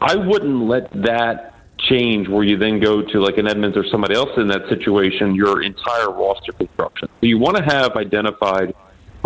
I 0.00 0.14
wouldn't 0.14 0.68
let 0.68 0.90
that 1.02 1.54
change 1.78 2.28
where 2.28 2.44
you 2.44 2.56
then 2.56 2.80
go 2.80 3.02
to 3.02 3.20
like 3.20 3.36
an 3.36 3.48
Edmonds 3.48 3.76
or 3.76 3.84
somebody 3.86 4.14
else 4.14 4.30
in 4.36 4.46
that 4.48 4.68
situation, 4.68 5.34
your 5.34 5.62
entire 5.62 6.10
roster 6.10 6.52
construction. 6.52 7.08
So 7.20 7.26
you 7.26 7.38
want 7.38 7.56
to 7.56 7.62
have 7.64 7.96
identified 7.96 8.74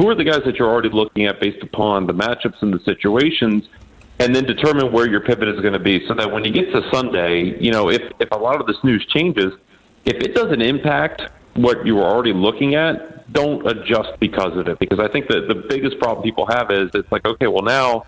who 0.01 0.09
are 0.09 0.15
the 0.15 0.25
guys 0.25 0.41
that 0.47 0.57
you're 0.57 0.69
already 0.69 0.89
looking 0.89 1.27
at 1.27 1.39
based 1.41 1.63
upon 1.63 2.07
the 2.07 2.15
matchups 2.15 2.63
and 2.63 2.73
the 2.73 2.81
situations, 2.85 3.69
and 4.19 4.35
then 4.35 4.45
determine 4.45 4.91
where 4.93 5.07
your 5.07 5.21
pivot 5.21 5.47
is 5.47 5.61
going 5.61 5.75
to 5.75 5.79
be 5.79 6.07
so 6.09 6.15
that 6.15 6.33
when 6.33 6.43
you 6.43 6.51
get 6.51 6.73
to 6.73 6.89
Sunday, 6.91 7.63
you 7.63 7.71
know, 7.71 7.91
if, 7.91 8.01
if 8.19 8.31
a 8.31 8.39
lot 8.39 8.63
of 8.63 8.67
this 8.67 8.79
news 8.83 9.05
changes, 9.07 9.53
if 10.07 10.17
it 10.23 10.35
doesn't 10.35 10.63
impact 10.63 11.31
what 11.53 11.85
you 11.85 11.97
were 11.97 12.05
already 12.05 12.33
looking 12.33 12.77
at, 12.77 13.31
don't 13.35 13.67
adjust 13.67 14.19
because 14.21 14.57
of 14.57 14.69
it. 14.69 14.79
Because 14.79 15.01
I 15.01 15.09
think 15.09 15.29
that 15.29 15.49
the 15.49 15.67
biggest 15.69 15.99
problem 15.99 16.25
people 16.25 16.47
have 16.47 16.71
is 16.71 16.89
it's 16.95 17.13
like, 17.13 17.27
okay, 17.27 17.47
well, 17.47 17.63
now 17.63 18.07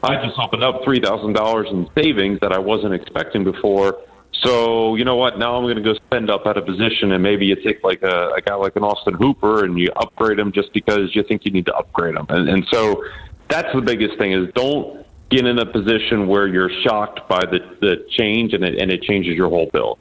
I 0.00 0.24
just 0.24 0.38
opened 0.38 0.62
up 0.62 0.82
$3,000 0.82 1.72
in 1.72 1.90
savings 1.96 2.38
that 2.38 2.52
I 2.52 2.58
wasn't 2.58 2.94
expecting 2.94 3.42
before 3.42 3.98
so 4.32 4.96
you 4.96 5.04
know 5.04 5.16
what? 5.16 5.38
Now 5.38 5.56
I'm 5.56 5.64
going 5.64 5.76
to 5.76 5.82
go 5.82 5.94
spend 5.94 6.30
up 6.30 6.46
at 6.46 6.56
a 6.56 6.62
position, 6.62 7.12
and 7.12 7.22
maybe 7.22 7.46
you 7.46 7.56
take 7.56 7.84
like 7.84 8.02
a, 8.02 8.32
a 8.36 8.40
guy 8.40 8.54
like 8.54 8.76
an 8.76 8.82
Austin 8.82 9.14
Hooper 9.14 9.64
and 9.64 9.78
you 9.78 9.90
upgrade 9.96 10.38
him 10.38 10.52
just 10.52 10.72
because 10.72 11.14
you 11.14 11.22
think 11.22 11.44
you 11.44 11.50
need 11.50 11.66
to 11.66 11.74
upgrade 11.74 12.16
him. 12.16 12.26
And, 12.28 12.48
and 12.48 12.66
so 12.70 13.04
that's 13.48 13.72
the 13.74 13.82
biggest 13.82 14.18
thing: 14.18 14.32
is 14.32 14.52
don't 14.54 15.06
get 15.28 15.46
in 15.46 15.58
a 15.58 15.66
position 15.66 16.26
where 16.26 16.46
you're 16.46 16.70
shocked 16.82 17.26
by 17.28 17.44
the, 17.44 17.58
the 17.80 18.06
change 18.10 18.52
and 18.52 18.64
it, 18.64 18.78
and 18.78 18.90
it 18.90 19.02
changes 19.02 19.34
your 19.34 19.48
whole 19.48 19.66
build. 19.72 19.98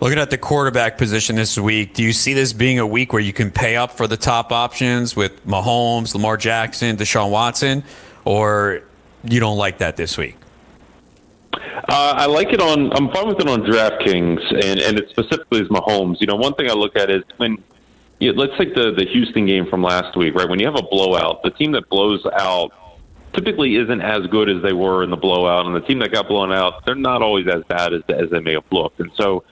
Looking 0.00 0.18
at 0.18 0.30
the 0.30 0.38
quarterback 0.38 0.96
position 0.96 1.34
this 1.36 1.58
week, 1.58 1.94
do 1.94 2.04
you 2.04 2.12
see 2.12 2.32
this 2.32 2.52
being 2.52 2.78
a 2.78 2.86
week 2.86 3.12
where 3.12 3.22
you 3.22 3.32
can 3.32 3.50
pay 3.50 3.76
up 3.76 3.92
for 3.92 4.06
the 4.06 4.16
top 4.16 4.52
options 4.52 5.16
with 5.16 5.44
Mahomes, 5.44 6.14
Lamar 6.14 6.36
Jackson, 6.36 6.96
Deshaun 6.96 7.30
Watson, 7.30 7.82
or 8.24 8.82
you 9.24 9.40
don't 9.40 9.58
like 9.58 9.78
that 9.78 9.96
this 9.96 10.16
week? 10.16 10.36
Uh, 11.54 12.14
I 12.16 12.26
like 12.26 12.52
it 12.52 12.60
on. 12.60 12.92
I'm 12.92 13.10
fine 13.10 13.28
with 13.28 13.40
it 13.40 13.48
on 13.48 13.62
DraftKings, 13.62 14.52
and 14.52 14.80
and 14.80 14.98
it 14.98 15.08
specifically 15.10 15.60
is 15.60 15.68
Mahomes. 15.68 16.20
You 16.20 16.26
know, 16.26 16.36
one 16.36 16.54
thing 16.54 16.70
I 16.70 16.74
look 16.74 16.96
at 16.96 17.10
is 17.10 17.22
when. 17.36 17.62
You 18.20 18.32
let's 18.32 18.58
take 18.58 18.74
the 18.74 18.92
the 18.92 19.04
Houston 19.04 19.46
game 19.46 19.66
from 19.70 19.80
last 19.80 20.16
week, 20.16 20.34
right? 20.34 20.48
When 20.48 20.58
you 20.58 20.66
have 20.66 20.74
a 20.74 20.82
blowout, 20.82 21.44
the 21.44 21.50
team 21.50 21.70
that 21.72 21.88
blows 21.88 22.26
out 22.26 22.72
typically 23.32 23.76
isn't 23.76 24.00
as 24.00 24.26
good 24.26 24.48
as 24.48 24.60
they 24.60 24.72
were 24.72 25.04
in 25.04 25.10
the 25.10 25.16
blowout, 25.16 25.66
and 25.66 25.76
the 25.76 25.80
team 25.80 26.00
that 26.00 26.10
got 26.10 26.26
blown 26.26 26.52
out, 26.52 26.84
they're 26.84 26.96
not 26.96 27.22
always 27.22 27.46
as 27.46 27.62
bad 27.68 27.94
as 27.94 28.02
as 28.08 28.28
they 28.30 28.40
may 28.40 28.54
have 28.54 28.64
looked. 28.72 28.98
And 28.98 29.12
so, 29.14 29.44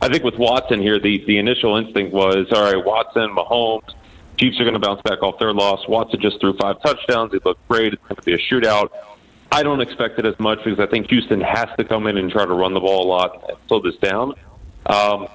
I 0.00 0.08
think 0.08 0.24
with 0.24 0.38
Watson 0.38 0.80
here, 0.80 0.98
the 0.98 1.22
the 1.26 1.36
initial 1.36 1.76
instinct 1.76 2.14
was, 2.14 2.46
all 2.50 2.62
right, 2.62 2.82
Watson, 2.82 3.28
Mahomes, 3.36 3.92
Chiefs 4.38 4.58
are 4.58 4.64
going 4.64 4.74
to 4.74 4.80
bounce 4.80 5.02
back 5.02 5.22
off 5.22 5.38
their 5.38 5.52
loss. 5.52 5.86
Watson 5.86 6.20
just 6.20 6.40
threw 6.40 6.56
five 6.56 6.80
touchdowns. 6.82 7.32
He 7.32 7.38
looked 7.44 7.66
great. 7.68 7.92
It's 7.92 8.02
going 8.02 8.16
to 8.16 8.22
be 8.22 8.32
a 8.32 8.38
shootout. 8.38 8.88
I 9.54 9.62
don't 9.62 9.80
expect 9.80 10.18
it 10.18 10.26
as 10.26 10.36
much 10.40 10.58
because 10.64 10.80
I 10.80 10.86
think 10.86 11.08
Houston 11.10 11.40
has 11.40 11.68
to 11.78 11.84
come 11.84 12.08
in 12.08 12.16
and 12.16 12.28
try 12.28 12.44
to 12.44 12.52
run 12.52 12.74
the 12.74 12.80
ball 12.80 13.04
a 13.04 13.08
lot 13.08 13.44
and 13.48 13.56
slow 13.68 13.80
this 13.80 13.94
down. 13.98 14.34
Um, 14.86 15.28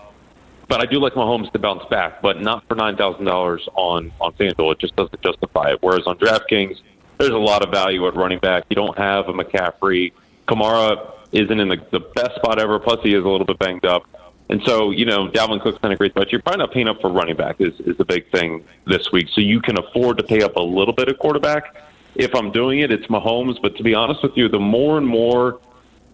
but 0.68 0.82
I 0.82 0.86
do 0.86 1.00
like 1.00 1.14
Mahomes 1.14 1.50
to 1.54 1.60
bounce 1.60 1.86
back, 1.90 2.22
but 2.22 2.42
not 2.42 2.68
for 2.68 2.76
nine 2.76 2.98
thousand 2.98 3.24
dollars 3.24 3.66
on 3.76 4.12
on 4.20 4.34
FanDuel. 4.34 4.74
It 4.74 4.80
just 4.80 4.96
doesn't 4.98 5.22
justify 5.22 5.72
it. 5.72 5.78
Whereas 5.80 6.06
on 6.06 6.18
DraftKings, 6.18 6.82
there's 7.18 7.32
a 7.32 7.38
lot 7.38 7.64
of 7.64 7.72
value 7.72 8.06
at 8.08 8.16
running 8.16 8.40
back. 8.40 8.66
You 8.70 8.76
don't 8.76 8.98
have 8.98 9.30
a 9.30 9.34
McCaffrey. 9.34 10.12
Kamara 10.50 11.14
isn't 11.32 11.60
in 11.60 11.70
the, 11.70 11.78
the 11.92 12.02
best 12.02 12.36
spot 12.36 12.60
ever. 12.60 12.78
Plus, 12.78 13.00
he 13.02 13.14
is 13.14 13.24
a 13.24 13.28
little 13.28 13.46
bit 13.46 13.58
banged 13.58 13.86
up. 13.86 14.04
And 14.50 14.62
so, 14.66 14.92
you 14.92 15.06
know, 15.06 15.30
Dalvin 15.30 15.62
Cook's 15.62 15.80
been 15.80 15.92
a 15.92 15.96
great 15.96 16.12
spot. 16.12 16.32
You're 16.32 16.42
probably 16.42 16.60
not 16.60 16.74
paying 16.74 16.88
up 16.88 17.00
for 17.00 17.10
running 17.10 17.38
back 17.38 17.62
is, 17.62 17.80
is 17.82 17.96
the 17.98 18.06
big 18.06 18.30
thing 18.32 18.66
this 18.86 19.12
week. 19.14 19.28
So 19.32 19.42
you 19.42 19.62
can 19.62 19.80
afford 19.80 20.18
to 20.18 20.24
pay 20.24 20.42
up 20.42 20.56
a 20.56 20.62
little 20.62 20.94
bit 20.94 21.08
at 21.08 21.20
quarterback. 21.20 21.76
If 22.20 22.36
I'm 22.36 22.52
doing 22.52 22.80
it, 22.80 22.92
it's 22.92 23.08
Mahomes. 23.08 23.62
But 23.62 23.78
to 23.78 23.84
be 23.84 23.96
honest 23.96 24.22
with 24.22 24.36
you, 24.36 24.50
the 24.50 24.60
more 24.60 24.98
and 24.98 25.08
more 25.08 25.62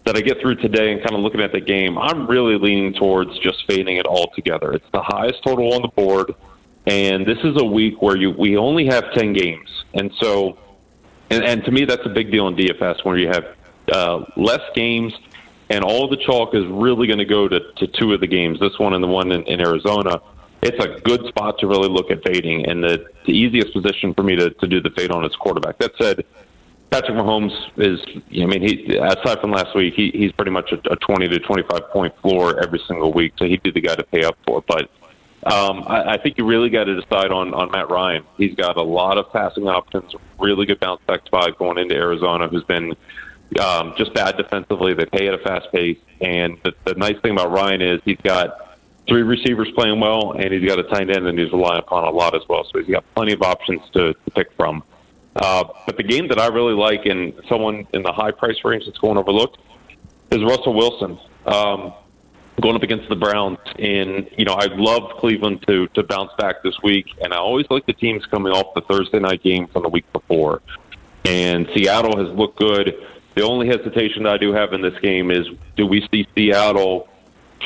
that 0.04 0.16
I 0.16 0.20
get 0.20 0.40
through 0.40 0.54
today 0.54 0.92
and 0.92 1.02
kind 1.02 1.16
of 1.16 1.20
looking 1.20 1.40
at 1.40 1.50
the 1.50 1.60
game, 1.60 1.98
I'm 1.98 2.28
really 2.28 2.56
leaning 2.56 2.94
towards 2.94 3.36
just 3.40 3.66
fading 3.66 3.96
it 3.96 4.06
all 4.06 4.30
together. 4.36 4.72
It's 4.72 4.88
the 4.92 5.02
highest 5.02 5.42
total 5.42 5.74
on 5.74 5.82
the 5.82 5.88
board, 5.88 6.32
and 6.86 7.26
this 7.26 7.38
is 7.38 7.60
a 7.60 7.64
week 7.64 8.00
where 8.02 8.16
you 8.16 8.30
we 8.30 8.56
only 8.56 8.86
have 8.86 9.12
ten 9.14 9.32
games, 9.32 9.68
and 9.94 10.12
so, 10.20 10.56
and, 11.30 11.42
and 11.42 11.64
to 11.64 11.72
me 11.72 11.84
that's 11.84 12.06
a 12.06 12.08
big 12.08 12.30
deal 12.30 12.46
in 12.46 12.54
DFS 12.54 13.04
where 13.04 13.18
you 13.18 13.26
have 13.26 13.56
uh, 13.92 14.24
less 14.36 14.62
games, 14.76 15.12
and 15.70 15.82
all 15.82 16.06
the 16.08 16.18
chalk 16.18 16.54
is 16.54 16.64
really 16.68 17.08
going 17.08 17.18
to 17.18 17.24
go 17.24 17.48
to, 17.48 17.58
to 17.78 17.88
two 17.88 18.12
of 18.12 18.20
the 18.20 18.28
games, 18.28 18.60
this 18.60 18.78
one 18.78 18.94
and 18.94 19.02
the 19.02 19.08
one 19.08 19.32
in, 19.32 19.42
in 19.42 19.60
Arizona. 19.60 20.22
It's 20.66 20.84
a 20.84 21.00
good 21.00 21.24
spot 21.28 21.60
to 21.60 21.68
really 21.68 21.88
look 21.88 22.10
at 22.10 22.24
fading, 22.24 22.66
and 22.66 22.82
the, 22.82 23.06
the 23.24 23.32
easiest 23.32 23.72
position 23.72 24.12
for 24.14 24.24
me 24.24 24.34
to, 24.34 24.50
to 24.50 24.66
do 24.66 24.80
the 24.80 24.90
fade 24.90 25.12
on 25.12 25.24
is 25.24 25.34
quarterback. 25.36 25.78
That 25.78 25.92
said, 25.96 26.24
Patrick 26.90 27.16
Mahomes 27.16 27.54
is, 27.76 28.00
I 28.32 28.46
mean, 28.46 28.62
he 28.62 28.96
aside 28.96 29.40
from 29.40 29.52
last 29.52 29.76
week, 29.76 29.94
he, 29.94 30.10
he's 30.10 30.32
pretty 30.32 30.50
much 30.50 30.72
a, 30.72 30.92
a 30.92 30.96
20 30.96 31.28
to 31.28 31.38
25 31.38 31.90
point 31.90 32.16
floor 32.20 32.60
every 32.60 32.80
single 32.80 33.12
week, 33.12 33.34
so 33.36 33.44
he'd 33.44 33.62
be 33.62 33.70
the 33.70 33.80
guy 33.80 33.94
to 33.94 34.02
pay 34.02 34.24
up 34.24 34.36
for. 34.44 34.60
But 34.66 34.90
um, 35.44 35.84
I, 35.86 36.14
I 36.14 36.16
think 36.16 36.36
you 36.36 36.44
really 36.44 36.68
got 36.68 36.84
to 36.84 37.00
decide 37.00 37.30
on 37.30 37.54
on 37.54 37.70
Matt 37.70 37.88
Ryan. 37.88 38.24
He's 38.36 38.56
got 38.56 38.76
a 38.76 38.82
lot 38.82 39.18
of 39.18 39.32
passing 39.32 39.68
options, 39.68 40.12
really 40.40 40.66
good 40.66 40.80
bounce 40.80 41.00
back 41.06 41.24
spot 41.26 41.56
going 41.58 41.78
into 41.78 41.94
Arizona, 41.94 42.48
who's 42.48 42.64
been 42.64 42.96
um, 43.60 43.94
just 43.96 44.12
bad 44.14 44.36
defensively. 44.36 44.94
They 44.94 45.06
pay 45.06 45.28
at 45.28 45.34
a 45.34 45.38
fast 45.38 45.70
pace, 45.70 45.98
and 46.20 46.58
the, 46.64 46.74
the 46.84 46.94
nice 46.94 47.20
thing 47.20 47.32
about 47.32 47.52
Ryan 47.52 47.82
is 47.82 48.00
he's 48.04 48.20
got 48.24 48.65
three 49.08 49.22
receivers 49.22 49.70
playing 49.72 50.00
well, 50.00 50.32
and 50.32 50.52
he's 50.52 50.66
got 50.68 50.78
a 50.78 50.84
tight 50.84 51.10
end, 51.10 51.26
and 51.26 51.38
he's 51.38 51.52
relying 51.52 51.78
upon 51.78 52.04
a 52.04 52.10
lot 52.10 52.34
as 52.34 52.42
well. 52.48 52.64
So 52.64 52.78
he's 52.78 52.88
got 52.88 53.04
plenty 53.14 53.32
of 53.32 53.42
options 53.42 53.82
to, 53.92 54.12
to 54.12 54.30
pick 54.34 54.52
from. 54.52 54.82
Uh, 55.34 55.64
but 55.84 55.96
the 55.96 56.02
game 56.02 56.28
that 56.28 56.38
I 56.38 56.46
really 56.46 56.74
like, 56.74 57.06
and 57.06 57.34
someone 57.48 57.86
in 57.92 58.02
the 58.02 58.12
high 58.12 58.30
price 58.30 58.56
range 58.64 58.86
that's 58.86 58.98
going 58.98 59.18
overlooked, 59.18 59.58
is 60.30 60.42
Russell 60.42 60.74
Wilson. 60.74 61.18
Um, 61.44 61.92
going 62.60 62.74
up 62.74 62.82
against 62.82 63.08
the 63.08 63.16
Browns, 63.16 63.58
and 63.78 64.28
you 64.36 64.44
know 64.44 64.54
I 64.54 64.66
love 64.66 65.18
Cleveland 65.18 65.64
to 65.68 65.88
to 65.88 66.02
bounce 66.02 66.32
back 66.38 66.62
this 66.62 66.74
week, 66.82 67.06
and 67.20 67.32
I 67.32 67.36
always 67.36 67.66
like 67.70 67.86
the 67.86 67.92
teams 67.92 68.24
coming 68.26 68.52
off 68.52 68.74
the 68.74 68.80
Thursday 68.80 69.18
night 69.18 69.42
game 69.42 69.66
from 69.68 69.82
the 69.82 69.88
week 69.88 70.10
before. 70.12 70.62
And 71.24 71.68
Seattle 71.74 72.16
has 72.24 72.34
looked 72.36 72.58
good. 72.58 73.04
The 73.34 73.42
only 73.42 73.66
hesitation 73.66 74.22
that 74.22 74.32
I 74.32 74.38
do 74.38 74.52
have 74.52 74.72
in 74.72 74.80
this 74.80 74.98
game 75.00 75.30
is 75.30 75.46
do 75.76 75.86
we 75.86 76.06
see 76.10 76.26
Seattle 76.34 77.08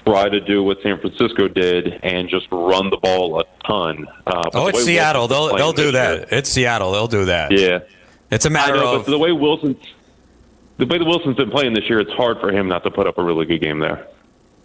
try 0.04 0.28
to 0.28 0.40
do 0.40 0.62
what 0.62 0.78
San 0.82 0.98
Francisco 1.00 1.48
did 1.48 2.00
and 2.02 2.28
just 2.28 2.46
run 2.50 2.90
the 2.90 2.96
ball 2.96 3.40
a 3.40 3.44
ton? 3.66 4.06
Uh, 4.26 4.50
oh, 4.54 4.66
it's 4.68 4.84
Seattle. 4.84 5.28
They'll 5.28 5.54
they'll 5.56 5.72
do 5.72 5.92
that. 5.92 6.18
Year, 6.18 6.26
it's 6.30 6.50
Seattle. 6.50 6.92
They'll 6.92 7.08
do 7.08 7.26
that. 7.26 7.52
Yeah, 7.52 7.80
it's 8.30 8.44
a 8.44 8.50
matter 8.50 8.76
know, 8.76 8.96
of 8.96 9.06
the 9.06 9.18
way 9.18 9.32
Wilson, 9.32 9.76
the 10.78 10.86
way 10.86 10.98
the 10.98 11.04
Wilson's 11.04 11.36
been 11.36 11.50
playing 11.50 11.74
this 11.74 11.88
year. 11.88 12.00
It's 12.00 12.12
hard 12.12 12.40
for 12.40 12.52
him 12.52 12.68
not 12.68 12.84
to 12.84 12.90
put 12.90 13.06
up 13.06 13.18
a 13.18 13.22
really 13.22 13.46
good 13.46 13.60
game 13.60 13.78
there. 13.78 14.06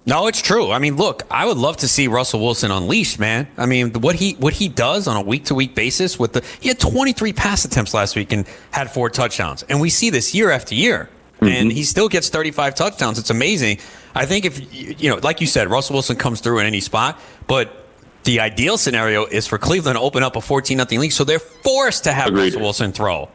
No, 0.08 0.28
it's 0.28 0.42
true. 0.42 0.72
I 0.72 0.78
mean, 0.78 0.98
look, 0.98 1.24
I 1.32 1.46
would 1.46 1.58
love 1.58 1.78
to 1.78 1.88
see 1.88 2.08
Russell 2.08 2.40
Wilson 2.40 2.70
unleashed, 2.70 3.18
man. 3.18 3.48
I 3.58 3.66
mean, 3.66 3.92
what 3.94 4.16
he 4.16 4.34
what 4.34 4.54
he 4.54 4.70
does 4.70 5.08
on 5.08 5.18
a 5.18 5.22
week 5.22 5.46
to 5.46 5.56
week 5.56 5.74
basis 5.74 6.20
with 6.20 6.34
the 6.34 6.44
he 6.60 6.68
had 6.68 6.80
23 6.80 7.34
pass 7.34 7.66
attempts 7.66 7.94
last 7.94 8.16
week 8.16 8.32
and 8.32 8.46
had 8.70 8.92
four 8.92 9.10
touchdowns, 9.10 9.64
and 9.64 9.82
we 9.82 9.90
see 9.90 10.12
this 10.12 10.36
year 10.36 10.52
after 10.52 10.76
year, 10.76 11.10
mm-hmm. 11.36 11.48
and 11.48 11.72
he 11.72 11.84
still 11.84 12.08
gets 12.08 12.30
35 12.30 12.76
touchdowns. 12.76 13.18
It's 13.18 13.32
amazing. 13.32 13.80
I 14.16 14.26
think 14.26 14.46
if 14.46 14.74
you 15.02 15.10
know, 15.10 15.18
like 15.22 15.42
you 15.42 15.48
said, 15.48 15.70
Russell 15.70 15.94
Wilson 15.96 16.16
comes 16.16 16.40
through 16.40 16.60
in 16.60 16.66
any 16.66 16.80
spot, 16.80 17.20
but 17.48 17.86
the 18.24 18.40
ideal 18.40 18.78
scenario 18.78 19.26
is 19.26 19.46
for 19.46 19.58
Cleveland 19.58 19.98
to 19.98 20.02
open 20.02 20.24
up 20.24 20.36
a 20.36 20.42
14 20.42 20.78
nothing 20.78 21.00
lead, 21.00 21.12
so 21.12 21.24
they're 21.24 21.38
forced 21.38 22.06
to 22.06 22.14
have 22.14 22.28
Agreed. 22.28 22.46
Russell 22.46 22.62
Wilson 22.62 22.92
throw. 22.92 23.30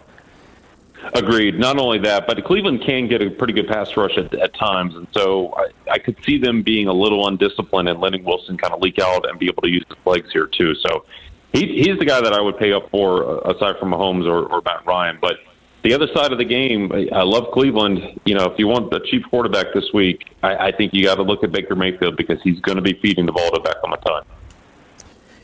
Agreed. 1.14 1.58
Not 1.58 1.78
only 1.78 1.98
that, 2.00 2.26
but 2.26 2.42
Cleveland 2.44 2.82
can 2.82 3.08
get 3.08 3.22
a 3.22 3.30
pretty 3.30 3.52
good 3.52 3.68
pass 3.68 3.96
rush 3.96 4.16
at, 4.16 4.32
at 4.34 4.54
times, 4.54 4.94
and 4.94 5.06
so 5.12 5.54
I, 5.56 5.92
I 5.92 5.98
could 5.98 6.16
see 6.24 6.38
them 6.38 6.62
being 6.62 6.88
a 6.88 6.92
little 6.92 7.26
undisciplined 7.26 7.88
and 7.88 8.00
letting 8.00 8.24
Wilson 8.24 8.56
kind 8.56 8.72
of 8.72 8.80
leak 8.80 8.98
out 8.98 9.28
and 9.28 9.38
be 9.38 9.46
able 9.46 9.62
to 9.62 9.68
use 9.68 9.84
his 9.88 9.98
legs 10.04 10.30
here 10.32 10.46
too. 10.46 10.74
So 10.74 11.04
he, 11.52 11.66
he's 11.82 11.98
the 11.98 12.04
guy 12.04 12.20
that 12.20 12.32
I 12.32 12.40
would 12.40 12.58
pay 12.58 12.72
up 12.72 12.90
for, 12.90 13.24
uh, 13.24 13.52
aside 13.52 13.78
from 13.78 13.90
Mahomes 13.90 14.26
or, 14.26 14.46
or 14.46 14.62
Matt 14.64 14.86
Ryan. 14.86 15.18
But 15.20 15.38
the 15.82 15.94
other 15.94 16.08
side 16.14 16.32
of 16.32 16.38
the 16.38 16.44
game, 16.44 16.92
I 17.12 17.22
love 17.22 17.52
Cleveland. 17.52 18.20
You 18.24 18.34
know, 18.34 18.44
if 18.44 18.58
you 18.58 18.66
want 18.68 18.92
a 18.92 19.00
cheap 19.00 19.24
quarterback 19.30 19.66
this 19.74 19.92
week, 19.92 20.34
I, 20.42 20.68
I 20.68 20.72
think 20.72 20.92
you 20.92 21.04
got 21.04 21.16
to 21.16 21.22
look 21.22 21.42
at 21.42 21.52
Baker 21.52 21.74
Mayfield 21.76 22.16
because 22.16 22.40
he's 22.42 22.60
going 22.60 22.76
to 22.76 22.82
be 22.82 22.94
feeding 23.00 23.26
the 23.26 23.32
ball 23.32 23.50
to 23.50 23.60
Beckham 23.60 23.92
a 23.92 23.96
ton 23.98 24.22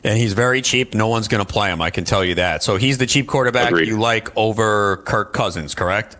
and 0.07 0.17
he's 0.17 0.33
very 0.33 0.61
cheap. 0.61 0.93
No 0.93 1.07
one's 1.07 1.27
going 1.27 1.45
to 1.45 1.51
play 1.51 1.69
him. 1.69 1.81
I 1.81 1.89
can 1.89 2.05
tell 2.05 2.23
you 2.23 2.35
that. 2.35 2.63
So 2.63 2.77
he's 2.77 2.97
the 2.97 3.05
cheap 3.05 3.27
quarterback 3.27 3.69
Agreed. 3.69 3.87
you 3.87 3.99
like 3.99 4.35
over 4.37 4.97
Kirk 4.97 5.33
Cousins, 5.33 5.75
correct? 5.75 6.17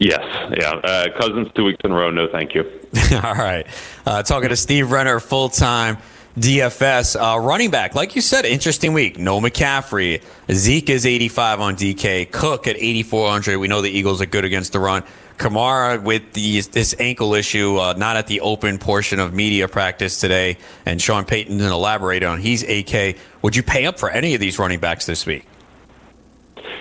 Yes, 0.00 0.20
yeah. 0.58 0.70
Uh, 0.70 1.06
Cousins 1.18 1.48
two 1.54 1.64
weeks 1.64 1.78
in 1.84 1.92
a 1.92 1.94
row. 1.94 2.10
No, 2.10 2.26
thank 2.30 2.54
you. 2.54 2.62
All 3.22 3.34
right. 3.34 3.66
Uh, 4.04 4.22
talking 4.24 4.48
to 4.48 4.56
Steve 4.56 4.90
Renner, 4.90 5.20
full 5.20 5.48
time 5.48 5.98
DFS 6.38 7.14
uh, 7.14 7.38
running 7.38 7.70
back. 7.70 7.94
Like 7.94 8.16
you 8.16 8.20
said, 8.20 8.44
interesting 8.44 8.92
week. 8.92 9.18
No 9.18 9.40
McCaffrey. 9.40 10.20
Zeke 10.50 10.90
is 10.90 11.06
85 11.06 11.60
on 11.60 11.76
DK. 11.76 12.30
Cook 12.32 12.66
at 12.66 12.76
8,400. 12.76 13.58
We 13.58 13.68
know 13.68 13.80
the 13.80 13.90
Eagles 13.90 14.20
are 14.20 14.26
good 14.26 14.44
against 14.44 14.72
the 14.72 14.80
run. 14.80 15.04
Kamara 15.38 16.00
with 16.00 16.32
this 16.32 16.94
ankle 16.98 17.34
issue, 17.34 17.78
uh, 17.78 17.94
not 17.94 18.16
at 18.16 18.28
the 18.28 18.40
open 18.40 18.78
portion 18.78 19.18
of 19.18 19.34
media 19.34 19.66
practice 19.66 20.20
today, 20.20 20.58
and 20.86 21.02
Sean 21.02 21.24
Payton 21.24 21.58
didn't 21.58 21.72
elaborate 21.72 22.22
on. 22.22 22.40
He's 22.40 22.62
AK. 22.62 23.16
Would 23.42 23.56
you 23.56 23.62
pay 23.62 23.86
up 23.86 23.98
for 23.98 24.10
any 24.10 24.34
of 24.34 24.40
these 24.40 24.58
running 24.58 24.78
backs 24.78 25.06
this 25.06 25.26
week? 25.26 25.44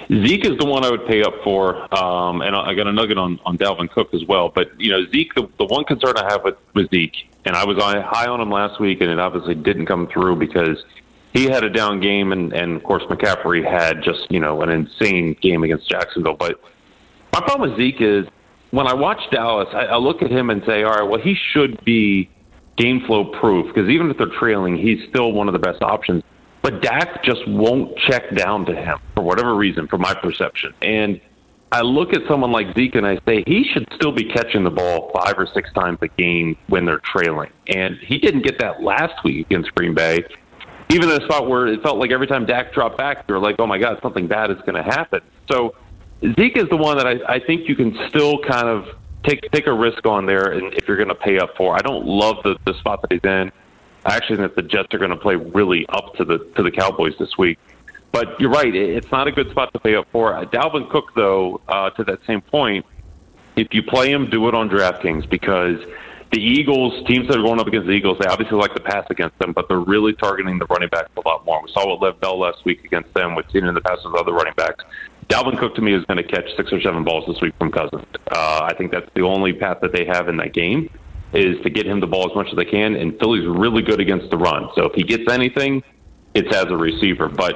Zeke 0.07 0.45
is 0.45 0.57
the 0.57 0.65
one 0.65 0.85
I 0.85 0.91
would 0.91 1.07
pay 1.07 1.23
up 1.23 1.33
for, 1.43 1.93
um, 1.95 2.41
and 2.41 2.55
I 2.55 2.73
got 2.75 2.87
a 2.87 2.91
nugget 2.91 3.17
on, 3.17 3.39
on 3.45 3.57
Dalvin 3.57 3.89
Cook 3.89 4.13
as 4.13 4.23
well. 4.25 4.49
But 4.49 4.79
you 4.79 4.91
know, 4.91 5.05
Zeke, 5.11 5.33
the, 5.33 5.47
the 5.57 5.65
one 5.65 5.83
concern 5.85 6.17
I 6.17 6.31
have 6.31 6.43
with, 6.43 6.55
with 6.73 6.91
Zeke, 6.91 7.27
and 7.45 7.55
I 7.55 7.65
was 7.65 7.77
high 7.77 8.27
on 8.27 8.39
him 8.39 8.49
last 8.49 8.79
week, 8.79 9.01
and 9.01 9.09
it 9.09 9.19
obviously 9.19 9.55
didn't 9.55 9.85
come 9.85 10.07
through 10.07 10.37
because 10.37 10.83
he 11.33 11.45
had 11.45 11.63
a 11.63 11.69
down 11.69 11.99
game, 11.99 12.31
and, 12.31 12.53
and 12.53 12.75
of 12.75 12.83
course 12.83 13.03
McCaffrey 13.03 13.63
had 13.63 14.03
just 14.03 14.31
you 14.31 14.39
know 14.39 14.61
an 14.61 14.69
insane 14.69 15.35
game 15.41 15.63
against 15.63 15.89
Jacksonville. 15.89 16.35
But 16.35 16.59
my 17.31 17.41
problem 17.41 17.69
with 17.69 17.77
Zeke 17.77 18.01
is 18.01 18.27
when 18.71 18.87
I 18.87 18.93
watch 18.93 19.19
Dallas, 19.31 19.69
I, 19.73 19.85
I 19.85 19.97
look 19.97 20.21
at 20.21 20.31
him 20.31 20.49
and 20.49 20.63
say, 20.65 20.83
all 20.83 20.93
right, 20.93 21.03
well, 21.03 21.21
he 21.21 21.35
should 21.35 21.83
be 21.83 22.29
game 22.75 23.05
flow 23.05 23.25
proof 23.25 23.67
because 23.67 23.89
even 23.89 24.09
if 24.09 24.17
they're 24.17 24.27
trailing, 24.27 24.77
he's 24.77 25.07
still 25.09 25.31
one 25.31 25.47
of 25.47 25.53
the 25.53 25.59
best 25.59 25.81
options. 25.81 26.23
But 26.61 26.81
Dak 26.81 27.23
just 27.23 27.45
won't 27.47 27.97
check 27.97 28.33
down 28.35 28.65
to 28.67 28.75
him 28.75 28.97
for 29.15 29.23
whatever 29.23 29.53
reason, 29.53 29.87
from 29.87 30.01
my 30.01 30.13
perception. 30.13 30.73
And 30.81 31.19
I 31.73 31.81
look 31.81 32.13
at 32.13 32.21
someone 32.27 32.51
like 32.51 32.75
Zeke 32.75 32.93
and 32.93 33.07
I 33.07 33.19
say 33.25 33.43
he 33.47 33.63
should 33.63 33.87
still 33.95 34.11
be 34.11 34.25
catching 34.25 34.63
the 34.63 34.69
ball 34.69 35.09
five 35.11 35.33
or 35.39 35.47
six 35.47 35.73
times 35.73 35.97
a 36.03 36.07
game 36.07 36.55
when 36.67 36.85
they're 36.85 36.99
trailing. 36.99 37.49
And 37.65 37.97
he 37.97 38.19
didn't 38.19 38.43
get 38.43 38.59
that 38.59 38.83
last 38.83 39.23
week 39.23 39.47
against 39.47 39.73
Green 39.73 39.95
Bay. 39.95 40.23
Even 40.91 41.09
in 41.09 41.19
a 41.19 41.25
spot 41.25 41.49
where 41.49 41.65
it 41.65 41.81
felt 41.81 41.97
like 41.97 42.11
every 42.11 42.27
time 42.27 42.45
Dak 42.45 42.75
dropped 42.75 42.99
back, 42.99 43.25
you 43.27 43.33
were 43.33 43.39
like, 43.39 43.55
oh 43.57 43.65
my 43.65 43.79
God, 43.79 43.97
something 44.03 44.27
bad 44.27 44.51
is 44.51 44.59
going 44.59 44.75
to 44.75 44.83
happen. 44.83 45.21
So 45.51 45.73
Zeke 46.21 46.57
is 46.57 46.69
the 46.69 46.77
one 46.77 46.97
that 46.97 47.07
I, 47.07 47.17
I 47.27 47.39
think 47.39 47.67
you 47.67 47.75
can 47.75 47.97
still 48.07 48.37
kind 48.37 48.67
of 48.67 48.95
take 49.23 49.41
take 49.51 49.65
a 49.65 49.73
risk 49.73 50.05
on 50.05 50.27
there, 50.27 50.51
and 50.51 50.71
if 50.75 50.87
you're 50.87 50.97
going 50.97 51.09
to 51.09 51.15
pay 51.15 51.39
up 51.39 51.57
for. 51.57 51.75
I 51.75 51.79
don't 51.79 52.05
love 52.05 52.43
the 52.43 52.55
the 52.65 52.75
spot 52.75 53.01
that 53.01 53.11
he's 53.11 53.23
in. 53.23 53.51
I 54.05 54.15
actually 54.15 54.37
think 54.37 54.53
that 54.53 54.61
the 54.61 54.67
Jets 54.67 54.93
are 54.93 54.99
going 54.99 55.09
to 55.09 55.17
play 55.17 55.37
really 55.37 55.87
up 55.89 56.13
to 56.17 56.23
the 56.23 56.37
to 56.55 56.61
the 56.61 56.69
Cowboys 56.69 57.15
this 57.17 57.35
week. 57.35 57.57
But 58.13 58.39
you're 58.39 58.51
right; 58.51 58.73
it's 58.73 59.11
not 59.11 59.27
a 59.27 59.31
good 59.31 59.49
spot 59.49 59.73
to 59.73 59.79
pay 59.79 59.95
up 59.95 60.07
for. 60.11 60.33
Dalvin 60.45 60.89
Cook, 60.89 61.13
though, 61.15 61.59
uh, 61.67 61.89
to 61.89 62.03
that 62.05 62.19
same 62.25 62.41
point, 62.41 62.85
if 63.55 63.73
you 63.73 63.83
play 63.83 64.11
him, 64.11 64.29
do 64.29 64.47
it 64.47 64.55
on 64.55 64.69
DraftKings 64.69 65.29
because 65.29 65.79
the 66.31 66.39
Eagles, 66.39 67.05
teams 67.07 67.27
that 67.27 67.37
are 67.37 67.41
going 67.43 67.59
up 67.59 67.67
against 67.67 67.87
the 67.87 67.93
Eagles, 67.93 68.17
they 68.19 68.27
obviously 68.27 68.57
like 68.57 68.73
to 68.75 68.81
pass 68.81 69.05
against 69.09 69.37
them, 69.39 69.51
but 69.51 69.67
they're 69.67 69.79
really 69.79 70.13
targeting 70.13 70.57
the 70.57 70.65
running 70.65 70.89
backs 70.89 71.09
a 71.17 71.27
lot 71.27 71.45
more. 71.45 71.61
We 71.63 71.71
saw 71.71 71.87
what 71.87 72.01
Lev 72.01 72.19
Bell 72.19 72.39
last 72.39 72.65
week 72.65 72.83
against 72.85 73.13
them. 73.13 73.35
We've 73.35 73.49
seen 73.51 73.65
it 73.65 73.67
in 73.67 73.73
the 73.73 73.81
past 73.81 74.05
with 74.05 74.15
other 74.15 74.31
running 74.31 74.53
backs. 74.55 74.83
Dalvin 75.27 75.57
Cook 75.57 75.75
to 75.75 75.81
me 75.81 75.93
is 75.93 76.03
going 76.05 76.17
to 76.17 76.23
catch 76.23 76.45
six 76.55 76.71
or 76.73 76.81
seven 76.81 77.03
balls 77.03 77.25
this 77.27 77.41
week 77.41 77.53
from 77.57 77.71
Cousins. 77.71 78.05
Uh, 78.31 78.61
I 78.63 78.73
think 78.75 78.91
that's 78.91 79.09
the 79.13 79.21
only 79.21 79.53
path 79.53 79.79
that 79.81 79.91
they 79.91 80.05
have 80.05 80.27
in 80.27 80.37
that 80.37 80.53
game 80.53 80.89
is 81.33 81.59
to 81.63 81.69
get 81.69 81.87
him 81.87 81.99
the 81.99 82.07
ball 82.07 82.29
as 82.29 82.35
much 82.35 82.47
as 82.49 82.55
they 82.55 82.65
can. 82.65 82.95
And 82.95 83.17
Philly's 83.19 83.47
really 83.47 83.81
good 83.81 83.99
against 83.99 84.29
the 84.29 84.37
run, 84.37 84.69
so 84.75 84.85
if 84.85 84.93
he 84.93 85.03
gets 85.03 85.31
anything, 85.31 85.81
it's 86.33 86.53
as 86.55 86.65
a 86.65 86.77
receiver. 86.77 87.27
But 87.27 87.55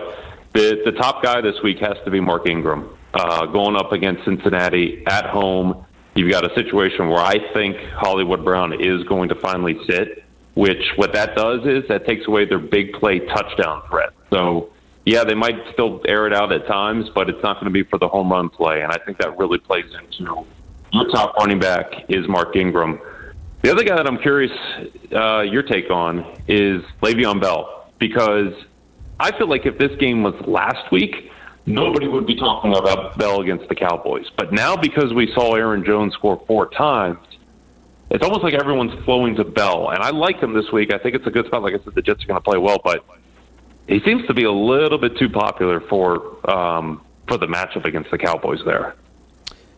the 0.58 0.82
the 0.86 0.92
top 0.94 1.22
guy 1.22 1.40
this 1.42 1.62
week 1.62 1.80
has 1.80 1.98
to 2.06 2.12
be 2.12 2.20
Mark 2.20 2.48
Ingram. 2.50 2.90
uh, 3.14 3.46
going 3.48 3.76
up 3.76 3.92
against 3.92 4.26
Cincinnati 4.26 5.04
at 5.08 5.26
home. 5.26 5.86
You've 6.16 6.32
got 6.32 6.50
a 6.50 6.54
situation 6.56 7.10
where 7.10 7.20
I 7.20 7.38
think 7.54 7.78
Hollywood 7.92 8.44
Brown 8.44 8.82
is 8.82 9.04
going 9.04 9.30
to 9.30 9.36
finally 9.36 9.78
sit, 9.88 10.24
which 10.56 10.84
what 10.96 11.14
that 11.14 11.36
does 11.36 11.66
is 11.66 11.88
that 11.90 12.06
takes 12.06 12.28
away 12.28 12.46
their 12.46 12.60
big 12.60 12.94
play 12.94 13.20
touchdown 13.20 13.84
threat. 13.90 14.10
So, 14.32 14.72
yeah, 15.06 15.24
they 15.24 15.36
might 15.36 15.56
still 15.74 16.02
air 16.08 16.28
it 16.28 16.34
out 16.34 16.52
at 16.52 16.68
times, 16.68 17.10
but 17.14 17.30
it's 17.30 17.42
not 17.44 17.56
going 17.56 17.66
to 17.66 17.72
be 17.72 17.84
for 17.84 18.00
the 18.00 18.08
home 18.08 18.32
run 18.32 18.50
play. 18.50 18.82
And 18.82 18.92
I 18.92 18.98
think 19.06 19.20
that 19.20 19.38
really 19.38 19.60
plays 19.60 19.86
into 19.94 20.46
your 20.92 21.10
top 21.12 21.36
running 21.38 21.60
back 21.60 22.10
is 22.10 22.28
Mark 22.28 22.56
Ingram. 22.56 23.00
The 23.62 23.72
other 23.72 23.84
guy 23.84 23.96
that 23.98 24.08
I'm 24.08 24.18
curious 24.18 24.52
uh, 25.12 25.42
your 25.42 25.64
take 25.64 25.90
on 25.92 26.26
is 26.48 26.84
Le'Veon 27.02 27.42
Bell 27.42 27.92
because 28.00 28.54
I 29.20 29.36
feel 29.38 29.48
like 29.48 29.66
if 29.66 29.78
this 29.78 29.96
game 29.98 30.24
was 30.24 30.36
last 30.46 30.92
week, 30.92 31.32
nobody 31.66 32.08
would 32.08 32.26
be 32.26 32.36
talking 32.36 32.76
about 32.76 33.18
Bell 33.18 33.42
against 33.42 33.68
the 33.68 33.76
Cowboys. 33.76 34.30
But 34.36 34.54
now 34.54 34.76
because 34.76 35.14
we 35.14 35.32
saw 35.34 35.56
Aaron 35.56 35.84
Jones 35.84 36.14
score 36.14 36.42
four 36.48 36.70
times, 36.70 37.20
it's 38.10 38.24
almost 38.24 38.44
like 38.44 38.54
everyone's 38.54 39.04
flowing 39.04 39.36
to 39.36 39.44
Bell. 39.44 39.90
And 39.90 40.02
I 40.02 40.12
like 40.12 40.40
him 40.40 40.54
this 40.54 40.72
week. 40.72 40.94
I 40.94 40.98
think 40.98 41.16
it's 41.16 41.28
a 41.28 41.32
good 41.32 41.46
spot. 41.48 41.62
Like 41.64 41.74
I 41.74 41.84
said, 41.84 41.94
the 41.96 42.02
Jets 42.02 42.24
are 42.24 42.28
going 42.28 42.40
to 42.40 42.44
play 42.44 42.58
well, 42.58 42.80
but 42.84 43.04
he 43.88 44.00
seems 44.02 44.26
to 44.28 44.34
be 44.34 44.44
a 44.44 44.52
little 44.52 44.98
bit 44.98 45.18
too 45.18 45.30
popular 45.30 45.80
for 45.82 46.50
um, 46.50 47.04
for 47.28 47.38
the 47.38 47.48
matchup 47.48 47.86
against 47.86 48.12
the 48.12 48.18
Cowboys 48.18 48.64
there. 48.66 48.96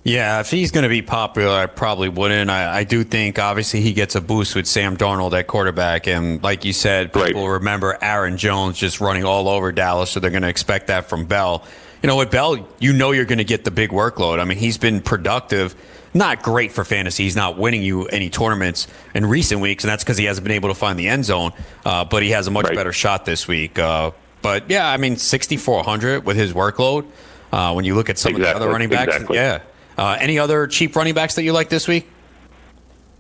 Yeah, 0.04 0.40
if 0.40 0.50
he's 0.50 0.72
going 0.72 0.84
to 0.84 0.90
be 0.90 1.02
popular, 1.02 1.54
I 1.54 1.66
probably 1.66 2.08
wouldn't. 2.08 2.50
I, 2.50 2.80
I, 2.80 2.84
do 2.86 3.04
think 3.04 3.38
obviously 3.38 3.82
he 3.82 3.92
gets 3.92 4.16
a 4.16 4.22
boost 4.22 4.56
with 4.56 4.66
Sam 4.66 4.96
Darnold 4.96 5.38
at 5.38 5.48
quarterback, 5.48 6.08
and 6.08 6.42
like 6.42 6.64
you 6.64 6.72
said, 6.72 7.12
people 7.12 7.46
right. 7.46 7.54
remember 7.56 7.98
Aaron 8.02 8.38
Jones 8.38 8.78
just 8.78 9.02
running 9.02 9.26
all 9.26 9.50
over 9.50 9.74
Dallas, 9.74 10.12
so 10.12 10.22
they're 10.22 10.32
going 10.32 10.44
to 10.44 10.50
expect 10.50 10.88
that 10.88 11.10
from 11.10 11.26
Bell. 11.26 11.64
You 12.02 12.08
know, 12.08 12.16
with 12.16 12.32
Bell, 12.32 12.66
you 12.80 12.94
know 12.94 13.12
you're 13.12 13.26
going 13.26 13.40
to 13.40 13.44
get 13.44 13.66
the 13.66 13.72
big 13.72 13.90
workload. 13.90 14.40
I 14.40 14.46
mean, 14.46 14.58
he's 14.58 14.78
been 14.78 15.02
productive. 15.02 15.76
Not 16.14 16.42
great 16.42 16.72
for 16.72 16.86
fantasy. 16.86 17.24
He's 17.24 17.36
not 17.36 17.58
winning 17.58 17.84
you 17.84 18.06
any 18.08 18.30
tournaments 18.30 18.88
in 19.14 19.26
recent 19.26 19.60
weeks, 19.60 19.84
and 19.84 19.92
that's 19.92 20.04
because 20.04 20.18
he 20.18 20.26
hasn't 20.26 20.46
been 20.46 20.56
able 20.56 20.70
to 20.70 20.76
find 20.76 20.98
the 20.98 21.10
end 21.10 21.26
zone. 21.26 21.52
Uh, 21.86 22.06
but 22.06 22.24
he 22.24 22.32
has 22.32 22.48
a 22.48 22.52
much 22.52 22.66
right. 22.66 22.76
better 22.76 22.94
shot 22.94 23.26
this 23.26 23.48
week. 23.50 23.78
Uh, 23.78 24.12
but 24.42 24.70
yeah, 24.70 24.90
I 24.90 24.98
mean, 24.98 25.18
6,400 25.18 26.26
with 26.26 26.38
his 26.38 26.54
workload. 26.54 27.06
Uh, 27.52 27.74
when 27.74 27.84
you 27.84 27.96
look 27.96 28.10
at 28.10 28.18
some 28.18 28.32
exactly. 28.32 28.52
of 28.52 28.60
the 28.60 28.64
other 28.64 28.72
running 28.72 28.90
backs, 28.90 29.16
exactly. 29.16 29.38
yeah, 29.38 29.62
uh, 30.00 30.18
any 30.18 30.40
other 30.40 30.66
cheap 30.66 30.96
running 30.96 31.14
backs 31.14 31.36
that 31.36 31.44
you 31.44 31.52
like 31.52 31.68
this 31.68 31.88
week? 31.88 32.10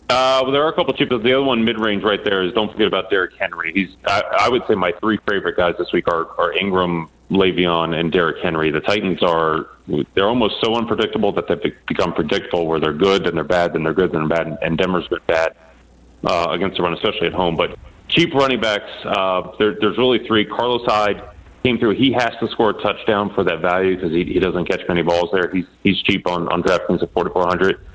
Uh, 0.10 0.40
well, 0.42 0.52
there 0.52 0.64
are 0.64 0.70
a 0.70 0.74
couple 0.74 0.94
cheap. 0.94 1.10
The 1.10 1.16
other 1.16 1.44
one 1.44 1.64
mid 1.64 1.78
range 1.78 2.04
right 2.04 2.24
there 2.24 2.42
is 2.42 2.54
don't 2.54 2.72
forget 2.72 2.88
about 2.88 3.10
Derrick 3.10 3.34
Henry. 3.38 3.74
He's 3.74 3.96
I, 4.06 4.24
I 4.40 4.50
would 4.50 4.66
say 4.68 4.76
my 4.76 4.94
three 4.94 5.20
favorite 5.30 5.58
guys 5.58 5.76
this 5.78 5.92
week 5.92 6.08
are, 6.08 6.28
are 6.40 6.54
Ingram, 6.54 7.10
Le'Veon, 7.30 8.00
and 8.00 8.12
Derrick 8.12 8.42
Henry. 8.42 8.72
The 8.72 8.80
Titans 8.80 9.22
are 9.22 9.68
they're 10.16 10.28
almost 10.30 10.56
so 10.64 10.76
unpredictable 10.76 11.32
that 11.34 11.48
they've 11.48 11.76
become 11.86 12.14
predictable. 12.14 12.66
Where 12.66 12.80
they're 12.80 12.94
good, 12.94 13.26
then 13.26 13.36
they're 13.36 13.44
bad, 13.44 13.74
then 13.74 13.84
they're 13.84 13.94
good, 13.94 14.14
then 14.14 14.28
they're 14.28 14.46
bad. 14.46 14.58
And 14.62 14.78
Denver's 14.78 15.08
been 15.10 15.20
bad 15.28 15.56
uh, 16.24 16.48
against 16.50 16.78
the 16.78 16.84
run, 16.84 16.94
especially 16.94 17.28
at 17.28 17.34
home. 17.34 17.58
But 17.58 17.78
cheap 18.08 18.34
running 18.34 18.62
backs, 18.62 18.90
uh, 19.04 19.52
there, 19.60 19.76
there's 19.80 19.98
really 19.98 20.26
three. 20.26 20.46
Carlos 20.46 20.86
Hyde 20.86 21.22
came 21.64 21.78
through. 21.78 21.96
He 21.96 22.12
has 22.14 22.32
to 22.40 22.48
score 22.50 22.72
a 22.72 22.82
touchdown 22.82 23.34
for 23.34 23.44
that 23.44 23.60
value 23.60 23.96
because 23.96 24.12
he, 24.12 24.24
he 24.24 24.40
doesn't 24.40 24.66
catch 24.66 24.82
many 24.88 25.02
balls 25.02 25.30
there. 25.32 25.50
He's 25.50 25.66
he's 25.84 26.02
cheap 26.02 26.28
on 26.28 26.48
on 26.50 26.64
DraftKings 26.64 27.04
at 27.04 27.12
4,400. 27.14 27.86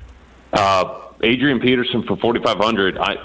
Uh, 0.53 1.01
Adrian 1.21 1.59
Peterson 1.59 2.03
for 2.03 2.17
4,500. 2.17 2.97
I 2.97 3.17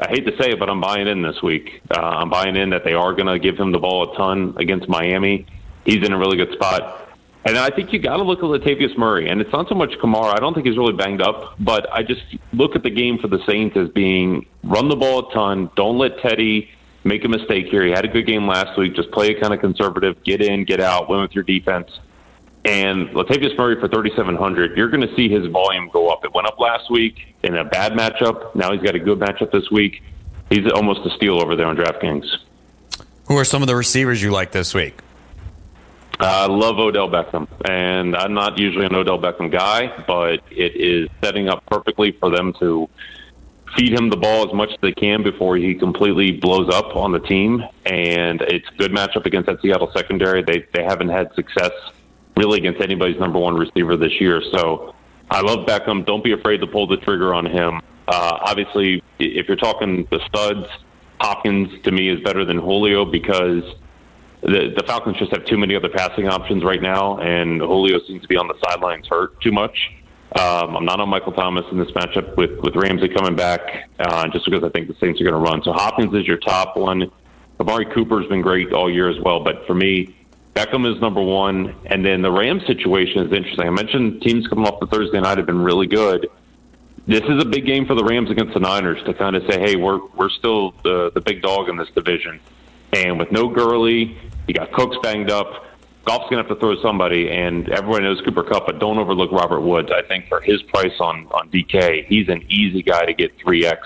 I 0.00 0.08
hate 0.08 0.26
to 0.26 0.36
say 0.40 0.52
it, 0.52 0.58
but 0.58 0.70
I'm 0.70 0.80
buying 0.80 1.08
in 1.08 1.22
this 1.22 1.42
week. 1.42 1.82
Uh, 1.90 2.00
I'm 2.00 2.30
buying 2.30 2.56
in 2.56 2.70
that 2.70 2.84
they 2.84 2.94
are 2.94 3.12
going 3.14 3.26
to 3.26 3.38
give 3.38 3.58
him 3.58 3.72
the 3.72 3.78
ball 3.78 4.12
a 4.12 4.16
ton 4.16 4.54
against 4.56 4.88
Miami. 4.88 5.46
He's 5.84 6.04
in 6.04 6.12
a 6.12 6.18
really 6.18 6.36
good 6.36 6.52
spot. 6.52 7.08
And 7.44 7.56
I 7.56 7.70
think 7.70 7.92
you 7.92 7.98
got 7.98 8.18
to 8.18 8.22
look 8.22 8.40
at 8.40 8.44
Latavius 8.44 8.96
Murray. 8.98 9.28
And 9.28 9.40
it's 9.40 9.52
not 9.52 9.68
so 9.68 9.74
much 9.74 9.90
Kamara. 10.02 10.36
I 10.36 10.38
don't 10.38 10.54
think 10.54 10.66
he's 10.66 10.76
really 10.76 10.92
banged 10.92 11.22
up, 11.22 11.54
but 11.58 11.90
I 11.92 12.02
just 12.02 12.22
look 12.52 12.76
at 12.76 12.82
the 12.82 12.90
game 12.90 13.18
for 13.18 13.28
the 13.28 13.42
Saints 13.46 13.76
as 13.76 13.88
being 13.88 14.46
run 14.62 14.88
the 14.88 14.96
ball 14.96 15.28
a 15.28 15.32
ton. 15.32 15.70
Don't 15.74 15.98
let 15.98 16.18
Teddy 16.18 16.70
make 17.04 17.24
a 17.24 17.28
mistake 17.28 17.66
here. 17.66 17.84
He 17.84 17.90
had 17.90 18.04
a 18.04 18.08
good 18.08 18.26
game 18.26 18.46
last 18.46 18.78
week. 18.78 18.94
Just 18.94 19.10
play 19.10 19.34
kind 19.34 19.54
of 19.54 19.60
conservative, 19.60 20.22
get 20.24 20.40
in, 20.42 20.64
get 20.64 20.80
out, 20.80 21.08
win 21.08 21.20
with 21.20 21.34
your 21.34 21.44
defense. 21.44 21.90
And 22.64 23.08
Latavius 23.10 23.56
Murray 23.56 23.80
for 23.80 23.88
3,700, 23.88 24.76
you're 24.76 24.90
going 24.90 25.06
to 25.06 25.14
see 25.14 25.28
his 25.28 25.46
volume 25.46 25.88
go 25.92 26.08
up. 26.08 26.24
It 26.24 26.34
went 26.34 26.46
up 26.46 26.58
last 26.58 26.90
week 26.90 27.34
in 27.42 27.56
a 27.56 27.64
bad 27.64 27.92
matchup. 27.92 28.54
Now 28.54 28.72
he's 28.72 28.82
got 28.82 28.94
a 28.94 28.98
good 28.98 29.18
matchup 29.18 29.52
this 29.52 29.70
week. 29.70 30.02
He's 30.50 30.70
almost 30.72 31.00
a 31.06 31.10
steal 31.16 31.40
over 31.40 31.56
there 31.56 31.66
on 31.66 31.76
DraftKings. 31.76 32.26
Who 33.28 33.36
are 33.36 33.44
some 33.44 33.62
of 33.62 33.68
the 33.68 33.76
receivers 33.76 34.22
you 34.22 34.30
like 34.30 34.52
this 34.52 34.74
week? 34.74 34.98
I 36.20 36.44
uh, 36.44 36.48
love 36.48 36.78
Odell 36.78 37.08
Beckham, 37.08 37.46
and 37.64 38.16
I'm 38.16 38.34
not 38.34 38.58
usually 38.58 38.86
an 38.86 38.94
Odell 38.94 39.20
Beckham 39.20 39.52
guy, 39.52 40.02
but 40.06 40.40
it 40.50 40.74
is 40.74 41.08
setting 41.22 41.48
up 41.48 41.64
perfectly 41.66 42.10
for 42.10 42.28
them 42.28 42.52
to 42.58 42.88
feed 43.78 43.92
him 43.92 44.10
the 44.10 44.16
ball 44.16 44.46
as 44.46 44.52
much 44.52 44.70
as 44.70 44.78
they 44.80 44.92
can 44.92 45.22
before 45.22 45.56
he 45.56 45.74
completely 45.74 46.32
blows 46.32 46.68
up 46.74 46.96
on 46.96 47.12
the 47.12 47.20
team. 47.20 47.64
And 47.86 48.42
it's 48.42 48.68
a 48.68 48.76
good 48.76 48.90
matchup 48.90 49.24
against 49.24 49.46
that 49.46 49.62
Seattle 49.62 49.90
secondary. 49.92 50.42
They 50.42 50.66
they 50.72 50.82
haven't 50.82 51.10
had 51.10 51.32
success 51.34 51.72
really 52.36 52.58
against 52.58 52.80
anybody's 52.80 53.18
number 53.18 53.38
one 53.38 53.56
receiver 53.56 53.96
this 53.96 54.20
year. 54.20 54.42
So 54.50 54.94
I 55.30 55.40
love 55.40 55.66
Beckham. 55.66 56.04
Don't 56.04 56.24
be 56.24 56.32
afraid 56.32 56.58
to 56.58 56.66
pull 56.66 56.86
the 56.86 56.96
trigger 56.96 57.34
on 57.34 57.46
him. 57.46 57.80
Uh, 58.06 58.38
obviously, 58.40 59.02
if 59.18 59.46
you're 59.46 59.56
talking 59.56 60.06
the 60.10 60.20
studs, 60.26 60.66
Hopkins 61.20 61.82
to 61.82 61.92
me 61.92 62.08
is 62.08 62.20
better 62.20 62.44
than 62.44 62.58
Julio 62.58 63.04
because 63.04 63.64
the, 64.40 64.72
the 64.76 64.82
Falcons 64.86 65.16
just 65.18 65.32
have 65.32 65.44
too 65.44 65.58
many 65.58 65.74
other 65.74 65.88
passing 65.88 66.28
options 66.28 66.64
right 66.64 66.80
now, 66.80 67.18
and 67.18 67.60
Julio 67.60 68.00
seems 68.06 68.22
to 68.22 68.28
be 68.28 68.36
on 68.36 68.46
the 68.48 68.54
sidelines 68.64 69.08
hurt 69.08 69.40
too 69.40 69.52
much. 69.52 69.92
Um, 70.36 70.76
I'm 70.76 70.84
not 70.84 71.00
on 71.00 71.08
Michael 71.08 71.32
Thomas 71.32 71.64
in 71.72 71.78
this 71.78 71.90
matchup 71.92 72.36
with, 72.36 72.58
with 72.60 72.76
Ramsey 72.76 73.08
coming 73.08 73.34
back, 73.34 73.88
uh, 73.98 74.28
just 74.28 74.44
because 74.44 74.62
I 74.62 74.68
think 74.68 74.88
the 74.88 74.94
Saints 74.94 75.20
are 75.20 75.24
going 75.24 75.32
to 75.32 75.50
run. 75.50 75.62
So 75.62 75.72
Hopkins 75.72 76.14
is 76.14 76.26
your 76.26 76.36
top 76.36 76.76
one. 76.76 77.10
Amari 77.58 77.86
Cooper's 77.86 78.26
been 78.26 78.42
great 78.42 78.72
all 78.72 78.90
year 78.90 79.08
as 79.08 79.18
well, 79.20 79.40
but 79.40 79.66
for 79.66 79.74
me, 79.74 80.14
Beckham 80.54 80.92
is 80.92 81.00
number 81.00 81.22
one. 81.22 81.74
And 81.86 82.04
then 82.04 82.20
the 82.20 82.30
Rams 82.30 82.66
situation 82.66 83.26
is 83.26 83.32
interesting. 83.32 83.66
I 83.66 83.70
mentioned 83.70 84.22
teams 84.22 84.46
coming 84.48 84.66
off 84.66 84.80
the 84.80 84.86
Thursday 84.86 85.20
night 85.20 85.38
have 85.38 85.46
been 85.46 85.62
really 85.62 85.86
good. 85.86 86.28
This 87.06 87.22
is 87.22 87.42
a 87.42 87.46
big 87.46 87.64
game 87.64 87.86
for 87.86 87.94
the 87.94 88.04
Rams 88.04 88.30
against 88.30 88.54
the 88.54 88.60
Niners 88.60 89.02
to 89.04 89.14
kind 89.14 89.34
of 89.34 89.42
say, 89.50 89.58
hey, 89.58 89.76
we're 89.76 90.00
we're 90.14 90.28
still 90.28 90.74
the 90.84 91.10
the 91.14 91.20
big 91.22 91.40
dog 91.42 91.68
in 91.68 91.76
this 91.76 91.88
division. 91.90 92.38
And 92.92 93.18
with 93.18 93.32
no 93.32 93.48
Gurley, 93.48 94.18
you 94.46 94.54
got 94.54 94.72
Cooks 94.72 94.96
banged 95.02 95.30
up. 95.30 95.64
Goff's 96.08 96.30
going 96.30 96.42
to 96.42 96.48
have 96.48 96.56
to 96.56 96.58
throw 96.58 96.80
somebody, 96.80 97.28
and 97.30 97.68
everyone 97.68 98.02
knows 98.02 98.18
Cooper 98.22 98.42
Kupp, 98.42 98.64
but 98.64 98.78
don't 98.78 98.96
overlook 98.96 99.30
Robert 99.30 99.60
Woods. 99.60 99.90
I 99.92 100.00
think 100.00 100.26
for 100.26 100.40
his 100.40 100.62
price 100.62 100.98
on, 101.00 101.26
on 101.32 101.50
DK, 101.50 102.06
he's 102.06 102.30
an 102.30 102.46
easy 102.48 102.82
guy 102.82 103.04
to 103.04 103.12
get 103.12 103.36
3X. 103.40 103.76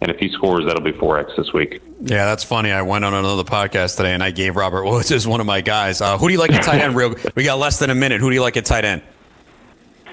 And 0.00 0.10
if 0.10 0.18
he 0.18 0.30
scores, 0.30 0.64
that'll 0.64 0.80
be 0.80 0.92
4X 0.92 1.36
this 1.36 1.52
week. 1.52 1.82
Yeah, 2.00 2.24
that's 2.24 2.44
funny. 2.44 2.72
I 2.72 2.80
went 2.80 3.04
on 3.04 3.12
another 3.12 3.44
podcast 3.44 3.98
today, 3.98 4.14
and 4.14 4.22
I 4.22 4.30
gave 4.30 4.56
Robert 4.56 4.86
Woods 4.86 5.12
as 5.12 5.26
one 5.26 5.40
of 5.40 5.46
my 5.46 5.60
guys. 5.60 6.00
Uh, 6.00 6.16
who 6.16 6.28
do 6.28 6.32
you 6.32 6.40
like 6.40 6.50
at 6.52 6.62
tight 6.62 6.80
end? 6.80 6.96
Real, 6.96 7.14
we 7.34 7.44
got 7.44 7.58
less 7.58 7.78
than 7.78 7.90
a 7.90 7.94
minute. 7.94 8.22
Who 8.22 8.30
do 8.30 8.34
you 8.34 8.40
like 8.40 8.56
at 8.56 8.64
tight 8.64 8.86
end? 8.86 9.02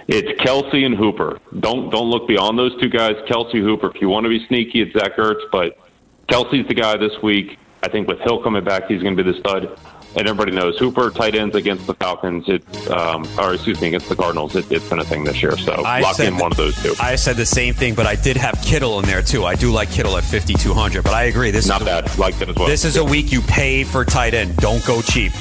It's 0.10 0.38
Kelce 0.42 0.86
and 0.86 0.94
Hooper. 0.94 1.40
Don't 1.62 1.90
don't 1.90 2.10
look 2.10 2.28
beyond 2.28 2.60
those 2.60 2.78
two 2.82 2.90
guys. 2.90 3.16
Kelce 3.30 3.54
Hooper. 3.54 3.90
If 3.96 4.02
you 4.02 4.10
want 4.10 4.26
to 4.26 4.30
be 4.30 4.46
sneaky, 4.48 4.82
it's 4.82 4.92
Zach 4.92 5.16
Ertz, 5.16 5.50
but 5.50 5.80
Kelce's 6.28 6.68
the 6.68 6.74
guy 6.74 6.98
this 6.98 7.22
week. 7.22 7.58
I 7.84 7.88
think 7.88 8.10
with 8.10 8.20
Hill 8.20 8.44
coming 8.44 8.66
back, 8.66 8.88
he's 8.88 9.02
going 9.02 9.16
to 9.16 9.24
be 9.24 9.32
the 9.32 9.40
stud 9.40 9.80
and 10.16 10.28
everybody 10.28 10.52
knows 10.52 10.78
Hooper 10.78 11.10
tight 11.10 11.36
ends 11.36 11.56
against 11.56 11.88
the 11.88 11.94
Falcons, 11.94 12.48
it, 12.48 12.64
um, 12.90 13.28
or 13.38 13.54
excuse 13.54 13.80
me, 13.82 13.88
against 13.90 14.10
the 14.10 14.16
Cardinals. 14.16 14.56
It, 14.56 14.72
it's 14.72 14.88
been 14.88 15.00
a 15.00 15.04
thing 15.04 15.24
this 15.24 15.42
year. 15.42 15.58
So 15.58 15.74
I 15.74 16.02
lock 16.02 16.20
in 16.20 16.38
one 16.38 16.52
of 16.52 16.58
those 16.58 16.82
two. 16.82 16.94
I 17.00 17.16
said 17.16 17.36
the 17.36 17.46
same 17.46 17.74
thing, 17.74 17.96
but 17.96 18.06
I 18.06 18.16
did 18.16 18.38
have 18.38 18.62
Kittle 18.64 19.00
in 19.00 19.06
there 19.06 19.22
too. 19.22 19.46
I 19.46 19.56
do 19.56 19.72
like 19.72 19.92
Kittle 19.92 20.18
at 20.18 20.24
fifty 20.24 20.54
two 20.54 20.74
hundred, 20.74 21.04
but 21.04 21.14
I 21.14 21.24
agree. 21.24 21.52
This 21.52 21.68
not 21.68 21.82
is 21.82 21.88
bad. 21.88 22.16
A, 22.16 22.20
like 22.20 22.38
that 22.40 22.50
as 22.50 22.56
well. 22.56 22.68
This 22.68 22.86
is 22.86 22.96
yeah. 22.96 23.02
a 23.02 23.06
week 23.06 23.32
you 23.32 23.42
pay 23.42 23.84
for 23.84 24.06
tight 24.06 24.34
end. 24.34 24.56
Don't 24.58 24.86
go 24.86 25.02
cheap. 25.02 25.32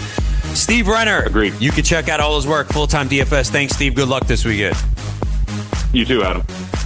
Steve 0.55 0.89
Renner. 0.89 1.23
Agreed. 1.23 1.55
You 1.61 1.71
can 1.71 1.85
check 1.85 2.09
out 2.09 2.21
all 2.21 2.37
his 2.37 2.47
work, 2.47 2.69
full 2.69 2.87
time 2.87 3.09
DFS. 3.09 3.51
Thanks, 3.51 3.75
Steve. 3.75 3.95
Good 3.95 4.09
luck 4.09 4.27
this 4.27 4.45
weekend. 4.45 4.77
You 5.93 6.05
too, 6.05 6.23
Adam. 6.23 6.43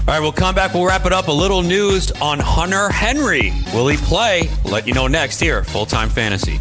All 0.08 0.14
right, 0.14 0.20
we'll 0.20 0.32
come 0.32 0.54
back. 0.54 0.72
We'll 0.72 0.86
wrap 0.86 1.04
it 1.04 1.12
up. 1.12 1.26
A 1.26 1.32
little 1.32 1.62
news 1.62 2.12
on 2.20 2.38
Hunter 2.38 2.88
Henry. 2.90 3.52
Will 3.74 3.88
he 3.88 3.96
play? 3.96 4.48
We'll 4.64 4.74
let 4.74 4.86
you 4.86 4.94
know 4.94 5.08
next 5.08 5.40
here, 5.40 5.64
full 5.64 5.86
time 5.86 6.08
fantasy. 6.08 6.60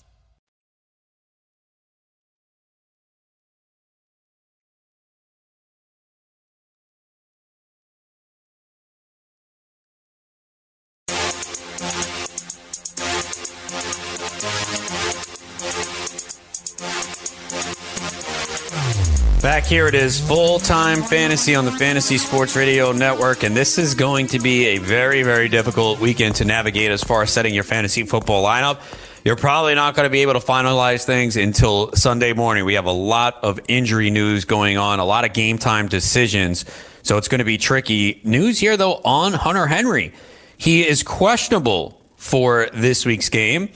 Back 19.41 19.63
here 19.63 19.87
it 19.87 19.95
is, 19.95 20.19
full 20.19 20.59
time 20.59 21.01
fantasy 21.01 21.55
on 21.55 21.65
the 21.65 21.71
Fantasy 21.71 22.19
Sports 22.19 22.55
Radio 22.55 22.91
Network. 22.91 23.41
And 23.41 23.57
this 23.57 23.79
is 23.79 23.95
going 23.95 24.27
to 24.27 24.39
be 24.39 24.67
a 24.67 24.77
very, 24.77 25.23
very 25.23 25.49
difficult 25.49 25.99
weekend 25.99 26.35
to 26.35 26.45
navigate 26.45 26.91
as 26.91 27.03
far 27.03 27.23
as 27.23 27.31
setting 27.31 27.51
your 27.51 27.63
fantasy 27.63 28.03
football 28.03 28.45
lineup. 28.45 28.81
You're 29.25 29.35
probably 29.35 29.73
not 29.73 29.95
going 29.95 30.05
to 30.05 30.11
be 30.11 30.21
able 30.21 30.33
to 30.33 30.39
finalize 30.39 31.05
things 31.05 31.37
until 31.37 31.91
Sunday 31.93 32.33
morning. 32.33 32.65
We 32.65 32.75
have 32.75 32.85
a 32.85 32.91
lot 32.91 33.43
of 33.43 33.59
injury 33.67 34.11
news 34.11 34.45
going 34.45 34.77
on, 34.77 34.99
a 34.99 35.05
lot 35.05 35.25
of 35.25 35.33
game 35.33 35.57
time 35.57 35.87
decisions. 35.87 36.63
So 37.01 37.17
it's 37.17 37.27
going 37.27 37.39
to 37.39 37.45
be 37.45 37.57
tricky. 37.57 38.21
News 38.23 38.59
here, 38.59 38.77
though, 38.77 39.01
on 39.03 39.33
Hunter 39.33 39.65
Henry. 39.65 40.13
He 40.57 40.87
is 40.87 41.01
questionable 41.01 41.99
for 42.15 42.69
this 42.73 43.07
week's 43.07 43.29
game. 43.29 43.69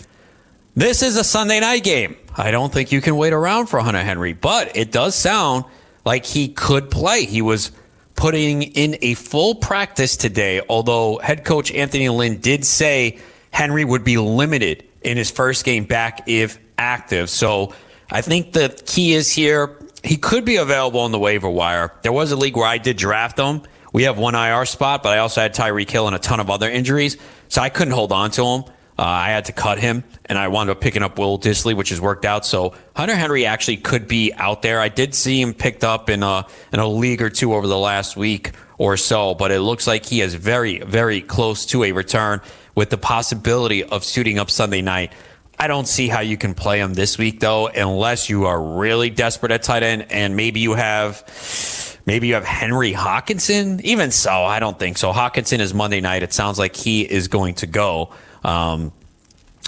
This 0.76 1.02
is 1.02 1.18
a 1.18 1.24
Sunday 1.24 1.60
night 1.60 1.84
game. 1.84 2.18
I 2.38 2.52
don't 2.52 2.72
think 2.72 2.92
you 2.92 3.02
can 3.02 3.16
wait 3.16 3.34
around 3.34 3.68
for 3.68 3.80
Hunter 3.80 4.02
Henry, 4.02 4.34
but 4.34 4.76
it 4.76 4.92
does 4.92 5.16
sound 5.16 5.66
like 6.04 6.26
he 6.26 6.50
could 6.50 6.92
play. 6.92 7.26
He 7.26 7.42
was 7.42 7.72
putting 8.16 8.64
in 8.64 8.98
a 9.02 9.14
full 9.14 9.56
practice 9.56 10.18
today, 10.18 10.62
although 10.70 11.18
head 11.18 11.46
coach 11.46 11.72
Anthony 11.72 12.10
Lynn 12.10 12.40
did 12.40 12.66
say 12.66 13.20
Henry 13.52 13.86
would 13.86 14.04
be 14.04 14.18
limited 14.18 14.84
in 15.02 15.18
his 15.18 15.32
first 15.32 15.64
game 15.66 15.86
back 15.86 16.24
if 16.28 16.60
active. 16.78 17.30
So 17.30 17.74
I 18.12 18.22
think 18.22 18.54
the 18.54 18.82
key 18.86 19.14
is 19.14 19.32
here 19.32 19.78
he 20.06 20.18
could 20.18 20.46
be 20.46 20.58
available 20.58 21.00
on 21.00 21.12
the 21.12 21.20
waiver 21.20 21.50
wire. 21.50 21.92
There 22.04 22.12
was 22.12 22.32
a 22.32 22.36
league 22.36 22.56
where 22.56 22.68
I 22.68 22.78
did 22.78 22.98
draft 22.98 23.40
him. 23.40 23.64
We 23.92 24.04
have 24.04 24.18
one 24.18 24.36
IR 24.36 24.66
spot, 24.66 25.02
but 25.02 25.14
I 25.14 25.20
also 25.20 25.42
had 25.42 25.56
Tyreek 25.56 25.90
Hill 25.90 26.08
and 26.08 26.16
a 26.16 26.20
ton 26.20 26.40
of 26.40 26.50
other 26.50 26.70
injuries, 26.70 27.18
so 27.48 27.62
I 27.62 27.70
couldn't 27.70 27.94
hold 27.94 28.12
on 28.12 28.32
to 28.32 28.46
him. 28.46 28.64
Uh, 28.98 29.04
I 29.04 29.30
had 29.30 29.46
to 29.46 29.52
cut 29.52 29.78
him, 29.78 30.06
and 30.26 30.38
I 30.38 30.48
wound 30.48 30.70
up 30.70 30.80
picking 30.80 31.04
up 31.04 31.20
Will 31.20 31.38
Dissly, 31.38 31.76
which 31.76 31.90
has 31.90 32.00
worked 32.00 32.24
out. 32.24 32.46
So 32.46 32.74
Hunter 32.96 33.16
Henry 33.16 33.46
actually 33.46 33.78
could 33.78 34.08
be 34.08 34.32
out 34.34 34.62
there. 34.62 34.80
I 34.80 34.88
did 34.88 35.14
see 35.14 35.42
him 35.42 35.54
picked 35.54 35.84
up 35.84 36.10
in 36.10 36.24
a 36.24 36.46
in 36.72 36.80
a 36.80 36.88
league 36.88 37.22
or 37.22 37.30
two 37.30 37.54
over 37.54 37.68
the 37.68 37.78
last 37.78 38.16
week 38.16 38.52
or 38.78 38.96
so, 38.96 39.36
but 39.36 39.52
it 39.52 39.60
looks 39.60 39.86
like 39.86 40.06
he 40.06 40.22
is 40.22 40.34
very 40.34 40.80
very 40.80 41.22
close 41.22 41.66
to 41.68 41.84
a 41.84 41.92
return 41.92 42.40
with 42.74 42.90
the 42.90 42.98
possibility 42.98 43.84
of 43.84 44.04
suiting 44.04 44.40
up 44.40 44.50
Sunday 44.50 44.82
night. 44.82 45.12
I 45.58 45.68
don't 45.68 45.88
see 45.88 46.08
how 46.10 46.20
you 46.20 46.38
can 46.38 46.54
play 46.54 46.80
him 46.80 46.94
this 46.94 47.18
week 47.18 47.40
though, 47.40 47.68
unless 47.68 48.30
you 48.30 48.46
are 48.46 48.62
really 48.62 49.10
desperate 49.10 49.52
at 49.52 49.64
tight 49.64 49.84
end, 49.84 50.08
and 50.10 50.36
maybe 50.36 50.62
you 50.62 50.74
have 50.74 52.00
maybe 52.06 52.28
you 52.28 52.34
have 52.36 52.46
Henry 52.46 52.94
Hockenson. 52.94 53.82
Even 53.82 54.12
so, 54.12 54.32
I 54.32 54.60
don't 54.60 54.78
think 54.78 54.98
so. 54.98 55.12
Hockenson 55.12 55.60
is 55.60 55.74
Monday 55.74 56.02
night. 56.02 56.24
It 56.24 56.34
sounds 56.34 56.60
like 56.60 56.76
he 56.76 57.02
is 57.02 57.28
going 57.28 57.56
to 57.56 57.68
go. 57.68 58.12
Um, 58.46 58.94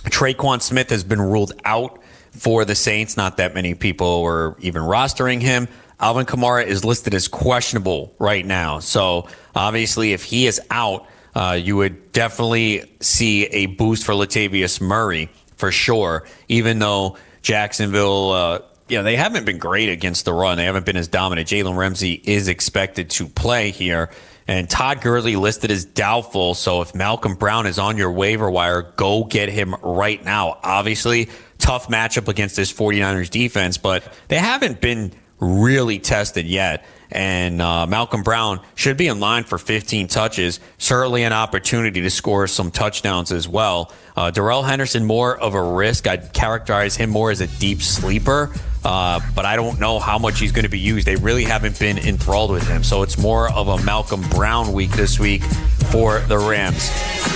Tre'Quan 0.04 0.62
Smith 0.62 0.90
has 0.92 1.04
been 1.04 1.20
ruled 1.20 1.54
out 1.66 2.02
for 2.32 2.64
the 2.64 2.76
Saints. 2.76 3.18
Not 3.18 3.38
that 3.38 3.54
many 3.54 3.74
people 3.74 4.24
were 4.24 4.56
even 4.60 4.84
rostering 4.84 5.42
him. 5.42 5.68
Alvin 6.00 6.26
Kamara 6.26 6.66
is 6.66 6.86
listed 6.86 7.14
as 7.14 7.28
questionable 7.28 8.14
right 8.20 8.46
now. 8.46 8.80
So 8.80 9.28
obviously, 9.56 10.14
if 10.14 10.24
he 10.24 10.46
is 10.46 10.62
out, 10.70 11.08
uh, 11.34 11.60
you 11.62 11.76
would 11.76 12.12
definitely 12.12 12.84
see 13.00 13.46
a 13.46 13.66
boost 13.66 14.06
for 14.06 14.14
Latavius 14.14 14.80
Murray 14.80 15.30
for 15.56 15.72
sure. 15.72 16.26
Even 16.48 16.80
though 16.80 17.18
Jacksonville, 17.42 18.32
uh, 18.32 18.60
you 18.88 18.98
know, 18.98 19.04
they 19.04 19.16
haven't 19.16 19.46
been 19.46 19.58
great 19.58 19.90
against 19.90 20.26
the 20.26 20.34
run. 20.34 20.58
They 20.58 20.66
haven't 20.66 20.86
been 20.86 20.98
as 20.98 21.08
dominant. 21.08 21.50
Jalen 21.50 21.76
Ramsey 21.76 22.22
is 22.24 22.48
expected 22.48 23.10
to 23.12 23.28
play 23.28 23.72
here. 23.72 24.12
And 24.48 24.70
Todd 24.70 25.02
Gurley 25.02 25.36
listed 25.36 25.72
as 25.72 25.84
doubtful. 25.84 26.54
So 26.54 26.82
if 26.82 26.96
Malcolm 26.96 27.36
Brown 27.36 27.68
is 27.68 27.78
on 27.78 27.98
your 27.98 28.12
waiver 28.12 28.50
wire, 28.50 28.82
go 28.96 29.26
get 29.26 29.50
him 29.50 29.76
right 29.82 30.24
now. 30.24 30.60
Obviously, 30.64 31.30
tough 31.58 31.90
matchup 31.90 32.28
against 32.28 32.56
this 32.56 32.72
49ers 32.72 33.30
defense, 33.30 33.78
but 33.78 34.12
they 34.30 34.38
haven't 34.38 34.80
been 34.80 35.12
really 35.40 36.00
tested 36.00 36.46
yet. 36.46 36.86
And 37.12 37.62
uh, 37.62 37.88
Malcolm 37.88 38.24
Brown 38.24 38.60
should 38.76 38.98
be 38.98 39.08
in 39.08 39.20
line 39.20 39.44
for 39.44 39.58
15 39.58 40.08
touches. 40.08 40.60
Certainly 40.78 41.24
an 41.24 41.34
opportunity 41.34 42.02
to 42.02 42.10
score 42.10 42.48
some 42.48 42.72
touchdowns 42.72 43.32
as 43.32 43.48
well. 43.48 43.92
Uh, 44.18 44.32
Darrell 44.32 44.64
Henderson, 44.64 45.06
more 45.06 45.38
of 45.38 45.54
a 45.54 45.62
risk. 45.62 46.08
I'd 46.08 46.34
characterize 46.34 46.96
him 46.96 47.12
more 47.12 47.30
as 47.30 47.40
a 47.40 47.46
deep 47.46 47.84
sleeper. 47.84 48.52
Uh, 48.84 49.20
but 49.36 49.46
I 49.46 49.56
don't 49.56 49.80
know 49.80 50.00
how 50.00 50.18
much 50.18 50.40
he's 50.40 50.52
going 50.52 50.64
to 50.64 50.70
be 50.70 50.80
used. 50.80 51.06
They 51.06 51.18
really 51.18 51.44
haven't 51.44 51.78
been 51.78 51.98
enthralled 51.98 52.52
with 52.52 52.68
him. 52.68 52.84
So 52.84 53.04
it's 53.04 53.18
more 53.18 53.52
of 53.52 53.68
a 53.68 53.84
Malcolm 53.84 54.22
Brown 54.30 54.72
week 54.72 54.92
this 54.92 55.20
week 55.20 55.44
for 55.92 56.20
the 56.22 56.38
Rams. 56.38 56.90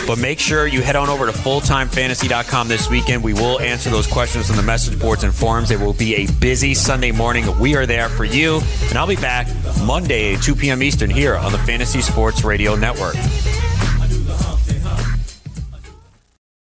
But 0.07 0.17
make 0.17 0.39
sure 0.39 0.65
you 0.65 0.81
head 0.81 0.95
on 0.95 1.09
over 1.09 1.25
to 1.25 1.31
fulltimefantasy.com 1.31 2.67
this 2.67 2.89
weekend. 2.89 3.23
We 3.23 3.33
will 3.33 3.59
answer 3.59 3.89
those 3.89 4.07
questions 4.07 4.49
on 4.49 4.55
the 4.55 4.63
message 4.63 4.99
boards 4.99 5.23
and 5.23 5.35
forums. 5.35 5.71
It 5.71 5.79
will 5.79 5.93
be 5.93 6.15
a 6.15 6.31
busy 6.39 6.73
Sunday 6.73 7.11
morning. 7.11 7.59
We 7.59 7.75
are 7.75 7.85
there 7.85 8.09
for 8.09 8.25
you. 8.25 8.61
And 8.89 8.97
I'll 8.97 9.05
be 9.05 9.17
back 9.17 9.47
Monday, 9.83 10.37
2 10.37 10.55
p.m. 10.55 10.81
Eastern, 10.81 11.09
here 11.09 11.35
on 11.35 11.51
the 11.51 11.59
Fantasy 11.59 12.01
Sports 12.01 12.43
Radio 12.43 12.75
Network. 12.75 13.15